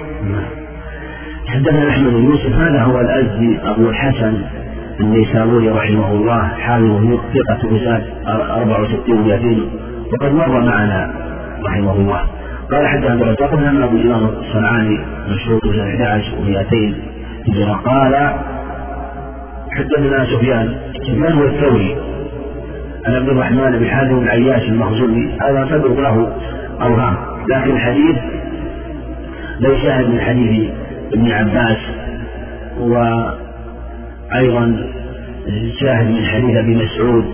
حدثنا 1.48 1.90
أحمد 1.90 2.14
بن 2.14 2.24
يوسف 2.24 2.56
هذا 2.56 2.82
هو 2.84 3.00
الأزدي 3.00 3.60
أبو 3.64 3.90
الحسن 3.90 4.42
النيسابوري 5.00 5.70
رحمه 5.70 6.12
الله 6.12 6.48
حامل 6.48 7.18
ثقة 7.34 7.70
رجال 7.70 8.04
64 8.28 9.22
200 9.28 9.70
وقد 10.14 10.34
مر 10.34 10.60
معنا 10.62 11.14
رحمه 11.66 11.94
الله. 11.94 12.39
قال 12.72 12.88
حتى 12.88 13.08
عبد 13.08 13.22
الرزاق 13.22 13.56
بن 13.56 13.84
أبو 13.84 13.98
الامام 13.98 14.26
الصنعاني 14.26 15.00
مشهور 15.30 15.60
سنه 15.64 15.84
11 15.84 16.32
و200 16.32 16.94
هجرة. 17.50 17.74
قال 17.74 18.34
حدثنا 19.72 20.26
سفيان 20.26 20.76
سفيان 20.94 21.34
هو 21.34 21.44
الثوري. 21.44 21.96
عن 23.06 23.16
عبد 23.16 23.30
الرحمن 23.30 23.80
بن 23.80 23.86
حازم 23.86 24.20
بن 24.20 24.28
عياش 24.28 24.64
المخزومي 24.64 25.32
هذا 25.42 25.66
صدق 25.66 26.00
له 26.00 26.32
أوهام. 26.82 27.16
لكن 27.50 27.72
الحديث 27.72 28.16
شاهد 29.84 30.10
من 30.10 30.20
حديث 30.20 30.70
ابن 31.14 31.32
عباس 31.32 31.78
وأيضا 32.80 34.86
شاهد 35.80 36.08
من 36.08 36.26
حديث 36.26 36.58
أبي 36.58 36.76
مسعود 36.76 37.26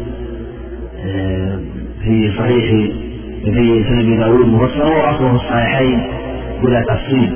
آه، 1.05 1.59
في 2.03 2.31
صحيح 2.37 2.91
في 3.53 3.83
سنن 3.89 4.19
داوود 4.19 4.47
مفصل 4.47 4.87
وأصله 4.87 5.35
الصحيحين 5.35 6.01
بلا 6.63 6.81
تفصيل 6.81 7.35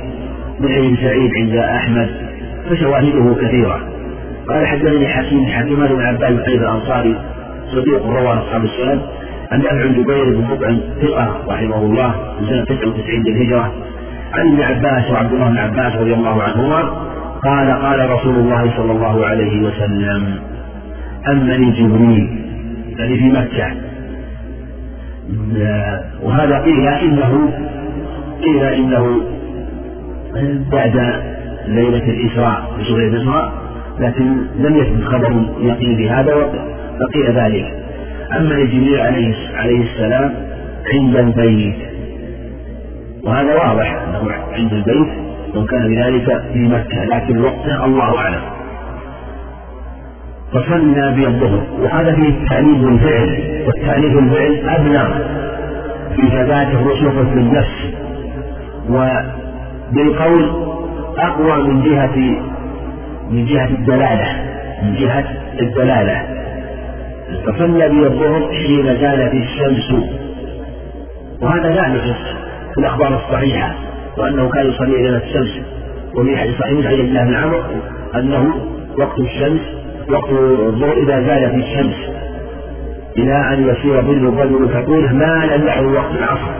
من 0.60 0.68
حديث 0.68 1.00
سعيد 1.00 1.30
عند 1.36 1.56
أحمد 1.56 2.10
فشواهده 2.70 3.34
كثيرة. 3.42 3.80
قال 4.48 4.66
حدثني 4.66 5.08
حكيم 5.08 5.46
حكيم 5.46 5.76
بن 5.76 6.00
عباس 6.00 6.30
بن 6.30 6.52
الأنصاري 6.52 7.16
صديق 7.72 8.06
روى 8.06 8.28
أصحاب 8.28 8.64
السنن 8.64 9.00
عن 9.52 9.62
عن 9.66 9.92
جبير 9.92 10.24
بن 10.24 10.44
مطعم 10.50 10.80
ثقة 11.02 11.36
رحمه 11.48 11.76
الله 11.76 12.14
من 12.40 12.46
سنة 12.48 12.64
99 12.64 13.22
للهجرة 13.26 13.72
عن 14.34 14.46
ابن 14.46 14.62
عباس 14.62 15.10
وعبد 15.10 15.32
الله 15.32 15.48
بن 15.48 15.58
عباس 15.58 15.96
رضي 15.96 16.14
الله 16.14 16.42
عنهما 16.42 16.80
قال 17.44 17.70
قال 17.70 18.10
رسول 18.10 18.34
الله 18.34 18.72
صلى 18.76 18.92
الله 18.92 19.26
عليه 19.26 19.62
وسلم 19.62 20.38
أمني 21.28 21.70
جبريل 21.70 22.40
يعني 22.98 23.18
في 23.18 23.24
مكة. 23.24 23.89
وهذا 26.22 26.58
قيل 26.58 26.88
إنه 26.88 27.52
قيل 28.44 28.64
إنه 28.64 29.20
بعد 30.72 31.22
ليلة 31.66 32.04
الإسراء 32.10 32.62
سورة 32.88 33.00
الإسراء 33.00 33.52
لكن 34.00 34.24
لم 34.58 34.76
يثبت 34.76 35.04
خبر 35.04 35.46
يقين 35.60 35.96
بهذا 35.96 36.34
فقيل 37.00 37.38
ذلك. 37.38 37.72
أما 38.36 38.64
جبريل 38.64 39.00
عليه 39.00 39.34
عليه 39.54 39.82
السلام 39.92 40.34
عند 40.94 41.16
البيت. 41.16 41.76
وهذا 43.24 43.54
واضح 43.54 44.02
أنه 44.02 44.32
عند 44.52 44.72
البيت 44.72 45.08
وكان 45.56 45.66
كان 45.66 45.88
بذلك 45.88 46.42
في 46.52 46.58
مكة 46.58 47.04
لكن 47.04 47.38
وقته 47.38 47.84
الله 47.84 48.18
أعلم. 48.18 48.59
فصلنا 50.52 51.10
بالظهر 51.10 51.62
وهذا 51.80 52.14
فيه 52.14 52.28
التأنيب 52.28 52.80
بالفعل 52.82 53.62
والتأنيب 53.66 54.12
بالفعل 54.12 54.68
أبلغ 54.68 55.08
في 56.16 56.22
ثبات 56.30 56.66
الرسوخ 56.66 57.12
في 57.12 57.38
النفس. 57.38 57.94
وبالقول 58.88 60.50
أقوى 61.18 61.62
من 61.68 61.82
جهة 61.82 62.16
من 63.30 63.46
جهة 63.46 63.68
الدلالة. 63.68 64.28
من 64.82 64.94
جهة 64.94 65.24
الدلالة. 65.60 66.22
فصلى 67.46 67.88
بالظهر 67.88 68.52
حين 68.52 68.86
زالت 68.86 69.34
الشمس. 69.34 70.04
وهذا 71.42 71.68
لا 71.68 71.88
نقص 71.88 72.20
في 72.74 72.78
الأخبار 72.78 73.14
الصحيحة 73.14 73.74
وأنه 74.18 74.48
كان 74.48 74.66
يصلي 74.66 75.08
إلى 75.08 75.16
الشمس. 75.16 75.60
وفي 76.14 76.36
حديث 76.36 76.58
صحيح 76.58 76.72
من 76.72 76.86
حديث 76.86 77.00
الله 77.00 77.24
بن 77.24 77.34
عمرو 77.34 77.60
أنه 78.14 78.54
وقت 78.98 79.18
الشمس 79.18 79.60
وقت 80.12 80.30
الظهر 80.68 80.92
إذا 80.92 81.20
زالت 81.20 81.54
الشمس 81.54 81.94
إلى 83.16 83.54
أن 83.54 83.68
يصير 83.68 84.02
ظل 84.02 84.28
الرجل 84.28 84.68
فقوله 84.68 85.12
ما 85.12 85.44
يحضر 85.44 85.86
وقت 85.86 86.10
العصر. 86.18 86.52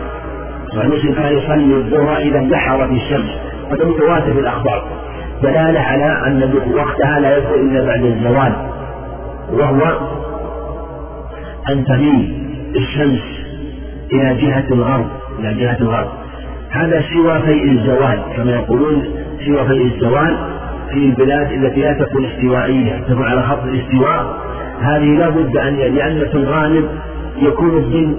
فالمسلم 0.75 1.13
كان 1.13 1.37
يصلي 1.37 1.75
الظهر 1.75 2.17
إذا 2.17 2.39
انتحرت 2.39 2.91
الشمس. 2.91 3.29
هذا 3.71 3.85
متواتر 3.85 4.33
في 4.33 4.39
الأخبار. 4.39 4.83
دلالة 5.43 5.79
على 5.79 6.27
أن 6.27 6.53
وقتها 6.75 7.19
لا 7.19 7.37
يكون 7.37 7.59
إلا 7.59 7.85
بعد 7.85 8.03
الزوال. 8.03 8.53
وهو 9.53 9.99
أن 11.69 11.85
تميل 11.85 12.47
الشمس 12.75 13.21
إلى 14.13 14.35
جهة 14.41 14.65
الغرب 14.71 15.07
إلى 15.39 15.53
جهة 15.53 15.77
الغرب. 15.81 16.07
هذا 16.69 17.03
سوى 17.13 17.41
فيء 17.41 17.71
الزوال 17.71 18.19
كما 18.37 18.51
يقولون 18.51 19.03
سوى 19.45 19.67
فيء 19.67 19.85
الزوال 19.85 20.37
في 20.93 20.97
البلاد 20.97 21.51
التي 21.51 21.81
لا 21.81 21.93
تكون 21.93 22.25
استوائية 22.25 23.01
تكون 23.09 23.23
على 23.23 23.43
خط 23.43 23.63
الاستواء. 23.63 24.37
هذه 24.81 25.17
لا 25.17 25.29
بد 25.29 25.57
أن 25.57 25.75
لأن 25.75 26.19
في 26.31 26.35
الغالب 26.35 26.85
يكون 27.41 27.77
الظل 27.77 28.15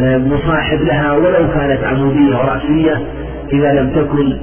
آه، 0.00 0.18
مصاحب 0.18 0.80
لها 0.82 1.12
ولو 1.12 1.48
كانت 1.54 1.84
عمودية 1.84 2.36
ورأسية 2.36 3.02
إذا 3.52 3.72
لم 3.72 3.90
تكن 3.90 4.38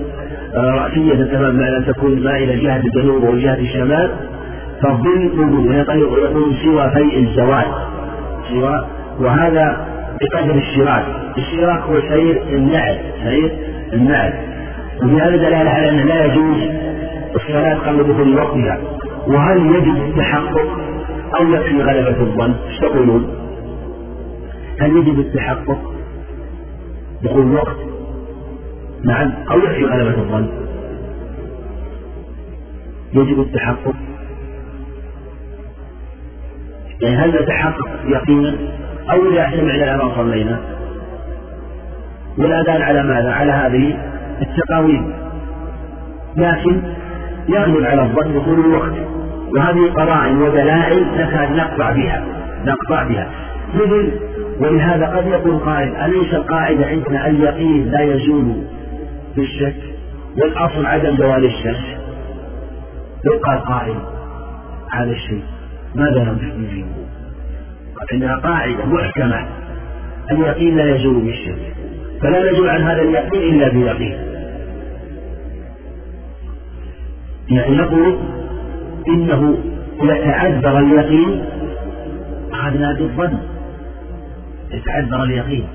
آه، 0.56 0.72
رأسية 0.72 1.24
تمام 1.24 1.56
ما 1.56 1.70
لم 1.70 1.84
تكن 1.84 2.24
مائلة 2.24 2.64
جهة 2.64 2.82
الجنوب 2.86 3.24
وجهة 3.24 3.60
الشمال 3.60 4.10
فالظل 4.84 5.32
موجود 5.36 5.76
يكون 5.76 6.56
سوى 6.64 6.90
فيء 6.90 7.20
الزوال 7.20 7.66
سوى 8.50 8.88
وهذا 9.20 9.88
بقدر 10.22 10.56
الشراك. 10.56 11.06
الشراك 11.38 11.80
هو 11.80 12.00
سير 12.02 12.42
النعل 12.50 12.98
سير 13.24 13.52
النعل. 13.94 14.34
وفي 15.04 15.22
هذا 15.22 15.36
دلالة 15.36 15.70
على 15.70 15.90
أنه 15.90 16.04
لا 16.04 16.26
يجوز 16.26 16.89
الصلاة 17.36 18.02
دخول 18.02 18.36
وقتها 18.36 18.78
وهل 19.28 19.76
يجب 19.76 19.96
التحقق 19.96 20.80
أو 21.40 21.54
يكفي 21.54 21.82
غلبة 21.82 22.22
الظن؟ 22.22 22.56
إيش 22.68 22.80
تقولون؟ 22.80 23.36
هل 24.82 24.98
يجب 24.98 25.20
التحقق 25.20 25.94
دخول 27.24 27.42
الوقت؟ 27.42 27.78
نعم 29.04 29.34
أو 29.52 29.60
يكفي 29.60 29.86
غلبة 29.86 30.22
الظن؟ 30.22 30.50
يجب 33.14 33.40
التحقق 33.40 33.96
يعني 37.02 37.18
هل 37.18 37.44
نتحقق 37.44 37.90
يقينا 38.06 38.56
أو 39.12 39.30
إذا 39.32 39.52
سمعنا 39.52 39.98
ما 39.98 40.16
صلينا 40.16 40.60
والأذان 42.38 42.82
على 42.82 43.04
ماذا؟ 43.04 43.32
على 43.32 43.52
هذه 43.52 43.98
التقاويم 44.42 45.14
لكن 46.38 46.82
يغلب 47.50 47.86
على 47.86 48.02
الظن 48.02 48.40
دخول 48.40 48.60
الوقت. 48.60 48.94
وهذه 49.56 49.92
قرائن 49.94 50.42
ودلائل 50.42 51.06
نكاد 51.18 51.52
نقطع 51.52 51.92
بها 51.92 52.24
نقطع 52.66 53.04
بها. 53.04 53.30
مثل 53.76 54.12
ولهذا 54.60 55.06
قد 55.06 55.28
يقول 55.28 55.60
قائل 55.60 55.96
أليس 55.96 56.34
القاعدة 56.34 56.86
عندنا 56.86 57.28
اليقين 57.28 57.92
لا 57.92 58.02
يزول 58.02 58.64
بالشك؟ 59.36 59.76
والأصل 60.38 60.86
عدم 60.86 61.18
زوال 61.18 61.46
الشك. 61.46 62.00
لو 63.26 63.40
قال 63.44 63.60
قائل 63.60 63.96
هذا 64.92 65.12
الشيء 65.12 65.44
ماذا 65.96 66.38
نجيبه؟ 66.58 66.88
إنها 68.14 68.36
قاعدة 68.36 68.86
محكمة. 68.86 69.48
اليقين 70.32 70.78
لا 70.78 70.96
يزول 70.96 71.22
بالشك. 71.22 71.74
فلا 72.22 72.52
نزول 72.52 72.70
عن 72.70 72.82
هذا 72.82 73.02
اليقين 73.02 73.56
إلا 73.56 73.70
بيقين. 73.70 74.18
يعني 77.52 77.76
نقول 77.76 78.18
إنه 79.08 79.58
يتعذر 80.02 80.80
اليقين 80.80 81.46
أخذنا 82.54 82.94
بالظن 82.94 83.38
يتعذر 84.72 85.24
اليقين. 85.24 85.68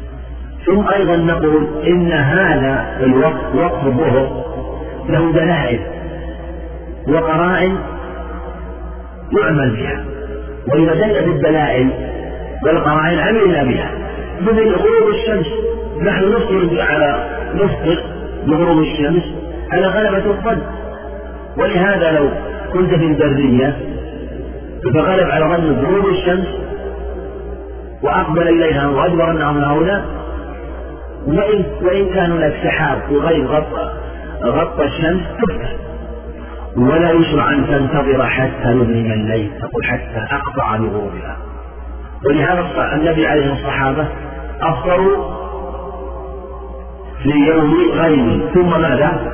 ثم 0.67 0.89
أيضا 0.89 1.17
نقول 1.17 1.67
إن 1.87 2.13
هذا 2.13 2.97
الوقت 3.01 3.55
وقت 3.55 3.87
الظهر 3.87 4.45
له 5.09 5.33
دلائل 5.33 5.81
وقرائن 7.09 7.79
يعمل 9.41 9.71
بها. 9.71 10.05
وإذا 10.73 10.95
دلت 10.95 11.27
الدلائل 11.27 11.91
والقرائن 12.63 13.19
عملنا 13.19 13.65
بها. 13.65 13.91
مثل 14.43 14.75
غروب 14.75 15.15
الشمس. 15.15 15.47
نحن 16.03 16.29
نفطر 16.29 16.83
على 16.83 17.29
نفطر 17.55 18.05
بغروب 18.47 18.83
الشمس 18.83 19.23
على 19.73 19.87
غلبة 19.87 20.31
الظن. 20.31 20.59
ولهذا 21.59 22.11
لو 22.11 22.29
كنت 22.73 22.95
في 22.95 23.05
البرية 23.07 23.79
فغلب 24.95 25.31
على 25.31 25.45
ظن 25.45 25.85
غروب 25.85 26.07
الشمس 26.07 26.47
وأقبل 28.03 28.49
إليها 28.49 28.89
وأدبر 28.89 29.31
أنهم 29.31 29.59
هؤلاء 29.65 30.05
وإن 31.27 31.65
وإن 31.83 32.15
كان 32.15 32.33
هناك 32.33 32.55
سحاب 32.65 32.99
وغير 33.11 33.47
غطى 33.47 33.91
غطى 34.45 34.85
الشمس 34.85 35.23
تفتح 35.43 35.73
ولا 36.77 37.11
يشرع 37.11 37.51
أن 37.51 37.67
تنتظر 37.67 38.27
حتى 38.27 38.71
يظلم 38.71 39.13
الليل 39.13 39.51
تقول 39.61 39.85
حتى 39.85 40.27
أقطع 40.31 40.77
لغروبها 40.77 41.37
ولهذا 42.27 42.95
النبي 42.95 43.27
عليه 43.27 43.53
الصحابة 43.53 44.07
أفطروا 44.61 45.45
في 47.23 47.31
يوم 47.31 47.75
غيم 47.93 48.43
ثم 48.55 48.81
ماذا؟ 48.81 49.33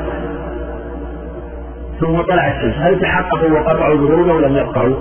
ثم 2.00 2.20
طلع 2.20 2.48
الشمس. 2.48 2.74
هل 2.78 3.00
تحققوا 3.00 3.50
وقطعوا 3.50 3.94
الغروب 3.94 4.28
أو 4.28 4.38
لم 4.38 4.56
يقطعوا؟ 4.56 4.96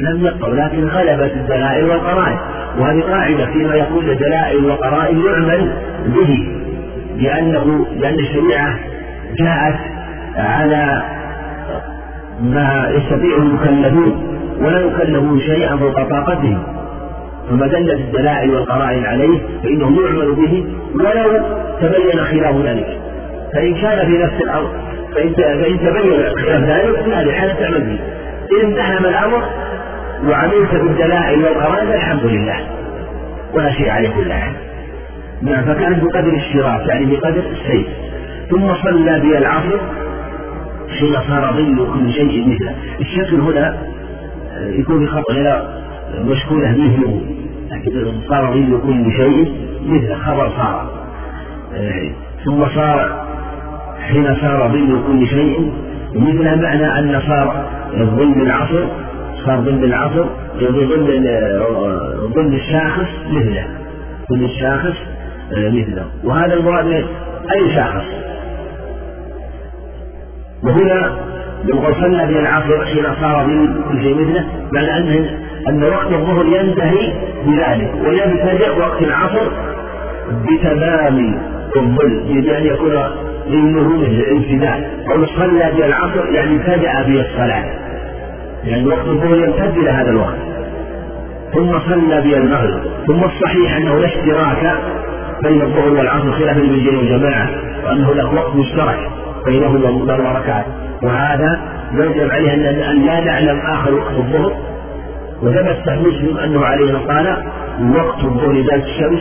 لم 0.00 0.26
يقطعوا 0.26 0.54
لكن 0.54 0.88
غلبت 0.88 1.32
الدلائل 1.32 1.84
والقرائن. 1.84 2.38
وهذه 2.78 3.00
قاعدة 3.00 3.46
فيما 3.46 3.74
يقول 3.74 4.16
دلائل 4.16 4.70
وقرائن 4.70 5.20
يعمل 5.26 5.72
به 6.06 6.48
لأنه 7.16 7.86
لأن 7.96 8.14
الشريعة 8.14 8.78
جاءت 9.38 9.76
على 10.36 11.02
ما 12.42 12.90
يستطيع 12.96 13.36
المكلفون 13.36 14.40
ولا 14.60 14.80
يكلفون 14.80 15.40
شيئا 15.40 15.76
فوق 15.76 16.02
طاقتهم. 16.02 16.62
فما 17.50 17.66
دلت 17.66 18.00
الدلائل 18.00 18.50
والقرائن 18.50 19.04
عليه 19.04 19.38
فإنه 19.62 20.02
يعمل 20.02 20.34
به 20.34 20.64
ولو 20.94 21.42
تبين 21.80 22.24
خلاف 22.24 22.56
ذلك. 22.56 22.98
فإن 23.54 23.74
كان 23.74 24.06
في 24.06 24.18
نفس 24.18 24.42
الأمر 24.42 24.70
فإن 25.14 25.34
فإن 25.34 25.78
تبين 25.78 26.20
ذلك 26.64 26.98
هذه 26.98 27.22
الحالة 27.22 27.54
تعمل 27.54 27.80
به 27.80 27.98
إن 28.52 28.66
امتحن 28.66 29.04
الأمر 29.04 29.42
وعملت 30.28 30.74
بالدلائل 30.74 31.44
والقرائن 31.44 31.92
الحمد 31.92 32.24
لله. 32.24 32.66
ولا 33.54 33.72
شيء 33.72 33.90
عليه 33.90 34.08
كل 34.08 34.32
حال 34.32 34.52
نعم 35.42 35.64
فكانت 35.64 36.04
بقدر 36.04 36.34
الشراك 36.34 36.88
يعني 36.88 37.06
بقدر 37.06 37.42
السيف. 37.50 37.86
ثم 38.50 38.74
صلى 38.74 39.20
بي 39.20 39.38
العصر 39.38 39.80
حين 40.98 41.14
صار 41.28 41.52
ظل 41.52 41.88
كل 41.94 42.12
شيء 42.12 42.48
مثله. 42.48 42.74
الشكل 43.00 43.40
هنا 43.40 43.78
يكون 44.60 45.04
بخطأ 45.04 45.32
إلى 45.32 45.82
مشكولة 46.24 46.70
مثله 46.70 47.20
لكن 47.70 48.20
صار 48.28 48.52
ظل 48.52 48.80
كل 48.82 49.12
شيء 49.16 49.54
مثله 49.86 50.14
خبر 50.14 50.50
صار. 50.56 50.90
ثم 52.44 52.66
صار 52.74 53.29
حين 54.08 54.36
صار 54.40 54.68
ظل 54.72 55.02
كل 55.06 55.26
شيء 55.26 55.72
مثل 56.14 56.62
معنى 56.62 56.98
أن 56.98 57.22
صار 57.28 57.64
ظل 57.96 58.42
العصر 58.42 58.84
صار 59.46 59.60
ظل 59.60 59.84
العصر 59.84 60.24
ظل 60.60 61.04
ظل 62.34 62.54
الشاخص 62.54 63.08
مثله. 63.30 63.64
ظل 64.30 64.44
الشاخص 64.44 64.96
مثله. 65.52 66.04
وهذا 66.24 66.54
المراد 66.54 66.86
أي 67.54 67.74
شاخص؟ 67.74 68.04
وهنا 70.64 71.12
لو 71.64 71.82
صلى 72.00 72.26
في 72.26 72.40
العصر 72.40 72.84
حين 72.84 73.04
صار 73.20 73.46
ظل 73.46 73.82
كل 73.88 74.02
شيء 74.02 74.14
مثله 74.14 74.44
معنى 74.72 74.98
أنه 74.98 75.30
أن 75.68 75.82
وقت 75.82 76.12
الظهر 76.12 76.46
ينتهي 76.46 77.12
بذلك 77.46 77.92
ويبتدئ 78.06 78.78
وقت 78.78 79.02
العصر 79.02 79.48
بتمام 80.30 81.38
الظل 81.76 82.40
بأن 82.42 82.66
يكون 82.66 82.92
ظله 83.50 83.96
مثل 83.98 84.10
الامتداد 84.10 84.84
أو 85.14 85.26
صلى 85.26 85.72
في 85.76 85.86
العصر 85.86 86.26
يعني 86.34 86.56
ابتدأ 86.56 87.02
به 87.02 87.20
الصلاة 87.20 87.64
يعني 88.64 88.86
وقت 88.86 89.06
الظهر 89.06 89.36
يمتد 89.36 89.78
إلى 89.78 89.90
هذا 89.90 90.10
الوقت. 90.10 90.36
ثم 91.54 91.78
صلى 91.78 92.20
به 92.20 92.36
المغرب 92.36 92.80
ثم 93.06 93.24
الصحيح 93.24 93.76
أنه 93.76 93.98
لا 93.98 94.06
اشتراك 94.06 94.74
بين 95.42 95.62
الظهر 95.62 95.92
والعصر 95.92 96.32
خلافا 96.32 96.60
للجن 96.60 96.96
والجماعة 96.96 97.48
وأنه 97.86 98.14
له 98.14 98.34
وقت 98.34 98.56
مشترك 98.56 98.98
بينهما 99.46 100.14
أربع 100.14 100.32
ركعات. 100.32 100.66
وهذا 101.02 101.60
يجب 101.92 102.30
عليه 102.30 102.54
أن 102.54 103.06
لا 103.06 103.20
نعلم 103.20 103.60
آخر 103.60 103.94
وقت 103.94 104.12
الظهر. 104.12 104.52
وثبت 105.42 105.88
مسلم 105.88 106.38
أنه 106.38 106.64
عليه 106.64 106.98
قال 106.98 107.36
وقت 107.96 108.24
الظهر 108.24 108.54
ذات 108.56 108.82
الشمس 108.82 109.20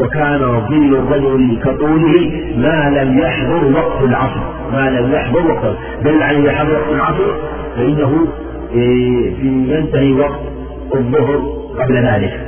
وكان 0.00 0.38
ظل 0.68 0.96
الرجل 0.96 1.58
كطوله 1.64 2.52
ما 2.56 2.90
لم 2.90 3.18
يحضر 3.18 3.64
وقت 3.78 4.02
العصر. 4.02 4.40
ما 4.72 4.90
لم 4.90 5.12
يحضر 5.12 5.52
وقت 5.52 5.76
دل 6.02 6.22
على 6.22 6.38
إذا 6.38 6.52
حضر 6.52 6.72
وقت 6.72 6.92
العصر 6.92 7.32
فإنه 7.76 8.26
إيه، 8.74 9.34
ينتهي 9.42 10.12
وقت 10.12 10.40
الظهر 10.94 11.42
قبل 11.78 11.96
ذلك. 11.96 12.40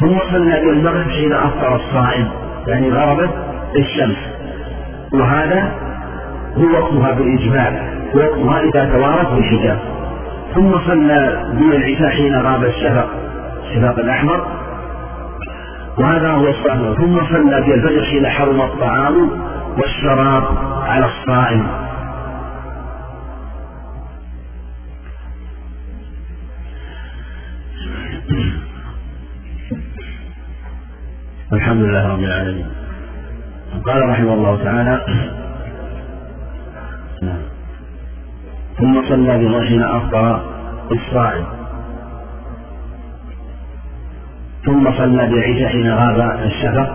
ثم 0.00 0.18
صلى 0.32 0.62
إلى 0.62 0.70
المغرب 0.70 1.10
حين 1.10 1.32
أفطر 1.32 1.76
الصائم. 1.76 2.28
يعني 2.66 2.90
غربت 2.90 3.30
الشمس. 3.76 4.16
وهذا 5.12 5.72
هو 6.58 6.64
وقتها 6.72 7.12
بالإجماع. 7.12 7.88
وقتها 8.14 8.60
إذا 8.60 8.92
توارت 8.92 9.32
بالحجاب. 9.32 9.78
ثم 10.54 10.70
صلى 10.86 11.44
بين 11.52 11.72
العشاء 11.72 12.08
حين 12.08 12.34
غاب 12.34 12.64
الشفق. 12.64 13.08
الشفق 13.70 13.98
الأحمر. 13.98 14.59
وهذا 16.00 16.30
هو 16.30 16.48
الصلاة 16.48 16.94
ثم 16.94 17.26
صلى 17.26 17.60
بالفجر 17.60 18.04
حين 18.04 18.26
حرم 18.28 18.60
الطعام 18.60 19.30
والشراب 19.78 20.44
على 20.82 21.06
الصائم. 21.06 21.66
الحمد 31.52 31.82
لله 31.82 32.08
رب 32.08 32.18
العالمين. 32.18 32.66
قال 33.86 34.08
رحمه 34.08 34.34
الله 34.34 34.64
تعالى 34.64 35.00
ثم 38.78 39.08
صلى 39.08 39.38
بما 39.38 39.64
حين 39.64 39.82
أفطر 39.82 40.40
الصائم. 40.92 41.59
ثم 44.66 44.92
صلى 44.92 45.26
بالعشاء 45.26 45.68
حين 45.68 45.92
غاب 45.92 46.38
الشفق. 46.44 46.90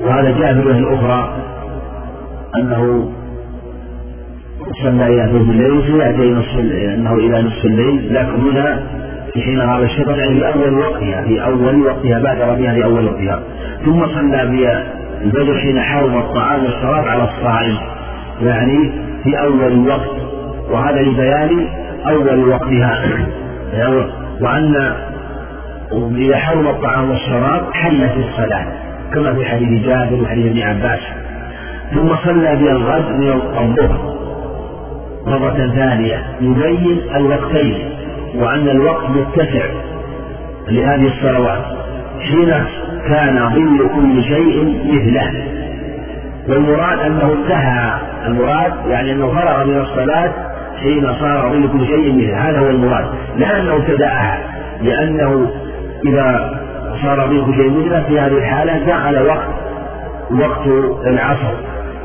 وهذا 0.00 0.30
جاء 0.38 0.52
في 0.54 0.70
الأخرى 0.70 1.36
أنه 2.56 3.12
صلى 4.82 5.06
إلى 5.06 5.32
ثلث 5.32 5.50
الليل 5.50 5.82
سيأتي 5.86 6.30
نصف 6.30 6.58
أنه 6.94 7.14
إلى 7.14 7.42
نصف 7.42 7.64
الليل. 7.64 8.14
لكن 8.14 8.50
هنا 8.50 8.82
في 9.34 9.42
حين 9.42 9.60
غاب 9.60 9.82
الشفق 9.82 10.16
يعني 10.16 10.40
في 10.40 10.48
أول 10.48 10.78
وقتها 10.78 11.22
في 11.22 11.44
أول 11.44 11.82
وقتها 11.82 12.18
بعد 12.18 12.40
ربيعها 12.40 12.74
في 12.74 12.84
أول 12.84 13.04
وقتها. 13.04 13.42
ثم 13.84 14.06
صلى 14.06 14.46
بالفجر 15.22 15.58
حين 15.58 15.80
حرم 15.80 16.18
الطعام 16.18 16.64
والشراب 16.64 17.08
على 17.08 17.22
الصائم 17.24 17.76
يعني 18.42 18.92
في 19.24 19.40
أول 19.42 19.88
وقت. 19.88 20.10
وهذا 20.70 21.02
لبيان 21.02 21.66
أول 22.06 22.48
وقتها. 22.48 23.04
وأن 24.40 24.92
إذا 25.92 26.36
حرم 26.36 26.68
الطعام 26.68 27.10
والشراب 27.10 27.72
حلت 27.72 28.12
الصلاة 28.16 28.66
كما 29.14 29.34
في 29.34 29.44
حديث 29.44 29.86
جابر 29.86 30.22
وحديث 30.22 30.46
ابن 30.46 30.62
عباس. 30.62 31.00
ثم 31.94 32.16
صلى 32.24 32.56
بالغد 32.56 33.10
من 33.10 33.30
الظهر. 33.32 34.16
مرة 35.26 35.72
ثانية 35.74 36.24
يبين 36.40 37.00
الوقتين 37.16 37.74
وأن 38.34 38.68
الوقت 38.68 39.10
متسع 39.10 39.64
لهذه 40.68 41.06
الصلوات 41.06 41.62
حين 42.20 42.64
كان 43.08 43.50
ظل 43.54 43.88
كل 43.94 44.24
شيء 44.24 44.78
مثله. 44.84 45.32
والمراد 46.48 46.98
أنه 46.98 47.32
انتهى 47.32 47.98
المراد 48.26 48.72
يعني 48.88 49.12
أنه 49.12 49.28
فرغ 49.28 49.64
من 49.64 49.80
الصلاة 49.80 50.32
حين 50.80 51.14
صار 51.20 51.52
ظل 51.52 51.68
كل 51.72 51.86
شيء 51.86 52.12
مثله. 52.12 52.50
هذا 52.50 52.58
هو 52.58 52.70
المراد 52.70 53.06
لا 53.36 53.60
أنه 53.60 53.76
ابتدأها 53.76 54.38
لأنه 54.82 55.50
إذا 56.06 56.60
صار 57.02 57.28
كل 57.46 57.54
شيء 57.54 57.70
مثله 57.70 58.02
في 58.02 58.20
هذه 58.20 58.38
الحالة 58.38 58.78
دخل 58.78 59.26
وقت 59.26 59.48
وقت 60.30 60.66
العصر. 61.06 61.54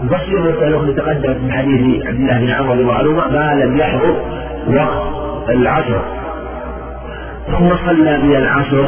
بصير 0.03 0.39
المسألة 0.39 0.81
التي 0.81 1.01
تقدمت 1.01 1.37
من 1.43 1.51
حديث 1.51 2.05
عبد 2.05 2.19
الله 2.19 2.39
بن 2.39 2.49
عمر 2.49 2.71
رضي 2.71 2.81
الله 2.81 2.93
عنهما 2.93 3.27
ما 3.27 3.63
لم 3.63 3.77
يحضر 3.77 4.15
وقت 4.67 5.49
العصر. 5.49 5.99
ثم 7.51 7.69
صلى 7.85 8.19
بي 8.21 8.37
العصر 8.37 8.85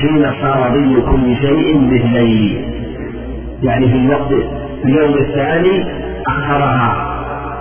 حين 0.00 0.32
صار 0.42 0.70
ظل 0.72 1.02
كل 1.10 1.36
شيء 1.36 1.78
مثلي 1.78 2.64
يعني 3.62 3.88
في 3.88 3.94
الوقت 3.96 4.32
اليوم 4.84 5.14
الثاني 5.14 5.84
أخرها 6.26 7.14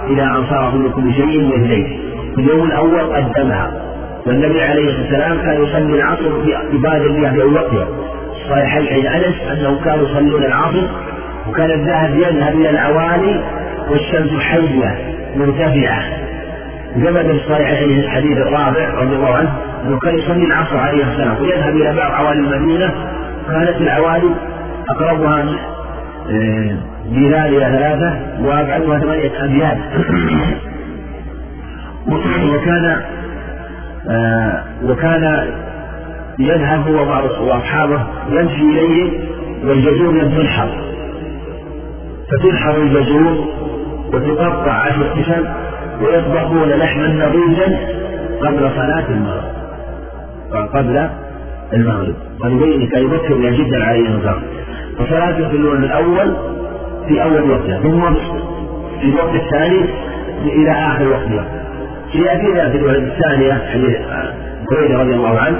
إلى 0.07 0.23
أن 0.23 0.45
صار 0.49 0.71
ظل 0.71 0.91
كل 0.91 1.13
شيء 1.13 1.47
مثلي 1.47 1.97
في 2.35 2.41
اليوم 2.41 2.67
الأول 2.67 3.15
قدمها. 3.15 3.86
والنبي 4.27 4.61
عليه 4.61 4.89
الصلاة 4.89 5.01
والسلام 5.01 5.37
كان 5.37 5.63
يصلي 5.63 5.95
العصر 5.95 6.41
في 6.41 6.75
الله 6.75 7.31
في 7.31 7.43
وقتها 7.43 7.87
صحيح 8.49 8.89
حين 8.89 9.07
أنس 9.07 9.35
أنه 9.51 9.79
كانوا 9.83 10.09
يصلون 10.09 10.45
العصر 10.45 10.87
وكان 11.49 11.71
الذهب 11.71 12.15
يذهب 12.15 12.55
إلى 12.55 12.69
العوالي 12.69 13.43
والشمس 13.89 14.39
حية 14.39 14.97
مرتفعة. 15.35 16.03
كما 16.95 17.23
في 17.23 17.31
الصحيحين 17.31 17.99
الحديث 17.99 18.37
الرابع 18.37 18.89
رضي 18.93 19.15
الله 19.15 19.35
عنه 19.35 19.53
أنه 19.85 19.99
كان 19.99 20.15
يصلي 20.15 20.45
العصر 20.45 20.77
عليه 20.77 21.03
السلام 21.03 21.41
ويذهب 21.41 21.75
إلى 21.75 21.95
بعض 21.95 22.11
عوالي 22.11 22.39
المدينة. 22.39 22.93
كانت 23.47 23.81
العوالي 23.81 24.31
أقربها 24.89 25.45
بلالها 27.05 27.69
ثلاثة 27.69 28.19
وأبعدها 28.41 28.99
ثمانية 28.99 29.43
أبيات. 29.43 29.77
وكان 32.53 32.85
آه 32.85 33.16
وكان 34.83 35.47
يذهب 36.39 36.87
هو 36.87 36.95
وأصحابه 37.47 38.03
يمشي 38.29 38.61
إليه 38.61 39.19
والجزور 39.65 40.11
لم 40.13 40.31
تنحر 40.31 40.69
فتنحر 42.31 42.77
الجزور 42.77 43.47
وتقطع 44.13 44.71
عشر 44.71 45.03
قسم 45.03 45.45
ويطبخون 46.01 46.69
لحما 46.69 47.07
نضيجا 47.07 47.79
قبل 48.41 48.69
صلاة 48.75 49.05
المغرب. 49.09 49.51
قبل 50.73 51.09
المغرب. 51.73 52.15
ولذلك 52.43 52.93
يبكر 52.97 53.49
جدا 53.51 53.83
عليه 53.83 54.09
الصلاة 54.09 54.39
فصلاة 54.99 55.49
في 55.49 55.55
الأول 55.55 56.35
في 57.07 57.23
أول 57.23 57.51
وقتها 57.51 57.79
ثم 57.79 58.13
في 59.01 59.03
الوقت 59.09 59.35
الثاني 59.35 59.85
إلى 60.45 60.71
آخر 60.71 61.07
وقتها 61.07 61.66
سيأتينا 62.11 62.69
في 62.69 62.77
الوقت 62.77 62.97
الثانية 62.97 63.53
حديث 63.53 63.97
بريدة 64.71 64.99
رضي 64.99 65.13
الله 65.13 65.39
عنه 65.39 65.57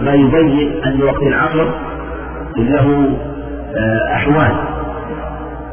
ما 0.00 0.14
يبين 0.14 0.84
أن 0.84 1.02
وقت 1.02 1.22
العصر 1.22 1.66
له 2.56 3.16
آه، 3.76 4.14
أحوال. 4.14 4.52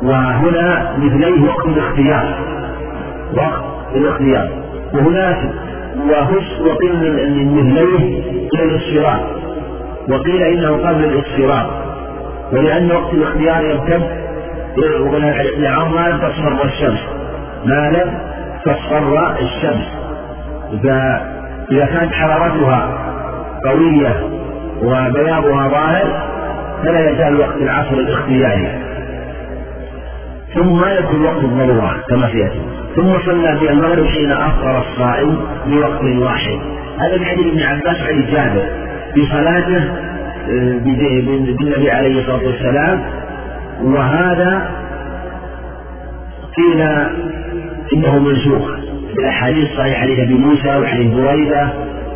وهنا 0.03 0.97
مثليه 0.97 1.47
وقت 1.47 1.65
الاختيار. 1.65 2.36
وقت 3.38 3.63
الاختيار. 3.95 4.49
وهناك 4.93 5.38
وهش 6.09 6.61
وقيل 6.61 6.95
من 6.95 7.55
مثليه 7.57 8.24
إلى 8.53 8.63
الاصفرار 8.63 9.26
وقيل 10.09 10.43
إنه 10.43 10.69
قبل 10.69 11.03
الاصفرار. 11.03 11.84
ولأن 12.53 12.91
وقت 12.91 13.13
الاختيار 13.13 13.63
يمتد 13.63 14.03
لعام 15.57 15.93
ما 15.93 16.09
لم 16.09 16.17
تصفر 16.17 16.65
الشمس. 16.65 16.99
ما 17.65 17.91
لم؟ 17.91 18.13
تصفر 18.65 19.36
الشمس. 19.41 20.03
إذا 21.71 21.86
كانت 21.86 22.13
حرارتها 22.13 22.97
قوية 23.65 24.30
وبياضها 24.82 25.67
ظاهر 25.67 26.30
فلا 26.84 27.09
يزال 27.09 27.39
وقت 27.39 27.57
العصر 27.61 27.93
الاختياري. 27.93 28.67
ثم 30.53 30.86
يكون 30.86 31.26
وقت 31.26 31.43
الضرورة 31.43 31.95
كما 32.09 32.32
سياتي 32.32 32.61
ثم 32.95 33.13
صلى 33.26 33.57
في 33.59 33.71
المغرب 33.71 34.05
حين 34.05 34.32
أفطر 34.32 34.78
الصائم 34.82 35.38
بوقت 35.67 36.03
واحد. 36.03 36.59
هذا 36.99 37.17
من 37.17 37.26
حديث 37.26 37.47
ابن 37.47 37.59
عباس 37.59 37.97
عن 38.01 38.26
جابر. 38.32 38.65
في 39.13 39.26
صلاته 39.32 39.84
آه، 40.49 40.78
بالنبي 41.59 41.91
عليه 41.91 42.19
الصلاة 42.19 42.45
والسلام. 42.45 43.03
وهذا 43.84 44.71
قيل 46.57 46.82
إنه 47.93 48.19
منسوخ. 48.19 48.93
في 49.14 49.20
الاحاديث 49.20 49.72
الصحيحه 49.72 50.01
حديث 50.01 50.20
أبي 50.20 50.34
موسى 50.34 50.76
وحديث 50.78 51.14
بريده 51.14 51.70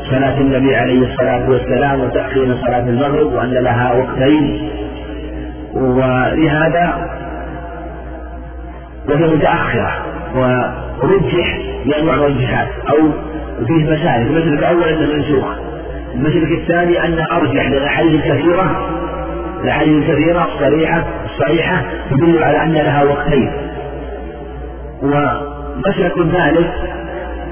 صلاة 0.10 0.38
النبي 0.38 0.76
عليه 0.76 1.00
الصلاة 1.00 1.50
والسلام 1.50 2.00
وتأخير 2.00 2.58
صلاة 2.68 2.90
المغرب 2.90 3.34
وأن 3.34 3.54
لها 3.54 3.94
وقتين. 3.94 4.70
ولهذا 5.74 7.10
وهي 9.10 9.36
متأخرة 9.36 9.92
ورجح 10.36 11.60
لأنواع 11.86 12.16
الرجحات 12.16 12.68
أو 12.90 13.12
فيه 13.68 13.84
مسالك 13.84 14.28
المسلك 14.28 14.60
الأول 14.60 14.84
أنه 14.84 15.14
منسوخ. 15.14 15.46
المسلك 16.16 16.52
الثاني 16.52 17.06
أنه 17.06 17.26
أرجح 17.32 17.70
للأحاديث 17.70 18.14
الكثيرة 18.26 18.90
الأحاديث 19.64 20.10
الكثيرة 20.10 20.48
الصريحة 20.54 21.04
الصحيحة 21.26 21.84
تدل 22.12 22.44
على 22.44 22.64
أن 22.64 22.74
لها 22.74 23.04
وقتين. 23.04 23.52
ومسلك 25.78 26.14
ثالث 26.32 26.68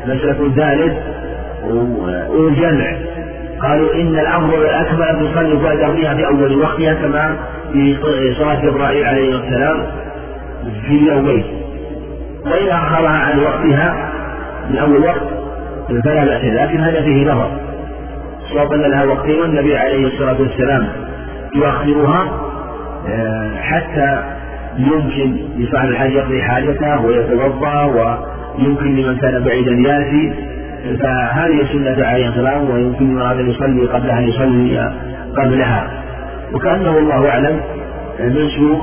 مسلك 0.06 0.38
ثالث 0.56 0.94
والجمع. 2.30 2.96
قالوا 3.62 3.94
إن 3.94 4.20
الأفضل 4.20 4.66
الأكمل 4.66 5.04
أن 5.04 5.32
تصلي 5.32 5.56
بعد 5.56 5.96
في 5.96 6.28
أول 6.28 6.62
وقتها 6.62 6.94
كما 6.94 7.36
في 7.74 8.36
صلاة 8.40 8.70
إبراهيم 8.70 9.06
عليه 9.06 9.36
السلام 9.36 9.88
في 10.88 10.94
يومين. 10.94 11.46
وإذا 12.46 12.74
أخرها 12.74 13.10
عن 13.10 13.40
وقتها 13.40 14.12
من 14.70 14.78
أول 14.78 15.02
وقت 15.02 15.22
فلا 16.04 16.26
بأس 16.26 16.44
لكن 16.44 16.80
هذا 16.80 17.02
فيه 17.02 17.32
نظر. 17.32 17.52
صواب 18.54 18.74
أن 18.74 18.82
لها 18.82 19.06
وقتين 19.06 19.40
والنبي 19.42 19.78
عليه 19.78 20.08
الصلاة 20.08 20.42
والسلام 20.42 20.88
يؤخرها 21.56 22.46
آه، 23.10 23.56
حتى 23.62 24.24
يمكن 24.78 25.38
لصاحب 25.58 25.90
الحاج 25.90 26.12
يقضي 26.12 26.42
حاجته 26.44 27.06
ويتوضأ 27.06 27.84
ويمكن 27.84 28.96
لمن 28.96 29.18
كان 29.18 29.44
بعيدا 29.44 29.72
يأتي. 29.72 30.34
فهذه 31.00 31.68
سنة 31.74 32.08
عليه 32.08 32.30
السلام 32.30 32.70
ويمكن 32.70 33.22
أن 33.22 33.50
يصلي 33.50 33.86
قبل 33.86 34.10
أن 34.10 34.24
يصلي 34.24 34.94
قبلها. 35.38 35.88
وكأنه 36.54 36.98
الله 36.98 37.30
أعلم 37.30 37.60
منسوخ 38.20 38.82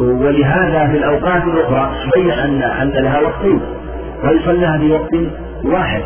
ولهذا 0.00 0.86
في 0.86 0.96
الأوقات 0.96 1.42
الأخرى 1.44 1.90
بين 2.16 2.30
أن 2.30 2.62
أن 2.62 2.88
لها 2.88 3.20
وقتين 3.20 3.60
ويصلىها 4.24 4.78
في 4.78 4.90
وقت 4.90 5.14
واحد. 5.64 6.02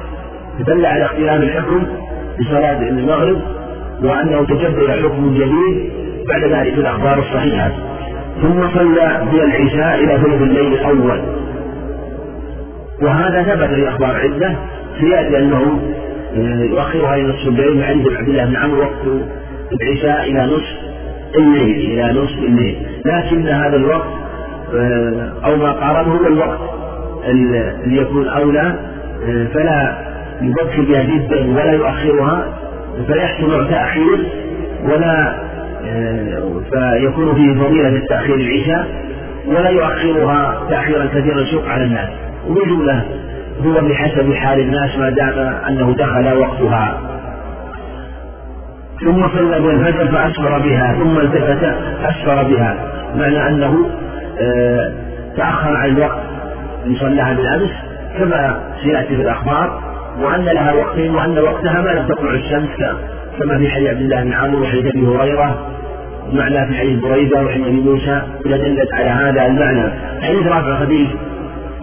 دل 0.67 0.87
على 0.87 1.05
اختلاف 1.05 1.43
الحكم 1.43 1.83
بصلاة 2.41 2.81
المغرب 2.81 3.41
وأنه 4.03 4.45
تجدد 4.45 4.91
حكم 5.05 5.35
جديد 5.35 5.93
بعد 6.29 6.45
ذلك 6.45 6.79
الأخبار 6.79 7.19
الصحيحة. 7.19 7.71
ثم 8.43 8.69
صلى 8.75 9.27
في 9.31 9.45
العشاء 9.45 10.05
إلى 10.05 10.19
ثلث 10.19 10.43
الليل 10.43 10.73
الأول. 10.73 11.21
وهذا 13.03 13.43
ثبت 13.43 13.75
في 13.75 13.89
أخبار 13.89 14.17
عدة 14.17 14.57
سيأتي 15.01 15.39
أنه 15.39 15.79
يؤخرها 16.71 17.15
إلى 17.17 17.29
نصف 17.29 17.49
الليل 17.49 17.77
من 17.77 17.85
حديث 17.85 18.13
عبد 18.13 18.29
الله 18.29 18.45
بن 18.45 18.57
عمرو 18.57 18.81
وقت 18.81 19.07
العشاء 19.73 20.31
إلى 20.31 20.47
نصف 20.47 20.77
الليل 21.39 21.91
إلى 21.91 22.21
نصف 22.21 22.39
الليل. 22.39 22.87
لكن 23.05 23.49
هذا 23.49 23.77
الوقت 23.77 24.25
آه، 24.75 25.33
أو 25.45 25.57
ما 25.57 25.73
قارنه 25.73 26.15
هو 26.15 26.27
الوقت 26.27 26.59
اللي 27.25 28.03
يكون 28.03 28.29
أولى 28.29 28.79
آه، 29.29 29.47
فلا 29.55 29.97
يبكر 30.41 30.83
بها 30.83 31.03
جدا 31.03 31.51
ولا 31.51 31.73
يؤخرها 31.73 32.47
فيحصل 33.07 33.69
تأخير 33.71 34.27
ولا 34.85 35.29
آه، 35.29 35.54
فيكون 36.71 37.35
فيه 37.35 37.65
فضيلة 37.65 37.89
التأخير 37.89 38.35
العشاء 38.35 38.87
ولا 39.47 39.69
يؤخرها 39.69 40.63
تأخيرا 40.71 41.07
كثيرا 41.07 41.41
يشق 41.41 41.69
على 41.69 41.85
الناس. 41.85 42.09
وبجملة 42.49 43.05
هو 43.65 43.89
بحسب 43.89 44.35
حال 44.35 44.61
الناس 44.61 44.99
ما 44.99 45.11
دام 45.11 45.55
أنه 45.69 45.95
دخل 45.99 46.39
وقتها. 46.39 47.01
ثم 49.01 49.29
صلى 49.29 49.61
بالفجر 49.61 50.07
فأسفر 50.09 50.59
بها 50.59 50.95
ثم 50.95 51.19
التفت 51.19 51.65
أسفر 52.05 52.43
بها. 52.43 52.77
معنى 53.17 53.49
أنه 53.49 53.87
آه، 54.41 54.93
تأخر 55.37 55.77
عن 55.77 55.89
الوقت 55.89 56.19
اللي 56.85 56.99
صلاها 56.99 57.35
بالأمس 57.35 57.71
كما 58.19 58.61
سيأتي 58.83 59.17
في 59.17 59.23
الأخبار 59.23 59.83
وأن 60.23 60.45
لها 60.45 60.73
وقتين 60.73 61.15
وأن 61.15 61.39
وقتها 61.39 61.81
ما 61.81 61.91
لم 61.91 62.07
تطلع 62.09 62.31
الشمس 62.31 62.71
كما 63.39 63.59
في 63.59 63.69
حديث 63.69 63.89
عبد 63.89 64.01
الله 64.01 64.23
بن 64.23 64.33
عمرو 64.33 64.63
وحديث 64.63 64.87
أبي 64.87 65.07
هريرة 65.07 65.67
معنى 66.33 66.67
في 66.67 66.75
حديث 66.75 66.99
بريدة 67.01 67.45
وحديث 67.45 67.67
أبي 67.67 67.81
موسى 67.81 68.23
دلت 68.45 68.95
على 68.95 69.11
هذا 69.11 69.47
المعنى. 69.47 69.93
حديث 70.23 70.47
رافع 70.47 70.81
خديج 70.81 71.07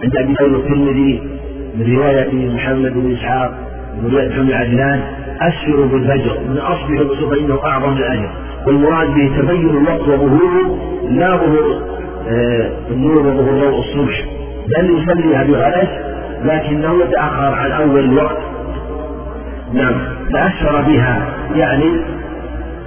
عند 0.02 0.16
أبي 0.16 0.34
داود 0.34 0.54
الترمذي 0.54 1.22
من 1.74 1.96
رواية 1.96 2.28
محمد 2.54 2.92
بن 2.92 3.12
إسحاق 3.12 3.54
من 4.02 4.10
رواية 4.10 4.28
محمد 4.28 4.52
عدنان 4.52 5.00
أسفروا 5.40 5.86
بالفجر 5.86 6.38
من 6.48 6.58
أصبح 6.58 6.90
الوصول 6.90 7.36
فإنه 7.36 7.58
أعظم 7.64 7.96
الأجر. 7.96 8.30
والمراد 8.66 9.06
به 9.06 9.30
تبين 9.38 9.70
الوقت 9.70 10.08
وظهوره 10.08 10.78
لا 11.10 11.36
ظهور 11.36 11.82
آه 12.28 12.70
النور 12.90 13.18
وظهور 13.26 13.60
ضوء 13.60 13.78
الصبح. 13.78 14.24
بل 14.68 14.90
يصليها 14.90 15.44
بغلس 15.44 15.90
لكنه 16.44 17.04
يتأخر 17.04 17.54
عن 17.54 17.72
أول 17.72 18.04
الوقت. 18.04 18.38
نعم. 19.74 19.94
فأسفر 20.32 20.82
بها 20.82 21.22
يعني 21.54 21.84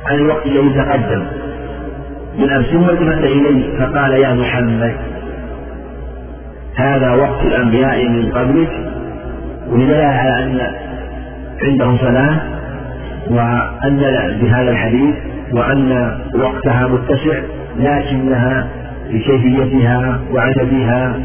عن 0.06 0.16
الوقت 0.16 0.46
الذي 0.46 0.70
تقدم. 0.70 1.24
من 2.40 2.50
أمس 2.50 2.66
ثم 2.66 2.90
التفت 2.90 3.24
إليه 3.24 3.80
فقال 3.80 4.12
يا 4.12 4.34
محمد 4.34 4.96
هذا 6.76 7.12
وقت 7.12 7.46
الأنبياء 7.46 8.08
من 8.08 8.32
قبلك 8.32 8.70
ودلالة 9.70 10.08
على 10.08 10.44
أن 10.44 10.60
عندهم 11.64 11.98
صلاة 11.98 12.40
وأن 13.30 13.98
بهذا 14.42 14.72
الحديث 14.72 15.16
وأن 15.52 16.18
وقتها 16.36 16.88
متسع 16.88 17.40
لكنها 17.80 18.68
بكيفيتها 19.10 20.20
وعددها 20.34 21.20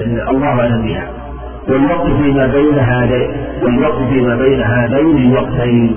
الله 0.00 0.60
أعلم 0.60 0.82
بها. 0.86 1.21
والوقت 1.68 2.06
فيما 2.06 2.46
بين 2.46 2.78
هذين 2.78 3.30
والوقت 3.62 4.08
فيما 4.08 4.36
بين 4.36 4.62
هذين 4.62 5.16
الوقتين 5.16 5.96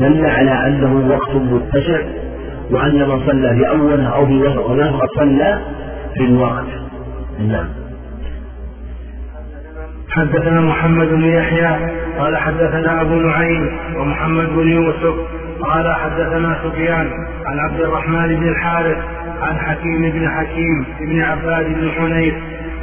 دل 0.00 0.26
على 0.26 0.66
أنه 0.66 1.10
وقت 1.10 1.36
متسع 1.36 2.00
وأن 2.70 3.08
من 3.08 3.26
صلى 3.26 3.56
في 3.56 3.68
أوله 3.68 4.08
أو 4.08 4.26
في 4.26 4.42
قد 4.42 5.08
صلى 5.18 5.58
في 6.14 6.24
الوقت. 6.24 6.66
نعم. 7.38 7.68
حدثنا 10.10 10.60
محمد 10.60 11.08
بن 11.08 11.24
يحيى 11.24 11.76
قال 12.18 12.36
حدثنا 12.36 13.00
أبو 13.00 13.14
نعيم 13.14 13.78
ومحمد 13.96 14.48
بن 14.48 14.68
يوسف 14.68 15.14
قال 15.60 15.94
حدثنا 15.94 16.58
سفيان 16.64 17.10
عن 17.46 17.58
عبد 17.58 17.80
الرحمن 17.80 18.36
بن 18.36 18.48
الحارث 18.48 18.96
عن 19.42 19.58
حكيم 19.58 20.10
بن 20.10 20.28
حكيم 20.28 20.84
بن 21.00 21.22
عباد 21.22 21.66
بن 21.66 21.90
حنيف 21.90 22.34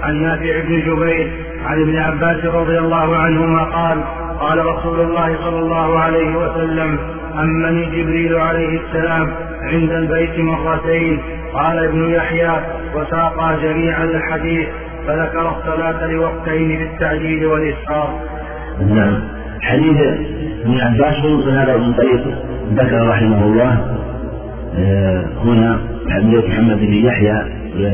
عن 0.04 0.22
نافع 0.22 0.60
بن 0.60 0.80
جبير 0.80 1.32
عن 1.66 1.82
ابن 1.82 1.98
عباس 1.98 2.46
رضي 2.46 2.80
الله 2.80 3.16
عنهما 3.16 3.64
قال 3.64 4.04
قال 4.40 4.66
رسول 4.66 5.00
الله 5.00 5.38
صلى 5.44 5.60
الله 5.60 6.00
عليه 6.00 6.36
وسلم 6.38 7.00
أمني 7.40 7.86
جبريل 7.86 8.36
عليه 8.36 8.80
السلام 8.80 9.30
عند 9.62 9.92
البيت 9.92 10.40
مرتين. 10.40 11.20
قال 11.54 11.84
ابن 11.84 12.04
يحيى 12.04 12.52
وساق 12.96 13.60
جميع 13.64 14.04
الحديث 14.04 14.68
فذكر 15.08 15.50
الصلاة 15.58 16.08
لوقتين 16.08 16.80
بالتعجيل 16.80 17.46
والإسحار. 17.46 18.20
نعم. 18.90 19.20
حديث 19.62 19.98
ابن 20.66 20.80
عباس 20.82 21.26
هذا 21.48 21.78
من 21.78 21.94
طريق 21.94 22.24
ذكر 22.74 23.08
رحمه 23.08 23.46
الله 23.46 23.98
آه، 24.78 25.26
هنا 25.46 25.80
حديث 26.10 26.46
محمد 26.46 26.78
بن 26.80 26.94
يحيى 26.94 27.46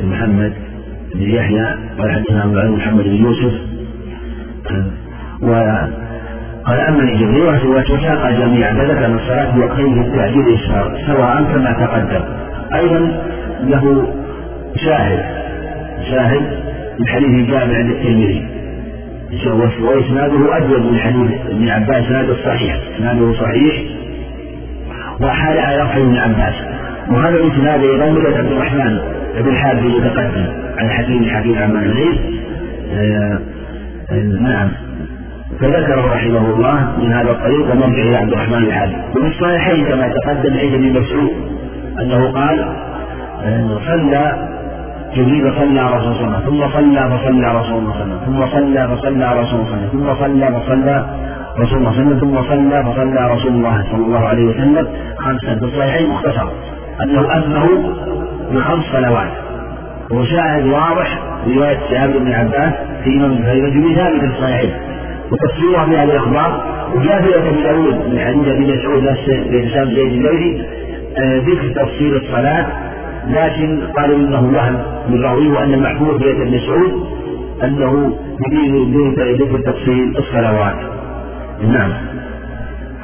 محمد. 0.03 0.68
بن 1.15 1.22
يحيى 1.22 1.65
قال 1.99 2.11
حدثنا 2.11 2.44
ابو 2.44 2.76
محمد 2.76 3.03
بن 3.03 3.15
يوسف. 3.15 3.53
وقال 5.41 6.80
أما 6.80 7.06
جبريل 7.06 7.68
وساق 7.91 8.30
جميعا 8.30 8.73
فذكر 8.73 9.06
أن 9.06 9.15
الصلاة 9.15 9.56
بوقتين 9.56 9.95
بالتعجيل 9.95 10.38
والاسحار 10.38 10.98
سواء 11.07 11.44
كما 11.44 11.72
تقدم. 11.72 12.23
أيضا 12.73 13.22
له 13.64 14.07
شاهد 14.86 15.26
شاهد 16.11 16.41
من 16.99 17.07
حديث 17.07 17.49
جابر 17.49 17.76
عند 17.76 17.90
الترمذي. 17.90 18.48
وإسناده 19.81 20.57
أجود 20.57 20.81
من 20.91 20.99
حديث 20.99 21.31
ابن 21.49 21.69
عباس 21.69 22.03
إسناده 22.03 22.36
صحيح 22.45 22.80
إسناده 22.95 23.34
صحيح. 23.34 23.76
وحال 25.22 25.57
على 25.57 25.81
رفع 25.81 25.98
ابن 25.98 26.18
عباس. 26.18 26.53
وهذا 27.11 27.36
الإسناد 27.36 27.80
أيضا 27.84 28.10
من 28.10 28.26
عبد 28.26 28.52
الرحمن 28.52 29.18
بن 29.38 29.56
حارث 29.56 29.80
المتقدم 29.80 30.47
عن 30.77 30.89
حكيم 30.89 31.26
حكيم 31.26 31.57
عن 31.57 31.72
العزيز 31.72 32.15
آه 32.93 33.39
نعم. 34.41 34.72
فذكره 35.60 36.14
رحمه 36.14 36.53
الله 36.53 36.97
من 36.97 37.14
هذا 37.14 37.31
الطريق 37.31 37.72
ومرجع 37.72 38.03
إلى 38.03 38.18
عبد 38.18 38.34
الرحمن 38.34 38.57
الحارث 38.57 38.95
وفي 39.18 39.27
الصحيحين 39.27 39.85
كما 39.85 40.07
تقدم 40.07 40.57
عند 40.57 40.73
ابن 40.73 40.99
مسعود 40.99 41.31
أنه 42.01 42.31
قال 42.31 42.60
آه، 43.43 43.80
صلى 43.88 44.49
جبريل 45.15 45.53
صلى 45.53 45.81
رسول 45.95 46.26
الله 46.26 46.39
ثم 46.39 46.68
صلى 46.73 47.18
فصلى 47.18 47.60
رسول 47.60 47.77
الله 47.77 47.93
صلى 47.93 48.19
ثم 48.26 48.47
صلى 48.47 48.88
فصلى 48.88 49.41
رسول 49.41 49.60
الله 49.60 49.88
ثم 49.91 50.15
صلى 50.15 50.47
فصلى 50.47 51.06
رسول 51.60 51.77
الله 51.77 51.95
صلى 51.95 52.19
ثم 52.19 52.41
صلى 52.41 52.84
فصلى 52.84 53.34
رسول 53.34 53.51
الله 53.51 53.84
صلى 53.91 54.06
الله 54.06 54.27
عليه 54.27 54.45
وسلم. 54.45 54.88
خمسا 55.18 55.56
في 55.56 55.65
الصحيحين 55.65 56.10
مختصر 56.10 56.49
أنه 57.03 57.38
اثنه 57.38 57.65
بخمس 58.51 58.85
صلوات. 58.91 59.31
وشاهد 60.11 60.65
واضح 60.65 61.19
رواية 61.47 61.80
جابر 61.91 62.17
بن 62.17 62.31
عباس 62.31 62.73
في 63.03 63.09
إمام 63.09 63.31
البخاري 63.31 63.95
ثابت 63.95 64.19
في 64.19 64.26
الصحيحين. 64.26 64.73
وتفسيرها 65.31 65.85
في 65.85 65.97
هذه 65.97 66.03
الأخبار 66.03 66.80
وجاء 66.95 67.21
في 67.21 67.39
أبي 67.39 67.63
داود 67.63 68.13
من 68.13 68.19
حديث 68.19 68.47
أبي 68.47 68.73
مسعود 68.73 69.03
بن 69.30 69.69
سام 69.73 69.85
زيد 69.85 70.13
الليلي 70.13 70.65
ذكر 71.19 71.84
تفصيل 71.84 72.15
الصلاة 72.15 72.67
لكن 73.27 73.81
قالوا 73.97 74.17
إنه 74.17 74.57
وهم 74.57 74.77
من 75.09 75.23
راويه 75.23 75.49
وأن 75.49 75.73
المحفوظ 75.73 76.17
في 76.17 76.31
ابن 76.31 76.57
مسعود 76.57 77.07
أنه 77.63 78.17
يريد 78.51 79.19
ذكر 79.41 79.59
تفصيل 79.71 80.17
الصلوات. 80.17 80.76
نعم. 81.61 81.93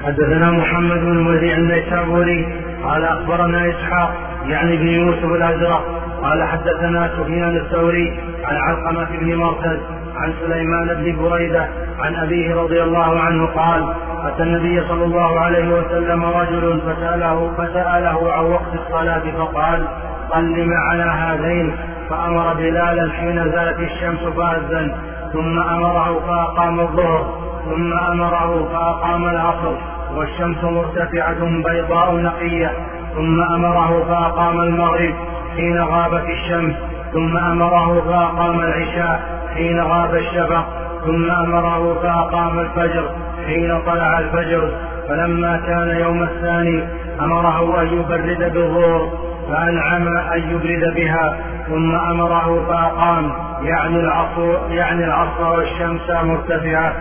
حدثنا 0.05 0.51
محمد 0.51 0.99
بن 0.99 1.27
وديع 1.27 1.57
النيسابوري 1.57 2.45
قال 2.85 3.03
أخبرنا 3.03 3.69
إسحاق 3.69 4.11
يعني 4.45 4.77
بن 4.77 4.87
يوسف 4.87 5.25
الأزرق 5.25 5.85
قال 6.23 6.43
حدثنا 6.43 7.09
سفيان 7.17 7.57
الثوري 7.57 8.19
عن 8.43 8.55
علقمة 8.55 9.07
بن 9.19 9.35
مرتد 9.35 9.79
عن 10.15 10.33
سليمان 10.41 10.87
بن 10.87 11.23
بريدة 11.23 11.67
عن 11.99 12.15
أبيه 12.15 12.55
رضي 12.55 12.83
الله 12.83 13.19
عنه 13.19 13.45
قال 13.45 13.93
أتى 14.25 14.43
النبي 14.43 14.87
صلى 14.87 15.05
الله 15.05 15.39
عليه 15.39 15.69
وسلم 15.69 16.25
رجل 16.25 16.81
فسأله 16.81 17.51
فسأله 17.57 18.33
عن 18.33 18.45
وقت 18.45 18.73
الصلاة 18.73 19.23
فقال 19.37 19.87
صل 20.31 20.65
معنا 20.65 21.33
هذين 21.33 21.75
فأمر 22.09 22.53
بلالا 22.53 23.11
حين 23.11 23.51
زالت 23.51 23.79
الشمس 23.79 24.19
فاذن 24.19 24.95
ثم 25.33 25.59
أمره 25.59 26.19
فأقام 26.27 26.79
الظهر 26.79 27.45
ثم 27.65 27.93
أمره 27.93 28.69
فأقام 28.73 29.25
العصر 29.25 29.94
والشمس 30.15 30.63
مرتفعة 30.63 31.63
بيضاء 31.65 32.15
نقية 32.15 32.71
ثم 33.15 33.41
أمره 33.41 34.03
فأقام 34.03 34.61
المغرب 34.61 35.13
حين 35.55 35.81
غابت 35.81 36.23
الشمس 36.29 36.75
ثم 37.13 37.37
أمره 37.37 38.01
فأقام 38.01 38.59
العشاء 38.59 39.21
حين 39.55 39.81
غاب 39.81 40.15
الشفق 40.15 40.65
ثم 41.05 41.31
أمره 41.31 41.93
فأقام 41.93 42.59
الفجر 42.59 43.09
حين 43.45 43.81
طلع 43.85 44.19
الفجر. 44.19 44.69
فلما 45.07 45.57
كان 45.57 45.97
يوم 45.99 46.23
الثاني 46.23 46.83
أمره 47.21 47.81
أن 47.81 47.87
يبرد 47.87 48.53
بالظهر 48.53 49.09
فأنعم 49.49 50.07
أن 50.17 50.39
يبرد 50.49 50.95
بها 50.95 51.37
ثم 51.67 51.95
أمره 51.95 52.65
فأقام 52.67 53.31
يعني 53.61 53.99
العصر 53.99 54.57
يعني 54.69 55.05
العصر 55.05 55.51
والشمس 55.51 56.09
مرتفعة. 56.23 56.93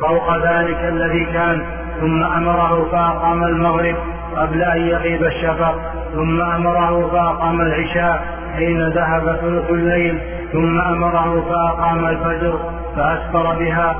فوق 0.00 0.36
ذلك 0.36 0.78
الذي 0.88 1.24
كان 1.24 1.62
ثم 2.00 2.22
أمره 2.22 2.88
فأقام 2.92 3.44
المغرب 3.44 3.96
قبل 4.36 4.62
أن 4.62 4.80
يغيب 4.80 5.22
الشفق. 5.24 5.74
ثم 6.14 6.40
أمره 6.40 7.08
فأقام 7.12 7.60
العشاء 7.60 8.24
حين 8.56 8.88
ذهب 8.88 9.36
ثلث 9.40 9.70
الليل. 9.70 10.18
ثم 10.52 10.80
أمره 10.80 11.44
فأقام 11.48 12.06
الفجر 12.06 12.58
فأسفر 12.96 13.54
بها. 13.58 13.96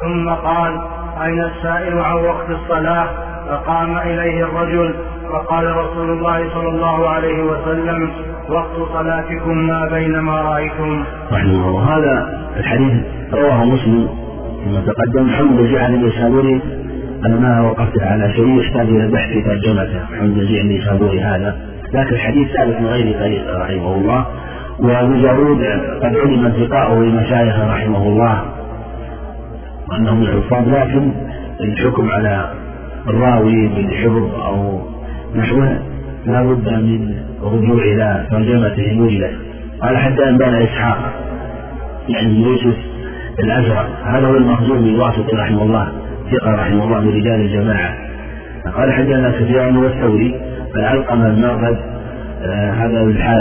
ثم 0.00 0.28
قال 0.28 0.80
أين 1.24 1.40
السائل 1.40 1.98
عن 1.98 2.14
وقت 2.14 2.50
الصلاة؟ 2.50 3.06
فقام 3.50 3.98
إليه 3.98 4.44
الرجل 4.44 4.94
فقال 5.32 5.76
رسول 5.76 6.10
الله 6.10 6.50
صلى 6.54 6.68
الله 6.68 7.08
عليه 7.08 7.42
وسلم 7.42 8.10
وقت 8.48 8.76
صلاتكم 8.92 9.58
ما 9.58 9.88
بين 9.88 10.18
ما 10.18 10.40
رأيتم 10.42 11.04
رحمه 11.32 11.68
الله. 11.68 11.96
هذا 11.96 12.46
الحديث 12.56 12.92
رواه 13.32 13.64
مسلم 13.64 14.08
كما 14.64 14.80
تقدم. 14.80 15.26
محمد 15.26 15.56
بن 15.56 15.72
جعل 15.72 15.94
النيسابوري 15.94 16.60
أنا 17.26 17.36
ما 17.36 17.60
وقفت 17.60 18.02
على 18.02 18.32
شيء 18.34 18.60
يحتاج 18.60 18.88
إلى 18.88 19.08
بحث 19.08 19.28
في 19.32 19.42
ترجمته 19.42 20.02
محمد 20.12 20.36
نزيع 20.36 20.60
النيسابوري 20.60 21.20
هذا 21.20 21.56
لكن 21.92 22.14
الحديث 22.14 22.48
ثابت 22.48 22.80
من 22.80 22.86
غير 22.86 23.18
طريق 23.18 23.56
رحمه 23.56 23.94
الله. 23.94 24.26
وأبو 24.78 25.12
داود 25.12 25.64
قد 26.02 26.16
علم 26.16 26.46
انتقاؤه 26.46 27.04
لمشايخ 27.04 27.58
رحمه 27.58 28.02
الله 28.02 28.42
وأنهم 29.88 30.22
الحفاظ 30.22 30.68
لكن 30.68 31.10
الحكم 31.60 32.10
على 32.10 32.50
الراوي 33.08 33.68
بالحفظ 33.68 34.34
أو 34.34 34.80
نحوه 35.36 35.78
لا 36.26 36.42
بد 36.42 36.68
من 36.68 37.14
الرجوع 37.42 37.84
إلى 37.84 38.26
ترجمته 38.30 39.00
وجدت 39.00 39.36
قال 39.82 39.96
حتى 39.96 40.28
إن 40.28 40.38
بان 40.38 40.54
إسحاق 40.54 40.98
يعني 42.08 42.42
يوسف 42.42 42.76
الأزرق. 43.38 43.88
هذا 44.04 44.26
هو 44.26 44.36
المخزومي 44.36 44.90
الواسطي 44.90 45.36
رحمه 45.36 45.62
الله. 45.62 46.05
ثقة 46.32 46.50
رحمه 46.54 46.84
الله 46.84 47.00
من 47.00 47.08
رجال 47.08 47.40
الجماعة. 47.40 47.94
قال 48.76 48.92
حدثنا 48.92 49.32
سفيان 49.32 49.76
والثوري 49.76 50.40
فالعلقمه 50.74 51.26
المرغد 51.26 51.78
آه 52.42 52.70
هذا 52.70 53.00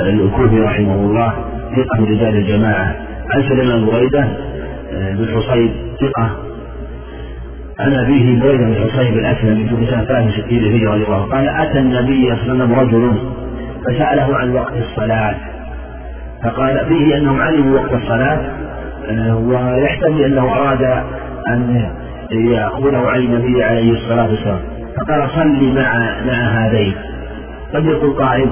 الكوفي 0.09 0.59
رحمه 0.59 0.95
الله 0.95 1.33
ثقة 1.75 1.99
من 2.01 2.05
رجال 2.05 2.35
الجماعة. 2.35 2.95
عن 3.29 3.49
سليمان 3.49 3.85
بريدة 3.85 4.23
آه 4.93 5.13
بن 5.15 5.27
حصيب 5.27 5.71
ثقة. 6.01 6.29
عن 7.79 7.93
أبيه 7.93 8.39
بريدة 8.41 8.65
بن 8.65 8.75
حصيب 8.75 9.13
الأسلمي 9.17 9.69
في 9.69 9.91
سنة 9.91 10.03
63 10.05 10.75
هجرة 10.75 10.91
رضي 10.93 11.03
الله 11.03 11.21
قال 11.23 11.47
أتى 11.47 11.79
النبي 11.79 12.35
صلى 12.35 12.51
الله 12.51 12.63
عليه 12.63 12.63
وسلم 12.63 12.73
رجل 12.79 13.17
فسأله 13.85 14.37
عن 14.37 14.51
وقت 14.55 14.73
الصلاة. 14.77 15.35
فقال 16.43 16.85
فيه 16.85 17.17
أنهم 17.17 17.41
علموا 17.41 17.79
وقت 17.79 17.93
الصلاة 17.93 18.39
آه، 19.09 19.37
ويحتمل 19.37 20.23
أنه 20.23 20.55
أراد 20.55 20.83
أن 21.49 21.91
يأخذه 22.31 22.97
عن 22.97 23.19
النبي 23.19 23.63
عليه 23.63 23.91
الصلاة 23.91 24.29
والسلام. 24.29 24.59
فقال 24.97 25.29
صلي 25.29 25.71
مع 25.73 26.21
مع 26.25 26.33
هذين. 26.33 26.93
قد 27.73 27.85
يقول 27.85 28.13
قائل. 28.13 28.49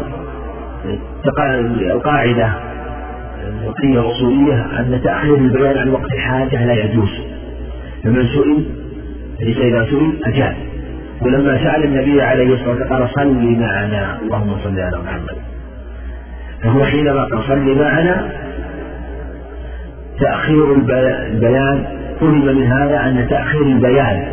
القاعدة 1.91 2.53
الفقهية 3.47 3.99
الأصولية 3.99 4.65
أن 4.79 5.01
تأخير 5.03 5.35
البيان 5.35 5.77
عن 5.77 5.89
وقت 5.89 6.13
الحاجة 6.13 6.65
لا 6.65 6.73
يجوز. 6.73 7.09
فمن 8.03 8.27
سئل 8.27 8.65
ليس 9.39 9.57
إذا 9.57 9.85
سئل 9.85 10.19
أجاب. 10.25 10.55
ولما 11.21 11.63
سأل 11.63 11.83
النبي 11.83 12.21
عليه 12.21 12.53
الصلاة 12.53 12.69
والسلام 12.69 12.93
قال 12.93 13.09
صلي 13.15 13.55
معنا. 13.55 14.19
اللهم 14.21 14.57
صل 14.63 14.79
على 14.79 14.97
محمد. 15.05 15.37
فهو 16.63 16.85
حينما 16.85 17.23
قال 17.23 17.43
صلي 17.47 17.75
معنا 17.75 18.29
تأخير 20.19 20.75
البيان 20.75 22.02
فهم 22.23 22.45
من 22.45 22.63
هذا 22.63 23.05
أن 23.05 23.27
تأخير 23.29 23.61
البيان 23.61 24.25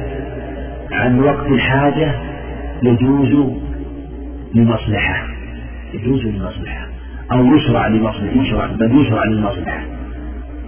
عن 0.92 1.20
وقت 1.20 1.46
الحاجة 1.46 2.14
يجوز 2.82 3.52
لمصلحة 4.54 5.26
يجوز 5.94 6.26
لمصلحة 6.26 6.86
أو 7.32 7.56
يشرع 7.56 7.86
لمصلحة 7.86 8.42
يشرع 8.42 8.66
بل 8.66 9.00
يشرع 9.00 9.24
للمصلحة. 9.24 9.80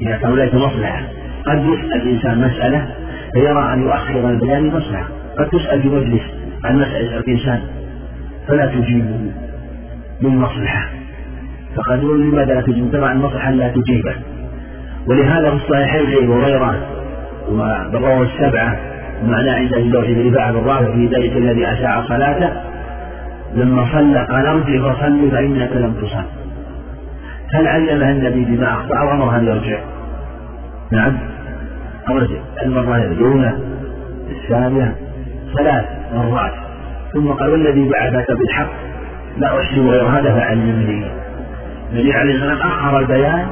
إذا 0.00 0.16
كان 0.16 0.58
مصلحة 0.58 1.02
قد 1.46 1.64
يسأل 1.64 2.02
الإنسان 2.02 2.38
مسألة 2.38 2.88
فيرى 3.34 3.74
أن 3.74 3.82
يؤخر 3.82 4.30
البيان 4.30 4.66
مصلحة 4.66 5.08
قد 5.38 5.48
تسأل 5.48 5.82
في 5.82 5.88
مجلس 5.88 6.22
عن 6.64 6.76
مسألة 6.76 7.18
الإنسان 7.18 7.60
فلا 8.48 8.66
تجيبه 8.66 9.30
من 10.20 10.36
مصلحة. 10.38 10.88
فقد 11.76 12.02
يقول 12.02 12.20
لماذا 12.20 12.54
لا 12.54 12.60
تجيب؟ 12.60 12.92
طبعا 12.92 13.12
المصلحة 13.12 13.50
لا 13.50 13.68
تجيبه. 13.68 14.14
ولهذا 15.06 15.50
في 15.50 15.56
الصحيحين 15.56 16.06
زي 16.06 16.26
هريرة 16.26 17.01
ورواه 17.48 18.22
السبعة 18.22 18.76
ومعنى 19.22 19.50
عند 19.50 19.74
أبي 19.74 19.90
بكر 19.90 20.12
بن 20.12 20.28
رفاعة 20.28 20.50
الرافع 20.50 20.92
في 20.92 21.06
ذلك 21.06 21.36
الذي 21.36 21.72
أشاع 21.72 22.02
صلاته 22.08 22.50
لما 23.54 23.88
صلى 23.92 24.26
قال 24.30 24.46
ارجع 24.46 24.92
فصلي 24.92 25.30
فإنك 25.30 25.72
لم 25.72 25.94
تصل. 25.94 26.24
هل 27.54 27.66
علمها 27.66 28.10
النبي 28.10 28.44
بما 28.44 28.72
أخطأ 28.72 28.98
أو 28.98 29.12
أمرها 29.12 29.38
أن 29.38 29.46
يرجع؟ 29.46 29.78
نعم. 30.92 31.18
أرجع 32.10 32.38
المرة 32.62 32.96
الأولى 32.96 33.52
الثانية 34.30 34.94
ثلاث 35.58 35.84
مرات. 36.14 36.52
ثم 37.12 37.28
قال 37.28 37.50
والذي 37.50 37.88
بعثك 37.88 38.32
بالحق 38.32 38.70
لا 39.38 39.60
أحسن 39.60 39.88
غير 39.88 40.06
هذا 40.06 40.34
فعلمني. 40.34 41.06
النبي 41.92 42.12
عليه 42.12 42.34
الصلاة 42.34 42.50
والسلام 42.50 42.72
أخر 42.72 42.98
البيان 42.98 43.46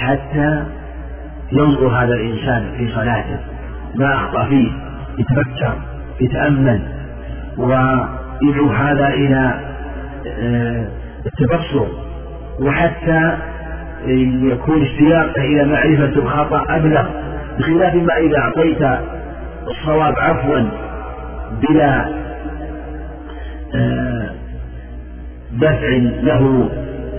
حتى 0.00 0.64
ينظر 1.52 1.88
هذا 1.88 2.14
الإنسان 2.14 2.72
في 2.76 2.94
صلاته 2.94 3.38
ما 3.94 4.14
أخطأ 4.14 4.44
فيه 4.44 4.70
يتفكر 5.18 5.74
يتأمل 6.20 6.80
ويدعو 7.58 8.70
هذا 8.70 9.08
إلى 9.08 9.60
آه، 10.26 10.88
التبصر 11.26 11.86
وحتى 12.60 13.36
يكون 14.42 14.82
اشتياقه 14.82 15.42
إلى 15.42 15.64
معرفة 15.64 16.20
الخطأ 16.20 16.64
أبلغ 16.68 17.06
بخلاف 17.58 17.94
ما 17.94 18.16
إذا 18.16 18.38
أعطيت 18.38 19.00
الصواب 19.68 20.14
عفوا 20.18 20.60
بلا 21.62 22.08
آه، 23.74 24.30
دفع 25.52 25.88
له 26.22 26.70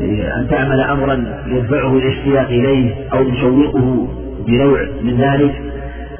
أن 0.01 0.47
تعمل 0.49 0.81
أمرا 0.81 1.25
يدفعه 1.47 1.97
الاشتياق 1.97 2.47
إليه 2.47 2.95
أو 3.13 3.23
يشوقه 3.23 4.07
بنوع 4.47 4.79
من 5.01 5.17
ذلك 5.17 5.61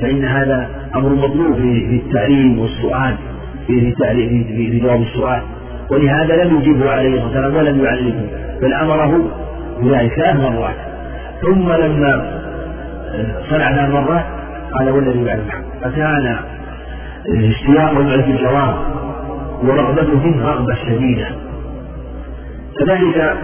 فإن 0.01 0.25
هذا 0.25 0.69
أمر 0.95 1.09
مطلوب 1.09 1.55
في 1.55 2.01
التعليم 2.05 2.59
والسؤال 2.59 3.15
في 3.67 3.93
في 4.71 4.79
جواب 4.79 5.01
السؤال. 5.01 5.41
ولهذا 5.91 6.43
لم 6.43 6.57
يجيبه 6.57 6.89
عليه 6.89 7.25
الصلاة 7.25 7.57
ولم 7.57 7.83
يعلمه 7.83 8.27
بل 8.61 8.73
أمره 8.73 9.29
بذلك 9.81 10.13
ثلاث 10.13 10.35
مرات. 10.35 10.75
ثم 11.41 11.71
لما 11.71 12.41
صنع 13.49 13.75
ثلاث 13.75 13.89
مرات 13.89 14.25
قال 14.73 14.89
والذي 14.89 15.23
بعد. 15.23 15.39
فكان 15.81 16.35
اشتياقه 17.27 18.21
في 18.21 18.31
الجواب 18.31 18.75
ورغبته 19.63 20.35
رغبة 20.41 20.75
شديدة 20.75 21.27
كذلك 22.79 23.37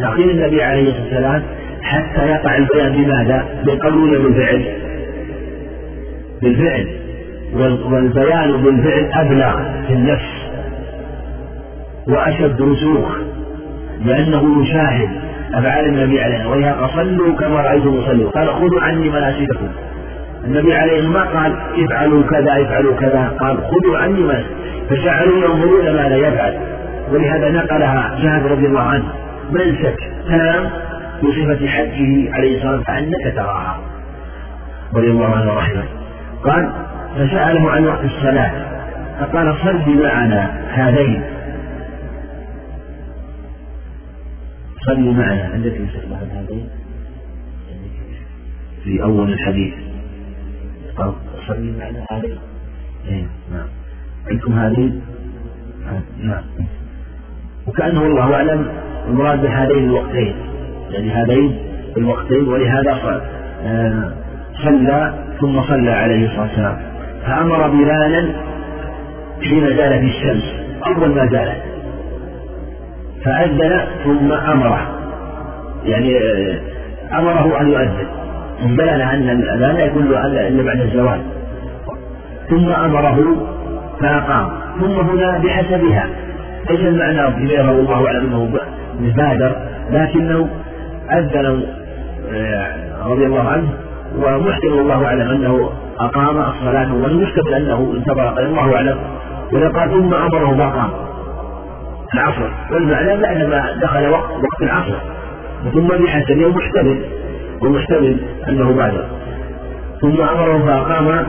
تأخير 0.00 0.30
النبي 0.30 0.62
عليه 0.62 0.88
الصلاة 0.88 1.04
والسلام 1.04 1.42
حتى 1.82 2.26
يقع 2.26 2.56
البيان 2.56 2.92
بماذا؟ 2.92 3.44
بالقول 3.64 3.94
ولا 3.94 4.18
بالفعل؟ 4.18 4.64
بالفعل 6.42 6.88
والبيان 7.54 8.62
بالفعل 8.62 9.10
أبلغ 9.12 9.62
في 9.86 9.92
النفس 9.92 10.44
وأشد 12.08 12.62
رسوخ 12.62 13.18
لأنه 14.04 14.64
يشاهد 14.64 15.08
أفعال 15.54 15.84
النبي 15.84 16.20
عليه 16.20 16.36
الصلاة 16.36 16.50
والسلام. 16.50 16.82
ولهذا 16.82 16.90
صلوا 16.94 17.36
كما 17.36 17.60
رأيتم 17.60 18.02
صلوا. 18.06 18.30
قال 18.30 18.48
خذوا 18.48 18.80
عني 18.80 19.08
مناسككم. 19.10 19.68
النبي 20.44 20.74
عليه 20.74 21.08
ما 21.08 21.24
قال 21.24 21.56
افعلوا 21.84 22.22
كذا 22.22 22.62
افعلوا 22.62 22.94
كذا. 22.94 23.32
قال 23.40 23.56
خذوا 23.56 23.98
عني 23.98 24.20
مناسك 24.20 24.46
فجعلوا 24.90 25.44
ينظرون 25.44 25.84
ما 25.84 26.08
لا 26.08 26.16
يفعل. 26.16 26.58
ولهذا 27.12 27.50
نقلها 27.50 28.18
جابر 28.22 28.50
رضي 28.50 28.66
الله 28.66 28.80
عنه. 28.80 29.23
منسك 29.50 29.96
تام 30.28 30.70
بصفة 31.22 31.66
حجه 31.66 32.34
عليه 32.34 32.56
الصلاة 32.56 32.76
والسلام 32.76 32.82
كأنك 32.82 33.34
تراها. 33.34 33.80
رضي 34.94 35.10
الله 35.10 35.26
عنه 35.26 35.54
ورحمه. 35.54 35.84
قال 36.44 36.72
فسأله 37.14 37.70
عن 37.70 37.86
وقت 37.86 38.04
الصلاة. 38.04 38.52
فقال 39.20 39.56
صل 39.64 40.02
معنا 40.02 40.60
هذين. 40.70 41.22
صل 44.86 45.10
معنا. 45.10 45.50
عندك 45.54 45.80
مثل 45.80 46.14
هذين؟ 46.32 46.68
في 48.84 49.02
أول 49.02 49.32
الحديث. 49.32 49.74
قال 50.96 51.12
صل 51.48 51.74
معنا 51.78 52.06
هذين. 52.12 52.38
إيه 53.08 53.26
نعم. 53.52 53.66
عندكم 54.30 54.52
هذين؟ 54.52 55.02
نعم. 56.22 56.42
وكأنه 57.66 58.02
والله 58.02 58.34
أعلم. 58.34 58.68
المراد 59.08 59.42
بهذين 59.42 59.84
الوقتين. 59.84 60.34
يعني 60.90 61.10
هذين 61.10 61.58
الوقتين 61.96 62.48
ولهذا 62.48 63.20
آه، 63.66 64.12
صلى 64.64 65.14
ثم 65.40 65.62
صلى 65.62 65.90
عليه 65.90 66.26
الصلاة 66.26 66.42
والسلام. 66.42 66.76
فأمر 67.26 67.68
بلالا 67.68 68.28
حين 69.42 69.76
زالت 69.76 70.02
الشمس. 70.02 70.44
أول 70.86 71.08
ما 71.08 71.26
زالت 71.26 71.62
فأذن 73.24 73.80
ثم 74.04 74.32
أمره. 74.32 74.80
يعني 75.84 76.16
آه، 76.18 76.58
أمره 77.18 77.60
أن 77.60 77.70
يؤذن. 77.70 78.06
بلغ 78.76 78.94
أن 78.94 79.30
الأذان 79.30 79.76
يكون 79.76 80.06
إلا 80.06 80.62
بعد 80.62 80.80
الزوال. 80.80 81.20
ثم 82.50 82.68
أمره 82.68 83.46
فأقام. 84.00 84.50
ثم 84.80 85.00
هنا 85.00 85.38
بحسبها 85.38 86.08
ليس 86.70 86.80
المعنى؟ 86.80 87.46
بغيره 87.46 87.72
والله 87.72 88.06
أعلم 88.06 88.26
أنه 88.26 88.60
بادر 89.00 89.56
لكنه 89.90 90.48
أذن 91.12 91.62
آه، 92.32 93.08
رضي 93.08 93.26
الله 93.26 93.48
عنه 93.48 93.68
ومحتمل 94.16 94.78
الله 94.78 95.04
أعلم 95.06 95.30
أنه 95.30 95.70
أقام 95.98 96.36
الصلاة 96.38 96.94
يحتمل 97.22 97.54
أنه 97.54 97.92
انتظر 97.96 98.38
الله 98.38 98.74
أعلم 98.74 98.98
قال 99.52 99.90
ثم 99.90 100.14
أمره 100.14 100.56
فأقام 100.56 100.90
العصر. 102.14 102.50
والمعنى 102.72 103.22
بعدما 103.22 103.78
دخل 103.82 104.08
وقت 104.08 104.30
وقت 104.30 104.62
العصر. 104.62 104.98
ثم 105.72 105.88
بحسب 105.88 106.38
يوم 106.38 106.56
محتمل 106.56 107.04
ومحتمل 107.62 108.16
أنه 108.48 108.76
بعده 108.76 109.04
ثم 110.00 110.20
أمره 110.20 110.58
فأقام 110.66 111.26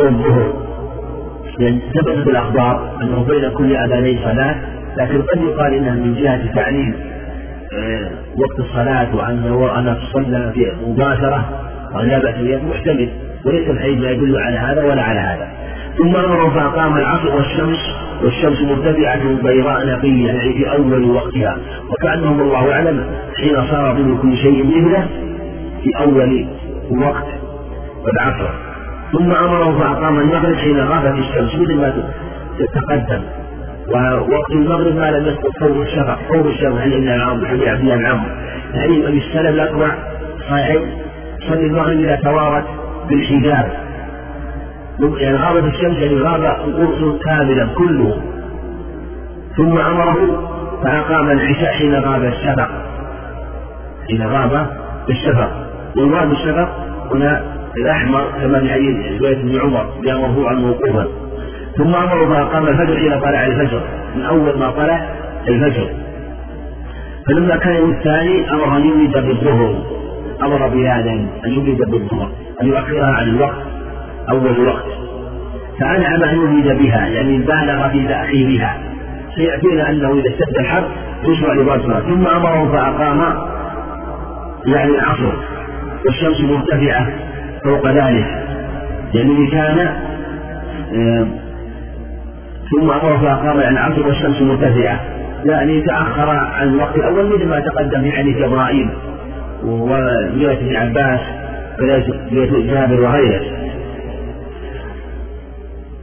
الظهر 0.00 0.52
لأن 1.58 1.80
ثبتت 1.94 2.28
الأخبار 2.28 2.90
أنه 3.02 3.24
بين 3.24 3.50
كل 3.50 3.76
أذانين 3.76 4.18
صلاة 4.24 4.56
لكن 4.96 5.22
قد 5.22 5.42
يقال 5.42 5.74
إنها 5.74 5.94
من 5.94 6.14
جهة 6.14 6.54
تعليم. 6.54 6.94
وقت 8.38 8.58
الصلاة 8.58 9.16
وأن 9.16 9.88
أن 9.88 9.96
تصلى 9.96 10.52
مباشرة 10.86 11.44
ولا 11.94 12.18
بأس 12.18 12.62
محتمل. 12.70 13.08
وليس 13.44 13.70
الحديث 13.70 13.98
لا 14.02 14.10
يدل 14.10 14.36
على 14.38 14.56
هذا 14.56 14.84
ولا 14.84 15.02
على 15.02 15.20
هذا. 15.20 15.48
ثم 15.98 16.16
أمره 16.16 16.50
فأقام 16.50 16.96
العصر 16.96 17.36
والشمس 17.36 17.78
والشمس 18.22 18.62
مرتفعة 18.62 19.42
بيضاء 19.42 19.86
نقية 19.86 20.26
يعني 20.26 20.52
في 20.52 20.72
أول 20.72 21.10
وقتها. 21.10 21.56
وكأنهم 21.90 22.40
الله 22.40 22.72
أعلم 22.72 23.04
حين 23.36 23.56
صار 23.70 23.94
من 23.94 24.18
كل 24.18 24.36
شيء 24.36 24.66
مثله 24.66 25.06
في 25.82 25.90
أول 26.00 26.46
وقت 26.90 27.26
العصر. 28.12 28.50
ثم 29.12 29.30
أمره 29.32 29.78
فأقام 29.78 30.18
المغرب 30.18 30.54
حين 30.54 30.80
غابت 30.80 31.18
الشمس 31.18 31.54
مثل 31.54 31.76
ما 31.76 31.92
تقدم. 32.74 33.20
ووقت 33.90 34.50
المغرب 34.50 34.96
ما 34.96 35.10
لم 35.10 35.26
يسقط 35.26 35.58
فوق 35.60 35.76
الشفق 35.76 36.18
فوق 36.28 36.46
الشفق 36.46 36.80
عن 36.80 36.92
إبن 36.92 37.08
العمر 37.08 37.46
حديث 37.46 37.68
عبد 37.68 37.80
الله 37.80 37.96
بن 37.96 38.06
عمرو 38.06 38.30
يعني 38.74 39.08
أبي 39.08 39.18
السلف 39.18 39.48
الأكبر 39.48 39.94
صحيح 40.50 40.82
صلي 41.48 41.66
المغرب 41.66 41.98
إذا 41.98 42.16
توارت 42.16 42.64
بالحجاب. 43.08 43.72
يعني 45.00 45.36
غابت 45.36 45.64
الشمس 45.64 45.96
يعني 45.96 46.20
غاب 46.20 46.42
القرص 46.42 47.22
كاملا 47.24 47.68
كله. 47.74 48.22
ثم 49.56 49.78
أمره 49.78 50.48
فأقام 50.84 51.30
العشاء 51.30 51.72
حين 51.72 51.94
غاب 51.94 52.24
الشفق. 52.24 52.68
حين 54.08 54.26
غاب 54.26 54.66
الشفق. 55.10 55.50
والغاب 55.96 56.32
الشفق 56.32 56.68
هنا 57.14 57.42
الأحمر 57.76 58.24
كما 58.40 58.60
في 58.60 58.72
حديث 58.72 59.22
ابن 59.22 59.60
عمر 59.60 59.86
جاء 60.04 60.18
مرفوعا 60.18 60.54
موقوفا 60.54 61.06
ثم 61.76 61.94
أمره 61.94 62.34
فأقام 62.34 62.66
الفجر 62.66 62.96
حين 62.96 63.20
طلع 63.20 63.46
الفجر. 63.46 63.82
من 64.16 64.22
أول 64.22 64.58
ما 64.58 64.70
طلع 64.70 65.08
الفجر. 65.48 65.88
فلما 67.26 67.56
كان 67.56 67.74
يوم 67.74 67.90
الثاني 67.90 68.50
أمر 68.52 68.76
أن 68.76 68.84
يولد 68.84 69.12
بالظهر. 69.26 69.74
أمر 70.42 70.68
بلالا 70.68 71.12
أن 71.46 71.50
يولد 71.50 71.90
بالظهر. 71.90 72.30
أن 72.62 72.66
يؤخرها 72.66 73.12
عن 73.12 73.28
الوقت 73.28 73.62
أول 74.30 74.66
وقت 74.66 74.84
فأنعم 75.80 76.22
أن 76.22 76.36
يولد 76.36 76.78
بها 76.78 77.06
يعني 77.06 77.38
بالغ 77.38 77.88
في 77.88 78.08
تأخيرها. 78.08 78.78
سيأتينا 79.34 79.90
أنه 79.90 80.12
إذا 80.12 80.28
اشتد 80.28 80.58
الحر 80.58 80.84
يشرع 81.24 81.54
لباسها 81.54 82.00
ثم 82.00 82.26
أمره 82.26 82.72
فأقام 82.72 83.20
يعني 84.66 84.90
العصر. 84.90 85.32
والشمس 86.06 86.40
مرتفعة 86.40 87.06
فوق 87.64 87.86
ذلك. 87.86 88.26
يعني 89.14 89.46
كان 89.50 89.88
ثم 92.70 92.88
فأقام 92.90 93.60
يعني 93.60 93.78
العصر 93.78 94.06
والشمس 94.06 94.42
مرتفعة. 94.42 95.00
يعني 95.44 95.80
تأخر 95.80 96.30
عن 96.30 96.68
الوقت 96.68 96.96
الأول 96.96 97.26
مثل 97.26 97.48
ما 97.48 97.60
تقدم 97.60 98.02
في 98.02 98.12
حديث 98.12 98.36
إبراهيم 98.42 98.90
ورواية 99.64 100.58
ابن 100.58 100.76
عباس 100.76 101.20
ورواية 101.80 102.66
جابر 102.72 103.00
وغيره. 103.00 103.40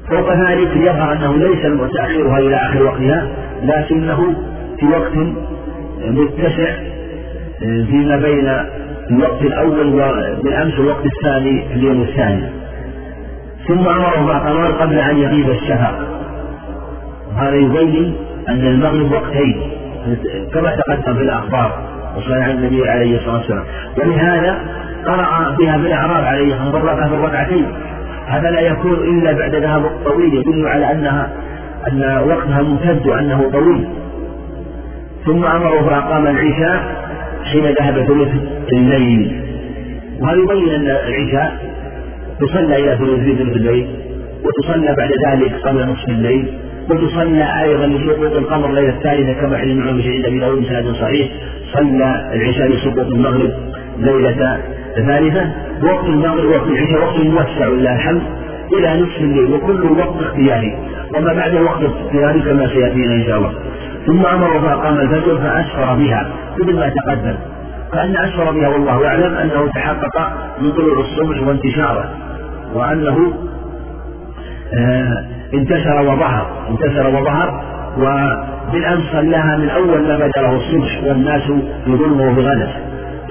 فوق 0.10 0.34
ذلك 0.34 0.76
يظهر 0.76 1.14
أنه 1.14 1.38
ليس 1.38 1.91
تأخيرها 1.94 2.39
إلى 2.39 2.56
آخر 2.56 2.84
وقتها 2.84 3.27
لكنه 3.64 4.35
في 4.80 4.85
وقت 4.85 5.14
متسع 6.07 6.73
فيما 7.60 8.18
بين 8.18 8.48
الوقت 9.11 9.41
الأول 9.41 9.91
بالأمس 10.44 10.80
والوقت 10.80 11.06
الثاني 11.06 11.68
في 11.68 11.73
اليوم 11.73 12.02
الثاني. 12.02 12.44
ثم 13.68 13.88
أمره 13.88 14.26
فأقام 14.27 14.73
قبل 14.73 14.99
أن 14.99 15.18
يغيب 15.18 15.49
الشفق 15.49 16.16
هذا 17.38 17.55
يبين 17.55 18.15
أن 18.49 18.68
المغرب 18.68 19.11
وقتين. 19.11 19.61
كما 20.53 20.76
تقدم 20.76 21.14
في 21.15 21.22
الأخبار 21.22 21.72
وصلى 22.18 22.43
عن 22.43 22.51
النبي 22.51 22.89
عليه 22.89 23.18
الصلاة 23.18 23.38
والسلام. 23.38 23.64
ولهذا 23.97 24.59
قرأ 25.05 25.55
بها 25.59 25.77
بالأعراب 25.77 26.23
عليه 26.23 26.68
الصلاة 26.68 27.07
في 27.07 27.15
الركعتين. 27.15 27.65
هذا 28.27 28.51
لا 28.51 28.59
يكون 28.59 28.93
إلا 28.93 29.31
بعد 29.31 29.55
ذهاب 29.55 29.91
طويل 30.05 30.34
يدل 30.34 30.68
على 30.68 30.91
أنها 30.91 31.30
أن 31.91 32.23
وقتها 32.30 32.61
ممتد 32.61 33.07
وأنه 33.07 33.49
طويل. 33.51 33.88
ثم 35.26 35.45
أمره 35.45 35.89
فأقام 35.89 36.27
العشاء 36.27 36.84
حين 37.43 37.64
ذهب 37.64 38.05
ثلث 38.07 38.30
الليل. 38.73 39.41
وهذا 40.22 40.38
يبين 40.38 40.69
أن 40.73 40.88
العشاء 40.88 41.57
تصلى 42.39 42.76
إلى 42.76 42.97
ثلث 42.97 43.55
الليل؟ 43.55 43.88
وتصلى 44.45 44.95
بعد 44.97 45.11
ذلك 45.27 45.53
قبل 45.65 45.88
نصف 45.88 46.09
الليل؟ 46.09 46.53
وتصلى 46.89 47.64
أيضا 47.64 47.85
لسقوط 47.85 48.31
القمر 48.31 48.69
الليلة 48.69 48.89
الثالثة 48.89 49.34
كما 49.34 49.57
حديث 49.57 49.77
عن 49.77 49.88
عند 49.88 50.26
أبي 50.26 50.39
داود 50.39 50.61
بسند 50.61 50.95
صحيح 50.95 51.30
صلى 51.73 52.31
العشاء 52.34 52.68
لسقوط 52.68 53.07
المغرب 53.07 53.51
ليلة 53.97 54.59
الثالثة 54.97 55.51
وقت 55.84 56.05
المغرب 56.05 56.45
وقت 56.45 56.68
العشاء 56.68 57.03
وقت 57.03 57.19
موسع 57.19 57.68
لله 57.68 57.95
الحمد 57.95 58.22
إلى 58.77 59.01
نصف 59.01 59.18
الليل 59.18 59.53
وكل 59.53 59.99
وقت 59.99 60.22
اختياري. 60.22 60.77
وما 61.18 61.34
بعد 61.34 61.53
وقت 61.53 61.81
اختياري 61.84 62.41
كما 62.41 62.68
سيأتينا 62.68 63.14
إن 63.14 63.23
شاء 63.27 63.38
الله. 63.38 63.53
ثم 64.05 64.26
أمر 64.26 64.59
فأقام 64.59 64.99
الفجر 64.99 65.38
فأسفر 65.38 65.95
بها 65.95 66.31
مثل 66.59 66.76
ما 66.76 66.89
تقدم. 66.89 67.35
فأن 67.91 68.18
أسفر 68.18 68.51
بها 68.51 68.68
والله 68.68 69.07
أعلم 69.07 69.34
أنه 69.34 69.68
تحقق 69.76 70.31
من 70.61 70.72
طلوع 70.72 70.99
الصبح 70.99 71.47
وانتشاره 71.47 72.09
وأنه 72.73 73.34
آه 74.73 75.36
انتشر 75.53 76.02
وظهر 76.02 76.68
انتشر 76.69 77.07
وظهر 77.07 77.64
وبالأمس 77.98 79.03
صلاها 79.11 79.57
من 79.57 79.69
أول 79.69 80.07
ما 80.07 80.15
بدا 80.18 80.41
له 80.41 80.56
الصبح 80.56 81.03
والناس 81.03 81.41
في 81.86 81.91
ظلمه 81.91 82.34
بغلس 82.34 82.69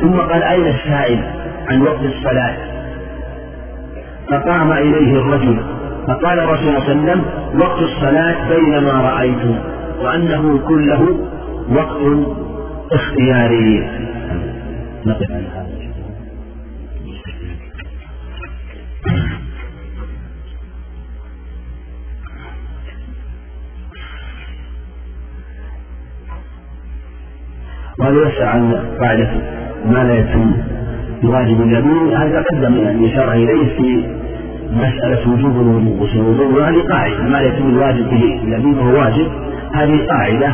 ثم 0.00 0.20
قال 0.20 0.42
أين 0.42 0.66
السائل 0.66 1.24
عن 1.68 1.82
وقت 1.82 2.00
الصلاة؟ 2.00 2.56
فقام 4.30 4.72
إليه 4.72 5.12
الرجل 5.12 5.56
فقال 6.08 6.38
الرسول 6.38 6.64
صلى 6.64 6.78
الله 6.78 6.82
عليه 6.82 6.90
وسلم 6.90 7.24
وقت 7.60 7.78
الصلاة 7.78 8.48
بينما 8.48 8.92
رأيت 8.92 9.56
وأنه 10.00 10.58
كله 10.68 11.18
وقت 11.70 12.26
اختياري. 12.92 13.88
نقف 15.06 15.30
عن 15.30 15.44
هذا. 15.54 15.66
وهذا 27.98 28.28
يسأل 28.28 28.48
عن 28.48 28.74
قاعدة 29.00 29.30
ما 29.86 30.04
لا 30.04 30.18
يتم 30.18 30.52
بواجب 31.22 31.60
اليمين. 31.62 32.16
هذا 32.16 32.44
قدم 32.52 32.76
يعني 32.76 33.14
شرع 33.14 33.32
إليه 33.34 33.76
في 33.76 34.04
مسألة 34.72 35.32
وجوب 35.32 35.60
الوضوء. 35.60 36.08
الوضوء 36.14 36.60
وهذه 36.60 36.82
قاعدة. 36.90 37.22
ما 37.22 37.38
لا 37.38 37.42
يتم 37.42 37.68
الواجب 37.68 38.10
به. 38.10 38.40
اليمين 38.42 38.74
فهو 38.74 38.98
واجب. 38.98 39.26
هذه 39.72 40.06
قاعدة. 40.06 40.48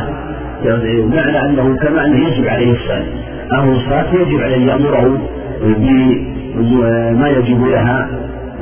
معنى 1.14 1.40
أنه 1.44 1.76
كما 1.76 2.04
أنه 2.06 2.28
يجب 2.28 2.48
عليه 2.48 2.72
الصلاة. 2.72 3.04
أهل 3.52 3.68
الصلاة 3.68 4.14
يجب 4.14 4.40
عليه 4.40 4.56
أن 4.56 4.68
يأمره 4.68 5.18
بما 5.62 7.28
يجب 7.28 7.66
لها 7.66 8.08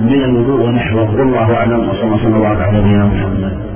من 0.01 0.24
الوضوء 0.24 0.69
ونحوه. 0.69 1.20
والله 1.20 1.55
أعلم. 1.55 1.89
وصلى 1.89 2.36
الله 2.36 2.48
على 2.48 2.78
نبينا 2.78 3.07
محمد. 3.07 3.69